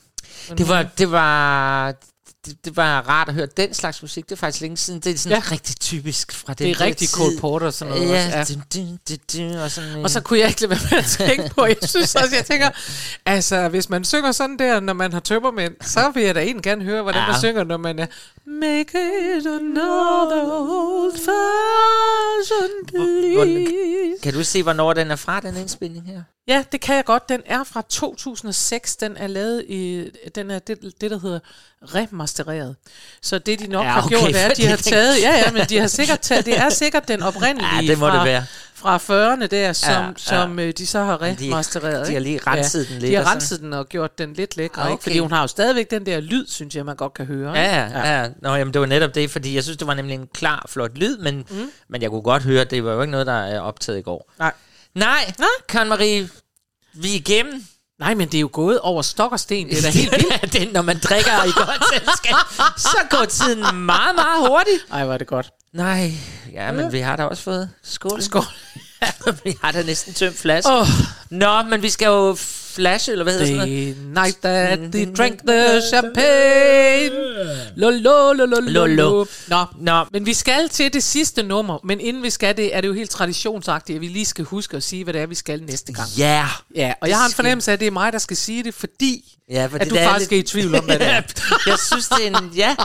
men 0.49 0.59
Det 0.59 0.69
var, 0.69 0.87
det 0.99 1.11
var, 1.11 1.95
det, 2.47 2.65
det 2.65 2.77
var 2.77 3.01
rart 3.09 3.29
at 3.29 3.35
høre 3.35 3.47
den 3.57 3.75
slags 3.75 4.03
musik. 4.03 4.25
Det 4.25 4.33
er 4.33 4.37
faktisk 4.37 4.61
længe 4.61 4.77
siden. 4.77 5.01
Det 5.01 5.13
er 5.15 5.19
sådan 5.19 5.39
Ja. 5.39 5.51
rigtig 5.51 5.77
typisk 5.77 6.33
fra 6.33 6.55
den 6.55 6.67
Det 6.67 6.71
er 6.77 6.81
rigtig 6.81 7.09
tid. 7.09 7.17
Cole 7.19 7.39
Porter 7.41 7.67
og 7.67 7.73
sådan 7.75 7.95
noget 7.95 8.09
Ja, 8.11 8.41
også, 8.41 8.59
ja. 8.75 8.81
Du, 8.81 8.97
du, 9.09 9.15
du, 9.55 9.59
og, 9.59 9.71
sådan, 9.71 10.05
Og 10.05 10.11
så 10.11 10.21
kunne 10.21 10.39
jeg 10.39 10.49
ikke 10.49 10.61
lade 10.61 10.71
være 10.71 10.81
med 10.91 10.99
at 10.99 11.05
tænke 11.05 11.55
på, 11.55 11.65
jeg 11.67 11.77
synes 11.83 12.15
også, 12.15 12.37
jeg 12.37 12.45
tænker, 12.47 12.71
altså 13.27 13.69
hvis 13.69 13.89
man 13.89 14.05
synger 14.05 14.33
sådan 14.33 14.59
der, 14.59 14.81
når 14.81 14.93
man 14.93 15.13
har 15.13 15.21
tømmermænd, 15.21 15.75
så 15.81 16.11
vil 16.15 16.23
jeg 16.23 16.35
da 16.35 16.41
egentlig 16.41 16.63
gerne 16.63 16.85
høre, 16.85 17.03
hvordan 17.03 17.23
ja. 17.23 17.27
Man 17.31 17.39
synger, 17.39 17.65
når 17.65 17.77
man 17.77 17.99
er 17.99 18.07
Make 18.47 18.99
it 19.39 19.47
another 19.47 20.43
old 20.53 21.13
fashion 21.13 22.71
please. 22.89 24.23
Kan 24.23 24.33
du 24.35 24.45
se, 24.45 24.63
hvornår 24.63 24.93
den 24.93 25.11
er 25.11 25.17
fra, 25.17 25.41
den 25.41 25.57
indspilning 25.57 26.07
her? 26.07 26.23
Ja, 26.49 26.65
det 26.73 26.81
kan 26.81 26.97
jeg 26.97 27.05
godt. 27.05 27.29
Den 27.29 27.43
er 27.47 27.65
fra 27.65 27.83
2006. 27.89 28.97
Den 28.97 29.17
er 29.17 29.27
lavet 29.27 29.65
i, 29.69 30.11
den 30.35 30.51
er 30.51 30.59
det, 30.59 30.79
det 31.01 31.11
der 31.11 31.19
hedder 31.19 31.39
remastereret. 31.95 32.77
Så 33.23 33.39
det 33.39 33.59
de 33.59 33.67
nok 33.67 33.85
Ja, 33.85 33.91
har 33.91 34.03
okay, 34.03 34.19
gjort, 34.19 34.35
er, 34.37 34.49
at 34.51 34.57
de 34.57 34.67
har 34.67 34.77
taget, 34.77 35.23
ja, 35.23 35.37
ja, 35.45 35.51
men 35.53 35.63
de 35.69 35.79
har 35.79 35.87
sikkert 35.87 36.21
taget, 36.21 36.47
det 36.47 36.59
er 36.59 36.69
sikkert 36.71 37.09
den 37.09 37.23
oprindelige 37.23 37.69
Ja, 37.83 37.87
det 37.87 37.99
må 37.99 38.09
fra, 38.09 38.17
det 38.17 38.25
være. 38.25 38.45
fra 38.75 38.97
40'erne 38.97 39.47
der, 39.47 39.73
som, 39.73 39.91
Ja, 39.93 40.01
ja, 40.01 40.07
ja. 40.07 40.13
som 40.17 40.59
øh, 40.59 40.73
de 40.79 40.87
så 40.87 40.99
har 41.05 41.19
Men 41.19 41.37
de- 41.39 41.45
remastereret. 41.47 42.07
de 42.07 42.13
har 42.13 42.21
lige 42.21 42.41
renset 42.47 42.89
den 42.89 42.99
lidt 42.99 43.11
De 43.11 43.17
har 43.17 43.33
renset 43.35 43.61
den 43.61 43.73
og 43.73 43.89
gjort 43.89 44.19
den 44.19 44.33
lidt 44.33 44.57
lækre, 44.57 44.83
Okay. 44.83 44.93
ikke? 44.93 45.03
fordi 45.03 45.19
hun 45.19 45.33
har 45.33 45.41
jo 45.41 45.47
stadigvæk 45.47 45.91
den 45.91 46.07
der 46.07 46.21
lyd, 46.21 46.47
synes 46.47 46.75
jeg, 46.77 46.85
man 46.85 46.97
godt 46.97 47.15
kan 47.15 47.27
høre. 47.27 47.53
Ja, 47.53 47.81
ja, 47.87 48.21
ja. 48.23 48.29
Nå, 48.43 48.55
jamen, 48.55 48.73
det 48.75 48.81
var 48.81 48.87
netop 48.87 49.15
det, 49.15 49.31
fordi 49.31 49.55
jeg 49.55 49.63
synes, 49.65 49.77
det 49.77 49.87
var 49.87 49.95
nemlig 49.95 50.15
en 50.15 50.29
klar, 50.35 50.67
flot 50.69 50.99
lyd, 50.99 51.19
men, 51.19 51.45
mm. 51.51 51.71
men 51.89 52.03
jeg 52.03 52.11
kunne 52.11 52.23
godt 52.23 52.43
høre, 52.43 52.65
det 52.65 52.85
var 52.85 52.93
jo 52.93 53.01
ikke 53.01 53.11
noget, 53.11 53.27
der 53.27 53.33
er 53.43 53.61
optaget 53.61 53.99
i 53.99 54.03
går. 54.03 54.33
Nej. 54.39 54.53
Nej, 54.95 55.33
Nej. 55.39 55.49
Karen 55.69 55.89
Marie, 55.89 56.29
vi 56.95 57.11
er 57.13 57.15
igennem. 57.17 57.65
Nej, 57.99 58.15
men 58.15 58.29
det 58.29 58.39
er 58.39 58.41
jo 58.41 58.51
gået 58.53 58.81
over 58.81 59.03
stok 59.03 59.33
og 59.33 59.41
sten. 59.41 59.69
Det 59.69 59.79
er 59.79 59.83
da 59.83 59.89
helt 59.89 60.13
vildt. 60.13 60.53
det, 60.53 60.73
når 60.73 60.83
man 60.83 60.99
drikker 60.99 61.45
i 61.45 61.51
godt 61.51 61.83
selskab, 61.95 62.35
så 62.77 62.99
går 63.11 63.25
tiden 63.25 63.61
meget, 63.61 64.15
meget 64.15 64.49
hurtigt. 64.49 64.87
Ej, 64.93 65.05
var 65.05 65.19
det 65.19 65.27
godt. 65.27 65.51
Nej, 65.73 66.13
ja, 66.53 66.73
men 66.73 66.93
vi 66.93 66.99
har 66.99 67.17
da 67.17 67.25
også 67.25 67.43
fået 67.43 67.71
skål. 67.83 68.23
Skål. 68.23 68.45
vi 69.45 69.57
har 69.63 69.73
da 69.73 69.83
næsten 69.83 70.15
tømt 70.15 70.39
flaske. 70.39 70.71
Åh. 70.73 70.87
Nå, 71.31 71.63
men 71.63 71.83
vi 71.83 71.91
skal 71.91 72.07
jo 72.07 72.37
flash, 72.75 73.11
eller 73.11 73.23
hvad 73.25 73.33
hedder 73.33 73.47
sådan 73.47 73.59
noget? 73.69 73.97
Night 74.15 74.41
that 74.43 74.79
they 74.93 75.07
drank 75.17 75.39
the 75.49 75.83
champagne. 75.91 77.11
Lo, 77.77 77.91
lo, 77.91 78.33
lo, 78.33 78.45
lo, 78.47 78.61
lo, 78.61 78.87
lo. 78.87 79.25
Nå, 79.49 79.65
Nå, 79.81 80.05
men 80.13 80.27
vi 80.27 80.35
skal 80.35 80.69
til 80.69 80.93
det 80.93 81.03
sidste 81.03 81.43
nummer, 81.43 81.79
men 81.85 82.01
inden 82.01 82.23
vi 82.23 82.31
skal 82.31 82.57
det, 82.57 82.77
er 82.77 82.81
det 82.81 82.89
jo 82.89 82.93
helt 82.93 83.11
traditionsagtigt, 83.11 83.97
at 83.97 84.01
vi 84.01 84.09
lige 84.09 84.25
skal 84.27 84.45
huske 84.45 84.77
at 84.77 84.83
sige, 84.83 85.05
hvad 85.05 85.15
det 85.15 85.23
er, 85.23 85.27
vi 85.27 85.35
skal 85.35 85.63
næste 85.63 85.93
gang. 85.93 86.09
ja. 86.19 86.47
Ja, 86.75 86.93
og 87.01 87.09
jeg 87.09 87.19
har 87.19 87.27
en 87.27 87.33
fornemmelse 87.33 87.71
af, 87.71 87.73
at 87.73 87.81
det 87.81 87.87
er 87.87 87.91
mig, 87.91 88.13
der 88.13 88.19
skal 88.19 88.37
sige 88.37 88.65
det, 88.65 88.75
fordi 88.75 89.35
Ja, 89.51 89.67
for 89.67 89.75
at 89.79 89.81
det 89.85 89.91
du 89.91 89.97
er 89.97 90.05
faktisk 90.05 90.31
lidt- 90.31 90.39
er 90.39 90.43
i 90.43 90.47
tvivl 90.63 90.75
om, 90.75 90.85
hvad 90.85 90.99
det 90.99 91.07
er. 91.07 91.23
jeg 91.67 91.79
synes, 91.79 92.09
det 92.09 92.27
er 92.29 92.39
en... 92.39 92.51
Ja, 92.57 92.77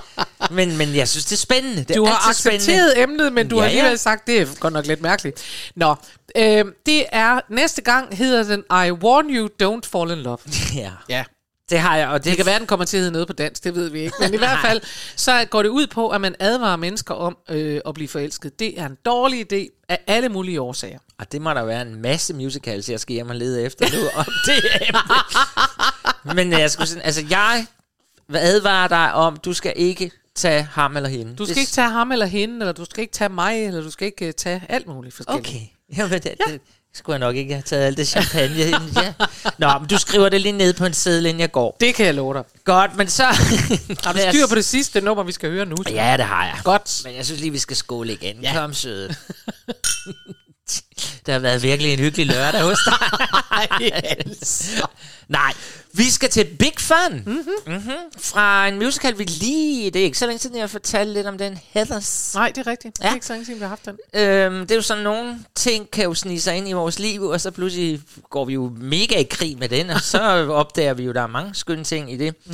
men, 0.51 0.77
men 0.77 0.95
jeg 0.95 1.07
synes, 1.09 1.25
det 1.25 1.31
er 1.35 1.37
spændende. 1.39 1.83
Det 1.83 1.95
Du 1.95 2.03
er 2.03 2.09
har 2.09 2.27
altid 2.27 2.41
spændende. 2.41 2.63
accepteret 2.73 3.01
emnet, 3.03 3.33
men 3.33 3.47
du 3.47 3.55
Ja, 3.55 3.61
har 3.61 3.67
alligevel 3.67 3.89
ja. 3.89 3.95
sagt, 3.95 4.27
det 4.27 4.41
er 4.41 4.45
godt 4.59 4.73
nok 4.73 4.85
lidt 4.87 5.01
mærkeligt. 5.01 5.41
Nå, 5.75 5.95
øh, 6.37 6.65
det 6.85 7.05
er, 7.11 7.39
næste 7.49 7.81
gang 7.81 8.17
hedder 8.17 8.43
den 8.43 8.59
I 8.87 8.91
warn 8.91 9.29
you, 9.29 9.49
don't 9.63 9.89
fall 9.91 10.11
in 10.17 10.23
love. 10.23 10.37
Ja, 10.75 10.91
Ja. 11.09 11.23
det 11.69 11.79
har 11.79 11.97
jeg, 11.97 12.07
og 12.07 12.19
det, 12.19 12.25
Det 12.25 12.37
kan 12.37 12.45
være, 12.45 12.59
den 12.59 12.67
kommer 12.67 12.85
til 12.85 12.97
at 12.97 13.01
hedde 13.01 13.11
noget 13.11 13.27
på 13.27 13.33
dansk, 13.33 13.63
det 13.63 13.75
ved 13.75 13.89
vi 13.89 13.99
ikke. 13.99 14.15
Men 14.19 14.33
i 14.33 14.37
hvert 14.45 14.59
fald, 14.65 14.81
så 15.15 15.45
går 15.49 15.63
det 15.63 15.69
ud 15.69 15.87
på, 15.87 16.09
at 16.09 16.21
man 16.21 16.35
advarer 16.39 16.75
mennesker 16.75 17.13
om 17.13 17.37
øh, 17.49 17.81
at 17.85 17.93
blive 17.93 18.07
forelsket. 18.07 18.59
Det 18.59 18.79
er 18.79 18.85
en 18.85 18.97
dårlig 19.05 19.53
idé 19.53 19.85
af 19.89 19.99
alle 20.07 20.29
mulige 20.29 20.61
årsager. 20.61 20.99
Og 21.19 21.31
det 21.31 21.41
må 21.41 21.49
der 21.53 21.63
være 21.63 21.81
en 21.81 22.01
masse 22.01 22.33
musicals, 22.33 22.89
jeg 22.89 22.99
skal 22.99 23.13
hjem 23.13 23.29
og 23.29 23.35
lede 23.35 23.61
efter 23.63 23.85
nu. 23.97 24.07
om 24.15 24.25
det 24.45 24.63
emne. 24.87 26.35
Men 26.35 26.51
jeg 26.59 26.71
skulle 26.71 26.87
sådan, 26.87 27.03
altså 27.05 27.25
jeg 27.29 27.65
advarer 28.35 28.87
dig 28.87 29.13
om, 29.13 29.37
du 29.37 29.53
skal 29.53 29.73
ikke 29.75 30.11
tage 30.35 30.63
ham 30.71 30.95
eller 30.97 31.09
hende. 31.09 31.35
Du 31.35 31.45
skal 31.45 31.55
Det- 31.55 31.61
ikke 31.61 31.71
tage 31.71 31.89
ham 31.89 32.11
eller 32.11 32.25
hende, 32.25 32.55
eller 32.59 32.71
du 32.71 32.85
skal 32.85 33.01
ikke 33.01 33.13
tage 33.13 33.29
mig, 33.29 33.65
eller 33.65 33.81
du 33.81 33.91
skal 33.91 34.05
ikke 34.05 34.25
uh, 34.27 34.31
tage 34.37 34.63
alt 34.69 34.87
muligt 34.87 35.15
forskelligt. 35.15 35.47
Okay. 35.47 35.59
Jamen, 35.97 36.11
det, 36.11 36.25
ja. 36.25 36.53
det 36.53 36.61
skulle 36.93 37.13
jeg 37.13 37.19
nok 37.19 37.35
ikke 37.35 37.53
have 37.53 37.63
taget 37.63 37.85
alt 37.85 37.97
det 37.97 38.07
champagne. 38.07 38.55
ja. 38.55 39.13
Nå, 39.57 39.79
men 39.79 39.87
du 39.89 39.97
skriver 39.97 40.29
det 40.29 40.41
lige 40.41 40.51
ned 40.51 40.73
på 40.73 40.85
en 40.85 40.93
seddel, 40.93 41.25
inden 41.25 41.39
jeg 41.39 41.51
går. 41.51 41.77
Det 41.79 41.95
kan 41.95 42.05
jeg 42.05 42.13
love 42.13 42.33
dig. 42.33 42.43
Godt, 42.63 42.95
men 42.95 43.09
så... 43.09 43.23
Har 43.23 44.13
du 44.13 44.19
styr 44.29 44.47
på 44.47 44.55
det 44.55 44.65
sidste 44.65 45.01
nummer, 45.01 45.23
vi 45.23 45.31
skal 45.31 45.49
høre 45.49 45.65
nu? 45.65 45.75
Ja, 45.89 46.17
det 46.17 46.25
har 46.25 46.45
jeg. 46.45 46.59
Godt. 46.63 47.01
Men 47.05 47.15
jeg 47.15 47.25
synes 47.25 47.41
lige, 47.41 47.51
vi 47.51 47.59
skal 47.59 47.75
skåle 47.75 48.13
igen. 48.13 48.35
Ja. 48.41 48.53
Kom, 48.53 48.73
søde. 48.73 49.15
det 51.25 51.33
har 51.33 51.39
været 51.39 51.63
virkelig 51.63 51.93
en 51.93 51.99
hyggelig 51.99 52.25
lørdag 52.25 52.61
hos 52.61 52.77
dig. 52.85 52.93
Nej, 55.27 55.53
vi 55.93 56.09
skal 56.09 56.29
til 56.29 56.45
Big 56.59 56.73
Fun. 56.79 57.23
Mm-hmm. 57.25 57.43
Mm-hmm. 57.73 57.91
Fra 58.19 58.67
en 58.67 58.75
musical, 58.79 59.17
vi 59.19 59.23
lige... 59.23 59.91
Det 59.91 59.99
er 59.99 60.03
ikke 60.05 60.17
så 60.17 60.25
længe 60.25 60.39
siden, 60.39 60.55
jeg 60.55 60.61
har 60.63 60.67
fortalt 60.67 61.09
lidt 61.09 61.27
om 61.27 61.37
den. 61.37 61.59
Heathers. 61.73 62.31
Nej, 62.35 62.51
det 62.55 62.67
er 62.67 62.71
rigtigt. 62.71 62.97
Det 62.97 63.03
Ja. 63.03 63.09
er 63.09 63.13
ikke 63.13 63.25
så 63.25 63.33
længe 63.33 63.45
siden, 63.45 63.59
vi 63.59 63.63
har 63.63 63.69
haft 63.69 63.85
den. 63.85 63.97
Øhm, 64.13 64.59
det 64.61 64.71
er 64.71 64.75
jo 64.75 64.81
sådan, 64.81 65.03
nogle 65.03 65.39
ting 65.55 65.91
kan 65.91 66.03
jo 66.03 66.13
snige 66.13 66.41
sig 66.41 66.55
ind 66.57 66.69
i 66.69 66.71
vores 66.73 66.99
liv, 66.99 67.23
og 67.23 67.41
så 67.41 67.51
pludselig 67.51 68.01
går 68.29 68.45
vi 68.45 68.53
jo 68.53 68.73
mega 68.81 69.15
i 69.19 69.23
krig 69.23 69.57
med 69.57 69.69
den, 69.69 69.89
og 69.89 70.01
så 70.01 70.19
opdager 70.51 70.93
vi 70.93 71.03
jo, 71.03 71.11
der 71.13 71.21
er 71.21 71.27
mange 71.27 71.55
skønne 71.55 71.83
ting 71.83 72.13
i 72.13 72.17
det. 72.17 72.35
Mm. 72.45 72.53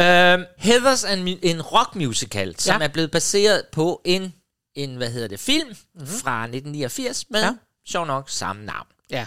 Øhm, 0.00 0.44
Heathers 0.58 1.04
er 1.04 1.12
en, 1.12 1.38
en 1.42 1.62
rockmusical, 1.62 2.54
som 2.58 2.80
Ja. 2.80 2.84
er 2.84 2.88
blevet 2.88 3.10
baseret 3.10 3.62
på 3.72 4.00
en, 4.04 4.32
en 4.74 4.94
hvad 4.96 5.10
hedder 5.10 5.28
det, 5.28 5.40
film 5.40 5.68
mm-hmm. 5.68 6.06
fra 6.06 6.42
1989 6.42 7.24
med, 7.30 7.40
Ja. 7.42 7.50
sjov 7.88 8.06
nok, 8.06 8.30
samme 8.30 8.64
navn. 8.64 8.86
Ja. 9.10 9.26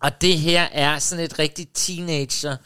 Og 0.00 0.20
det 0.20 0.38
her 0.38 0.62
er 0.62 0.98
sådan 0.98 1.24
et 1.24 1.38
rigtigt 1.38 1.70
teenager 1.74 2.56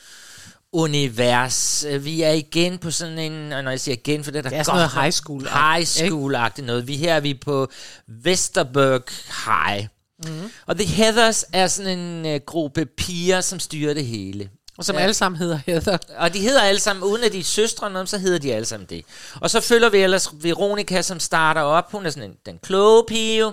univers. 0.73 1.85
Øh, 1.89 2.05
Vi 2.05 2.23
er 2.23 2.31
igen 2.31 2.79
på 2.79 2.91
sådan 2.91 3.19
en, 3.19 3.53
og 3.53 3.65
når 3.65 3.71
jeg 3.71 3.81
siger 3.81 3.93
igen, 3.97 4.25
for 4.25 4.31
det 4.31 4.39
er 4.39 4.43
der 4.43 4.51
Det 4.51 4.59
er 4.59 4.63
sådan 4.63 4.77
noget 4.77 4.93
high 4.93 5.13
school. 5.13 5.41
high 5.43 5.85
school-agtigt 5.87 6.63
noget. 6.65 6.87
Vi 6.87 6.97
her 6.97 7.15
er 7.15 7.21
vi 7.21 7.35
på 7.35 7.71
Vesterberg 8.07 9.03
High. 9.47 9.87
Mhm. 10.25 10.33
Mm. 10.43 10.51
Og 10.67 10.77
The 10.77 10.87
Heathers 10.87 11.45
er 11.53 11.67
sådan 11.67 11.99
en 11.99 12.35
uh, 12.35 12.41
gruppe 12.47 12.87
piger, 12.87 13.41
som 13.41 13.61
styrer 13.61 13.95
det 13.95 14.07
hele. 14.07 14.51
Og 14.81 14.85
som 14.85 14.97
Ja. 14.97 15.03
alle 15.03 15.15
sammen 15.15 15.39
hedder 15.39 15.59
Heather. 15.67 15.99
Og 16.17 16.35
de 16.35 16.41
hedder 16.41 16.63
alle 16.63 16.81
sammen, 16.81 17.03
uden 17.05 17.25
at 17.25 17.33
de 17.33 17.39
er 17.39 17.45
søstre, 17.45 18.07
så 18.07 18.19
hedder 18.19 18.39
de 18.39 18.55
alle 18.55 18.67
sammen 18.67 18.87
det. 18.91 19.05
Og 19.41 19.51
så 19.51 19.61
følger 19.61 19.89
vi 19.89 19.99
ellers 19.99 20.31
Veronica, 20.33 21.03
som 21.03 21.21
starter 21.21 21.61
op. 21.61 21.93
Hun 21.93 22.07
er 22.07 22.11
sådan 22.11 22.31
en, 22.31 22.37
den 22.47 22.59
kloge 22.63 23.05
pige, 23.09 23.45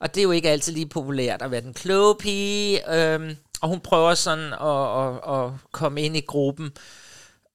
og 0.00 0.14
det 0.14 0.16
er 0.18 0.22
jo 0.22 0.30
ikke 0.30 0.50
altid 0.50 0.72
lige 0.72 0.86
populært 0.86 1.42
at 1.42 1.50
være 1.50 1.60
den 1.60 1.74
kloge 1.74 2.14
pige. 2.18 2.94
Øhm, 2.94 3.36
og 3.60 3.68
hun 3.68 3.80
prøver 3.80 4.14
sådan 4.14 4.52
at, 4.52 5.04
at, 5.06 5.44
at 5.46 5.50
komme 5.72 6.02
ind 6.02 6.16
i 6.16 6.20
gruppen. 6.20 6.70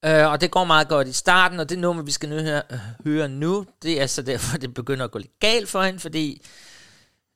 Øh, 0.04 0.30
og 0.30 0.40
det 0.40 0.50
går 0.50 0.64
meget 0.64 0.88
godt 0.88 1.08
i 1.08 1.12
starten, 1.12 1.60
og 1.60 1.68
det 1.68 1.78
nummer, 1.78 2.02
vi 2.02 2.10
skal 2.12 2.28
nu 2.28 2.36
høre, 2.38 2.62
høre 3.04 3.28
nu, 3.28 3.66
det 3.82 4.02
er 4.02 4.06
så 4.06 4.22
derfor, 4.22 4.58
det 4.58 4.74
begynder 4.74 5.04
at 5.04 5.10
gå 5.10 5.18
lidt 5.18 5.40
galt 5.40 5.68
for 5.68 5.82
hende, 5.82 6.00
fordi 6.00 6.42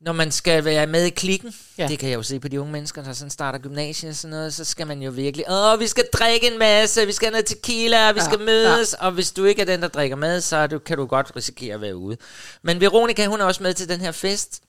når 0.00 0.12
man 0.12 0.32
skal 0.32 0.64
være 0.64 0.86
med 0.86 1.04
i 1.04 1.10
klikken, 1.10 1.54
Ja. 1.78 1.88
det 1.88 1.98
kan 1.98 2.08
jeg 2.08 2.16
jo 2.16 2.22
se 2.22 2.40
på 2.40 2.48
de 2.48 2.60
unge 2.60 2.72
mennesker, 2.72 3.02
der 3.02 3.12
sådan 3.12 3.30
starter 3.30 3.58
gymnasiet 3.58 4.10
og 4.10 4.16
sådan 4.16 4.30
noget, 4.30 4.54
så 4.54 4.64
skal 4.64 4.86
man 4.86 5.02
jo 5.02 5.10
virkelig, 5.10 5.44
åh, 5.50 5.80
vi 5.80 5.86
skal 5.86 6.04
drikke 6.12 6.52
en 6.52 6.58
masse, 6.58 7.06
vi 7.06 7.12
skal 7.12 7.26
have 7.26 7.32
noget 7.32 7.46
tequila, 7.46 8.12
vi 8.12 8.18
Ja, 8.20 8.24
skal 8.24 8.40
mødes, 8.40 8.96
ja. 9.00 9.06
og 9.06 9.12
hvis 9.12 9.30
du 9.32 9.44
ikke 9.44 9.62
er 9.62 9.66
den, 9.66 9.82
der 9.82 9.88
drikker 9.88 10.16
med, 10.16 10.40
så 10.40 10.66
du, 10.66 10.78
kan 10.78 10.96
du 10.96 11.06
godt 11.06 11.32
risikere 11.36 11.74
at 11.74 11.80
være 11.80 11.96
ude. 11.96 12.16
Men 12.62 12.80
Veronica, 12.80 13.26
hun 13.26 13.40
er 13.40 13.44
også 13.44 13.62
med 13.62 13.74
til 13.74 13.88
den 13.88 14.00
her 14.00 14.12
fest, 14.12 14.60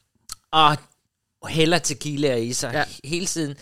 og 0.51 0.77
hælder 1.47 1.77
tequila 1.77 2.35
i 2.35 2.53
sig 2.53 2.71
ja. 2.73 2.83
hele 3.09 3.25
tiden. 3.25 3.57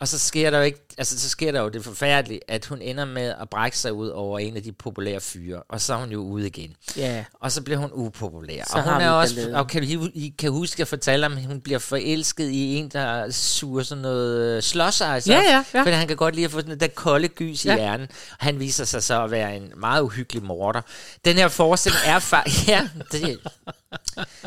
Og 0.00 0.08
så 0.08 0.18
sker 0.18 0.50
der 0.50 0.58
jo 0.58 0.64
ikke, 0.64 0.80
altså 0.98 1.18
så 1.20 1.28
sker 1.28 1.52
der 1.52 1.60
jo 1.60 1.68
det 1.68 1.84
forfærdelige, 1.84 2.40
at 2.48 2.66
hun 2.66 2.82
ender 2.82 3.04
med 3.04 3.34
at 3.40 3.50
brække 3.50 3.78
sig 3.78 3.92
ud 3.92 4.08
over 4.08 4.38
en 4.38 4.56
af 4.56 4.62
de 4.62 4.72
populære 4.72 5.20
fyre, 5.20 5.62
og 5.68 5.80
så 5.80 5.94
er 5.94 5.98
hun 5.98 6.10
jo 6.12 6.20
ude 6.20 6.46
igen. 6.46 6.76
Ja. 6.96 7.24
Og 7.40 7.52
så 7.52 7.62
bliver 7.62 7.78
hun 7.78 7.90
upopulær. 7.92 8.64
Så 8.64 8.76
og 8.76 8.82
hun 8.92 9.02
er 9.02 9.10
også, 9.10 9.50
og 9.54 9.68
kan, 9.68 9.82
I, 10.14 10.34
kan 10.38 10.50
huske, 10.50 10.74
at 10.74 10.78
jeg 10.78 10.88
fortalte 10.88 11.26
om, 11.26 11.32
at 11.36 11.44
hun 11.44 11.60
bliver 11.60 11.78
forelsket 11.78 12.50
i 12.50 12.76
en, 12.76 12.88
der 12.88 13.30
suger 13.30 13.82
sådan 13.82 14.02
noget 14.02 14.58
ice 14.64 14.78
Ja, 14.82 15.14
op, 15.18 15.26
ja, 15.26 15.64
ja. 15.74 15.80
Fordi 15.80 15.90
han 15.90 16.08
kan 16.08 16.16
godt 16.16 16.34
lide 16.34 16.44
at 16.44 16.50
få 16.50 16.60
sådan 16.60 16.80
der 16.80 16.86
kolde 16.86 17.28
gys 17.28 17.66
Ja. 17.66 17.72
i 17.74 17.78
hjernen. 17.78 18.08
Han 18.38 18.58
viser 18.60 18.84
sig 18.84 19.02
så 19.02 19.24
at 19.24 19.30
være 19.30 19.56
en 19.56 19.72
meget 19.76 20.02
uhyggelig 20.02 20.42
morder. 20.42 20.80
Den 21.24 21.36
her 21.36 21.48
forestilling 21.48 22.02
er 22.06 22.18
faktisk... 22.18 22.68
Ja, 22.68 22.88
det, 23.12 23.38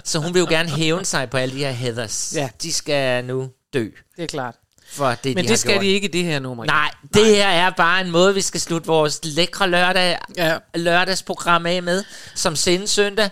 så 0.04 0.20
hun 0.20 0.34
vil 0.34 0.40
jo 0.40 0.46
gerne 0.50 0.70
hævne 0.70 1.06
sig 1.06 1.30
på 1.30 1.38
alle 1.38 1.56
de 1.56 1.60
her 1.60 1.72
heathers. 1.72 2.34
Ja. 2.36 2.50
De 2.64 2.74
skal 2.74 3.26
nu 3.26 3.50
dø 3.74 3.88
Det 4.18 4.24
er 4.24 4.28
klart. 4.28 4.56
For 4.94 5.10
det, 5.24 5.26
Men 5.26 5.38
de 5.38 5.42
det 5.42 5.50
har 5.50 5.56
skal 5.58 5.72
gjort. 5.72 5.82
de 5.82 5.88
ikke 5.88 6.08
i 6.08 6.12
det 6.12 6.24
her 6.24 6.40
nummer. 6.40 6.66
Nej, 6.66 6.92
det 7.14 7.26
her 7.26 7.48
er 7.48 7.70
bare 7.70 8.02
en 8.02 8.12
måde, 8.12 8.34
vi 8.34 8.42
skal 8.42 8.60
slutte 8.62 8.88
vores 8.88 9.20
lækre 9.24 9.70
lørdag, 9.70 10.18
Ja. 10.38 10.58
lørdagsprogram 10.76 11.66
af 11.66 11.84
med, 11.84 12.04
som 12.36 12.56
sendes 12.56 12.90
søndag. 12.90 13.30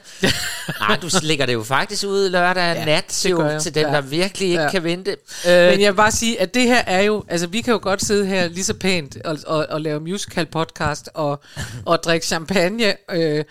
Nej, 0.80 0.96
du 1.02 1.10
lægger 1.22 1.46
det 1.46 1.54
jo 1.54 1.64
faktisk 1.64 2.06
ud 2.08 2.30
lørdag 2.30 2.76
Ja, 2.76 2.86
nat 2.86 3.26
jo, 3.30 3.60
til 3.60 3.76
dem, 3.76 3.86
Ja. 3.88 3.94
der 3.94 4.02
virkelig 4.02 4.48
ikke 4.48 4.60
Ja. 4.60 4.66
ja. 4.66 4.72
kan 4.72 4.84
vente. 4.84 5.16
Men 5.46 5.54
Øh, 5.54 5.82
jeg 5.82 5.92
vil 5.92 5.98
bare 5.98 6.12
sige, 6.12 6.42
at 6.42 6.54
det 6.54 6.64
her 6.64 6.82
er 6.88 7.02
jo... 7.02 7.24
Altså, 7.28 7.48
vi 7.48 7.62
kan 7.62 7.72
jo 7.72 7.80
godt 7.84 8.06
sidde 8.06 8.26
her 8.26 8.48
lige 8.48 8.64
så 8.64 8.74
pænt 8.74 9.18
og, 9.26 9.38
og, 9.48 9.66
og 9.70 9.82
lave 9.82 10.00
musical 10.00 10.46
podcast 10.46 11.10
og, 11.14 11.44
og 11.86 12.04
drikke 12.04 12.26
champagne, 12.26 12.94
øh, 13.12 13.44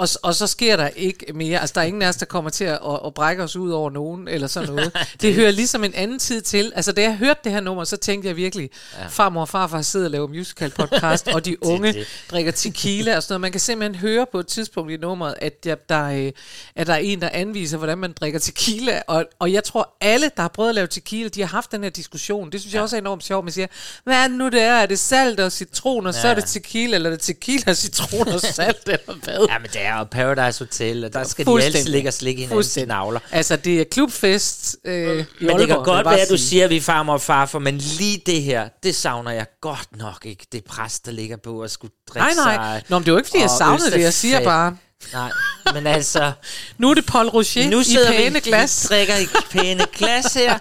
og, 0.00 0.08
og 0.22 0.34
så 0.34 0.46
sker 0.46 0.76
der 0.76 0.88
ikke 0.88 1.32
mere. 1.34 1.60
Altså, 1.60 1.74
der 1.74 1.80
er 1.80 1.84
ingen 1.84 2.02
af 2.02 2.08
os, 2.08 2.16
der 2.16 2.26
kommer 2.26 2.50
til 2.50 2.64
at, 2.64 2.78
at, 2.86 3.00
at 3.06 3.14
brække 3.14 3.42
os 3.42 3.56
ud 3.56 3.70
over 3.70 3.90
nogen, 3.90 4.28
eller 4.28 4.46
sådan 4.46 4.68
noget. 4.68 4.92
det, 5.12 5.22
det 5.22 5.34
hører 5.34 5.50
ligesom 5.50 5.84
en 5.84 5.94
anden 5.94 6.18
tid 6.18 6.42
til. 6.42 6.72
Altså, 6.76 6.92
da 6.92 7.02
jeg 7.02 7.16
hørte 7.16 7.40
det 7.44 7.52
her 7.52 7.60
nummer, 7.60 7.84
så 7.84 7.96
tænkte 7.96 8.28
jeg 8.28 8.36
virkelig, 8.36 8.70
ja. 8.98 9.06
farmor 9.06 9.40
og 9.40 9.48
farfar 9.48 9.82
sidder 9.82 10.06
og 10.06 10.10
laver 10.10 10.28
musical 10.28 10.70
podcast, 10.70 11.28
og 11.28 11.44
de 11.44 11.64
unge 11.72 11.92
det. 11.92 12.06
drikker 12.30 12.52
tequila 12.52 13.16
og 13.16 13.22
sådan 13.22 13.32
noget. 13.32 13.40
Man 13.40 13.52
kan 13.52 13.60
simpelthen 13.60 14.00
høre 14.00 14.26
på 14.32 14.38
et 14.38 14.46
tidspunkt 14.46 14.92
i 14.92 14.96
nummeret, 14.96 15.34
at 15.38 15.64
der, 15.64 15.74
der, 15.74 16.04
øh, 16.04 16.32
at 16.76 16.86
der 16.86 16.92
er 16.92 16.98
en, 16.98 17.20
der 17.20 17.28
anviser, 17.32 17.76
hvordan 17.76 17.98
man 17.98 18.12
drikker 18.12 18.38
tequila. 18.38 19.02
Og, 19.06 19.24
og 19.38 19.52
jeg 19.52 19.64
tror, 19.64 19.96
alle, 20.00 20.30
der 20.36 20.42
har 20.42 20.48
prøvet 20.48 20.68
at 20.68 20.74
lave 20.74 20.86
tequila, 20.86 21.28
de 21.28 21.40
har 21.40 21.48
haft 21.48 21.72
den 21.72 21.82
her 21.82 21.90
diskussion. 21.90 22.52
Det 22.52 22.60
synes 22.60 22.74
jeg 22.74 22.82
også 22.82 22.96
er 22.96 23.00
enormt 23.00 23.24
sjovt. 23.24 23.44
Man 23.44 23.52
siger, 23.52 23.66
hvad 24.04 24.16
er 24.16 24.28
det 24.28 24.36
nu 24.36 24.48
det 24.48 24.62
er? 24.62 24.72
Er 24.74 24.86
det 24.86 24.98
salt 24.98 25.40
og 25.40 25.52
citron, 25.52 26.06
og 26.06 26.14
så 26.14 26.28
er 26.28 26.34
det 26.34 26.44
tequila, 26.44 26.94
eller 26.94 27.10
er 27.10 27.14
det 27.14 27.22
tequila, 27.22 27.74
citron 27.74 28.28
og 28.28 28.40
salt, 28.56 28.88
eller 28.88 29.14
hvad? 29.24 29.46
ja, 29.48 29.58
men 29.58 29.70
det 29.72 29.82
er 29.84 29.89
jo 29.98 30.04
Paradise 30.04 30.58
Hotel, 30.58 31.04
og 31.04 31.12
der 31.12 31.24
skal 31.24 31.46
de 31.46 31.62
altid 31.62 31.84
ligge 31.84 32.08
og 32.08 32.12
slikke 32.14 32.42
hinandens 32.42 32.78
navler. 32.86 33.20
Altså, 33.30 33.56
det 33.56 33.80
er 33.80 33.84
klubfest 33.84 34.76
øh, 34.84 34.92
i 34.94 34.94
Men 34.96 35.18
det 35.18 35.26
kan 35.40 35.50
Aalborg, 35.60 35.84
godt 35.84 36.06
være, 36.06 36.20
at 36.20 36.28
du 36.30 36.36
sige. 36.36 36.48
siger, 36.48 36.64
at 36.64 36.70
vi 36.70 36.76
er 36.76 36.80
farmor 36.80 37.12
og 37.12 37.20
farfar, 37.20 37.58
men 37.58 37.78
lige 37.78 38.22
det 38.26 38.42
her, 38.42 38.68
det 38.82 38.94
savner 38.94 39.30
jeg 39.30 39.46
godt 39.60 39.96
nok 39.96 40.26
ikke. 40.26 40.46
Det 40.52 40.64
pres, 40.64 41.00
der 41.00 41.12
ligger 41.12 41.36
på 41.36 41.60
at 41.60 41.70
skulle 41.70 41.92
drikke 42.14 42.36
Nej, 42.36 42.56
nej. 42.56 42.74
sig. 42.74 42.82
Nå, 42.88 42.98
men 42.98 43.04
det 43.04 43.08
er 43.08 43.12
jo 43.12 43.18
ikke, 43.18 43.28
fordi 43.28 43.38
jeg 43.42 43.50
og 43.50 43.58
savnede 43.58 43.90
det. 43.90 44.00
Jeg 44.00 44.12
siger 44.12 44.44
bare, 44.44 44.76
Nej, 45.12 45.30
men 45.74 45.86
altså... 45.86 46.32
nu 46.78 46.90
er 46.90 46.94
det 46.94 47.06
Paul 47.06 47.28
Rocher 47.28 47.70
nu 47.70 47.80
i 47.80 47.84
sidder 47.84 48.10
pæne 48.10 48.34
vi, 48.34 48.40
glas. 48.40 48.86
vi 48.90 48.94
drikker 48.94 49.16
i 49.16 49.26
pæne 49.50 49.86
glas 49.92 50.34
her, 50.34 50.58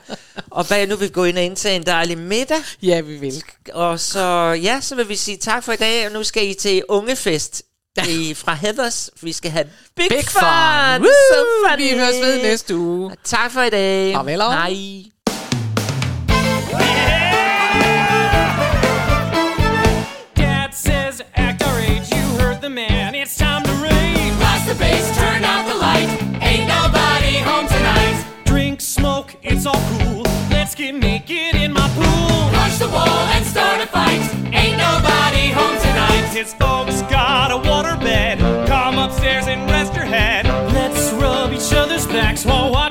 og 0.51 0.67
bag 0.67 0.88
nu 0.88 0.95
vil 0.95 1.07
vi 1.07 1.13
gå 1.13 1.23
ind 1.23 1.38
og 1.38 1.43
indtage 1.43 1.75
en 1.75 1.86
dejlig 1.86 2.17
middag. 2.17 2.57
Ja, 2.82 3.01
vi 3.01 3.15
vil. 3.17 3.43
Og 3.73 3.99
så, 3.99 4.19
ja, 4.63 4.80
så 4.82 4.95
vil 4.95 5.09
vi 5.09 5.15
sige 5.15 5.38
tak 5.38 5.63
for 5.63 5.71
i 5.73 5.75
dag, 5.75 6.05
og 6.07 6.11
nu 6.13 6.23
skal 6.23 6.49
I 6.49 6.53
til 6.53 6.84
ungefest 6.89 7.63
i, 8.08 8.32
er 8.32 8.36
fra 8.36 8.54
Heathers. 8.54 9.10
Vi 9.22 9.34
skal 9.34 9.52
have 9.52 9.66
Big, 9.95 10.10
Big 10.10 10.24
Fun. 10.24 10.41
fun. 10.41 11.04
Så 11.04 11.36
Woo! 11.39 11.70
funny. 11.70 11.84
Vi 11.93 12.00
høres 12.00 12.16
ved 12.22 12.41
næste 12.43 12.76
uge. 12.78 13.12
Tak 13.24 13.52
for 13.52 13.62
i 13.62 13.70
dag. 13.70 14.14
Farvel. 14.16 14.41
Hej. 14.41 15.04
Dad 20.36 20.74
says, 20.74 21.22
act 21.36 21.64
our 21.64 21.78
age, 21.80 22.10
you 22.12 22.26
heard 22.39 22.62
the 22.62 22.70
man, 22.70 23.16
it's 23.16 23.36
time 23.38 23.64
to 23.64 23.72
rave. 23.74 24.38
Blast 24.38 24.68
the 24.68 24.76
bass, 24.76 25.06
turn 25.18 25.43
out 25.43 25.68
the 25.68 25.76
light. 25.76 26.10
Ain't 26.41 26.68
nobody 26.68 27.38
home 27.50 27.68
tonight. 27.68 28.18
Drink, 28.45 28.82
smoke, 28.82 29.36
it's 29.43 29.66
all 29.66 29.82
cool. 29.91 30.24
Let's 30.50 30.76
get 30.76 30.93
naked 30.95 31.49
in 32.82 32.91
my 32.91 32.97
pool. 32.97 33.09
Push 33.09 33.09
bust 33.09 33.09
a 33.09 33.11
wall 33.11 33.27
and 33.34 33.45
start 33.45 33.82
a 33.82 33.88
fight. 33.88 34.21
Ain't 34.53 34.77
nobody 34.77 35.49
home 35.51 35.77
tonight. 35.80 36.30
His 36.34 36.53
folks 36.53 37.01
got 37.03 37.51
a 37.51 37.55
waterbed. 37.55 38.67
Come 38.67 38.97
upstairs 38.97 39.47
and 39.47 39.69
rest 39.69 39.93
your 39.95 40.05
head. 40.05 40.45
Let's 40.73 41.11
rub 41.13 41.51
each 41.51 41.73
other's 41.73 42.07
backs 42.07 42.45
while 42.45 42.71
watching 42.71 42.89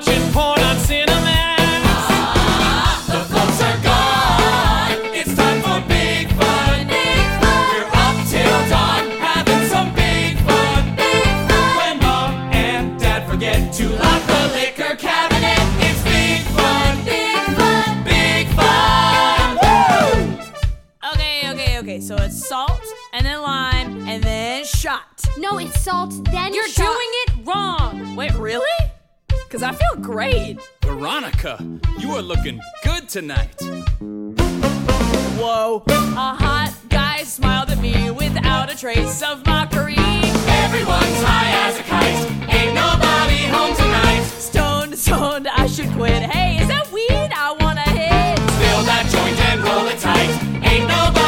No, 25.39 25.59
it's 25.59 25.81
salt, 25.81 26.13
then 26.27 26.53
You're 26.53 26.69
shot. 26.69 26.85
doing 26.85 27.09
it 27.23 27.47
wrong. 27.47 28.17
Wait, 28.17 28.35
really? 28.35 28.67
Because 29.29 29.63
I 29.63 29.73
feel 29.73 29.97
great. 30.03 30.59
Veronica, 30.83 31.57
you 31.99 32.11
are 32.13 32.23
looking 32.23 32.61
good 32.85 33.09
tonight. 33.09 33.55
Whoa. 35.39 35.85
A 35.89 36.35
hot 36.35 36.75
guy 36.89 37.23
smiled 37.23 37.71
at 37.71 37.79
me 37.81 38.11
without 38.11 38.71
a 38.73 38.77
trace 38.77 39.23
of 39.23 39.47
mockery. 39.47 39.95
Everyone's 39.97 41.23
high 41.23 41.69
as 41.69 41.79
a 41.79 41.83
kite. 41.85 42.31
Ain't 42.53 42.75
nobody 42.75 43.45
home 43.47 43.75
tonight. 43.77 44.23
Stoned, 44.25 44.99
stoned, 44.99 45.47
I 45.49 45.67
should 45.69 45.91
quit. 45.93 46.23
Hey, 46.25 46.61
is 46.61 46.69
that 46.69 46.91
weed? 46.93 47.09
I 47.35 47.57
wanna 47.61 47.83
hit. 47.83 48.39
Fill 48.39 48.83
that 48.91 49.07
joint 49.13 49.39
and 49.49 49.61
roll 49.63 49.87
it 49.87 49.99
tight. 50.01 50.31
Ain't 50.71 50.89
nobody 50.89 51.28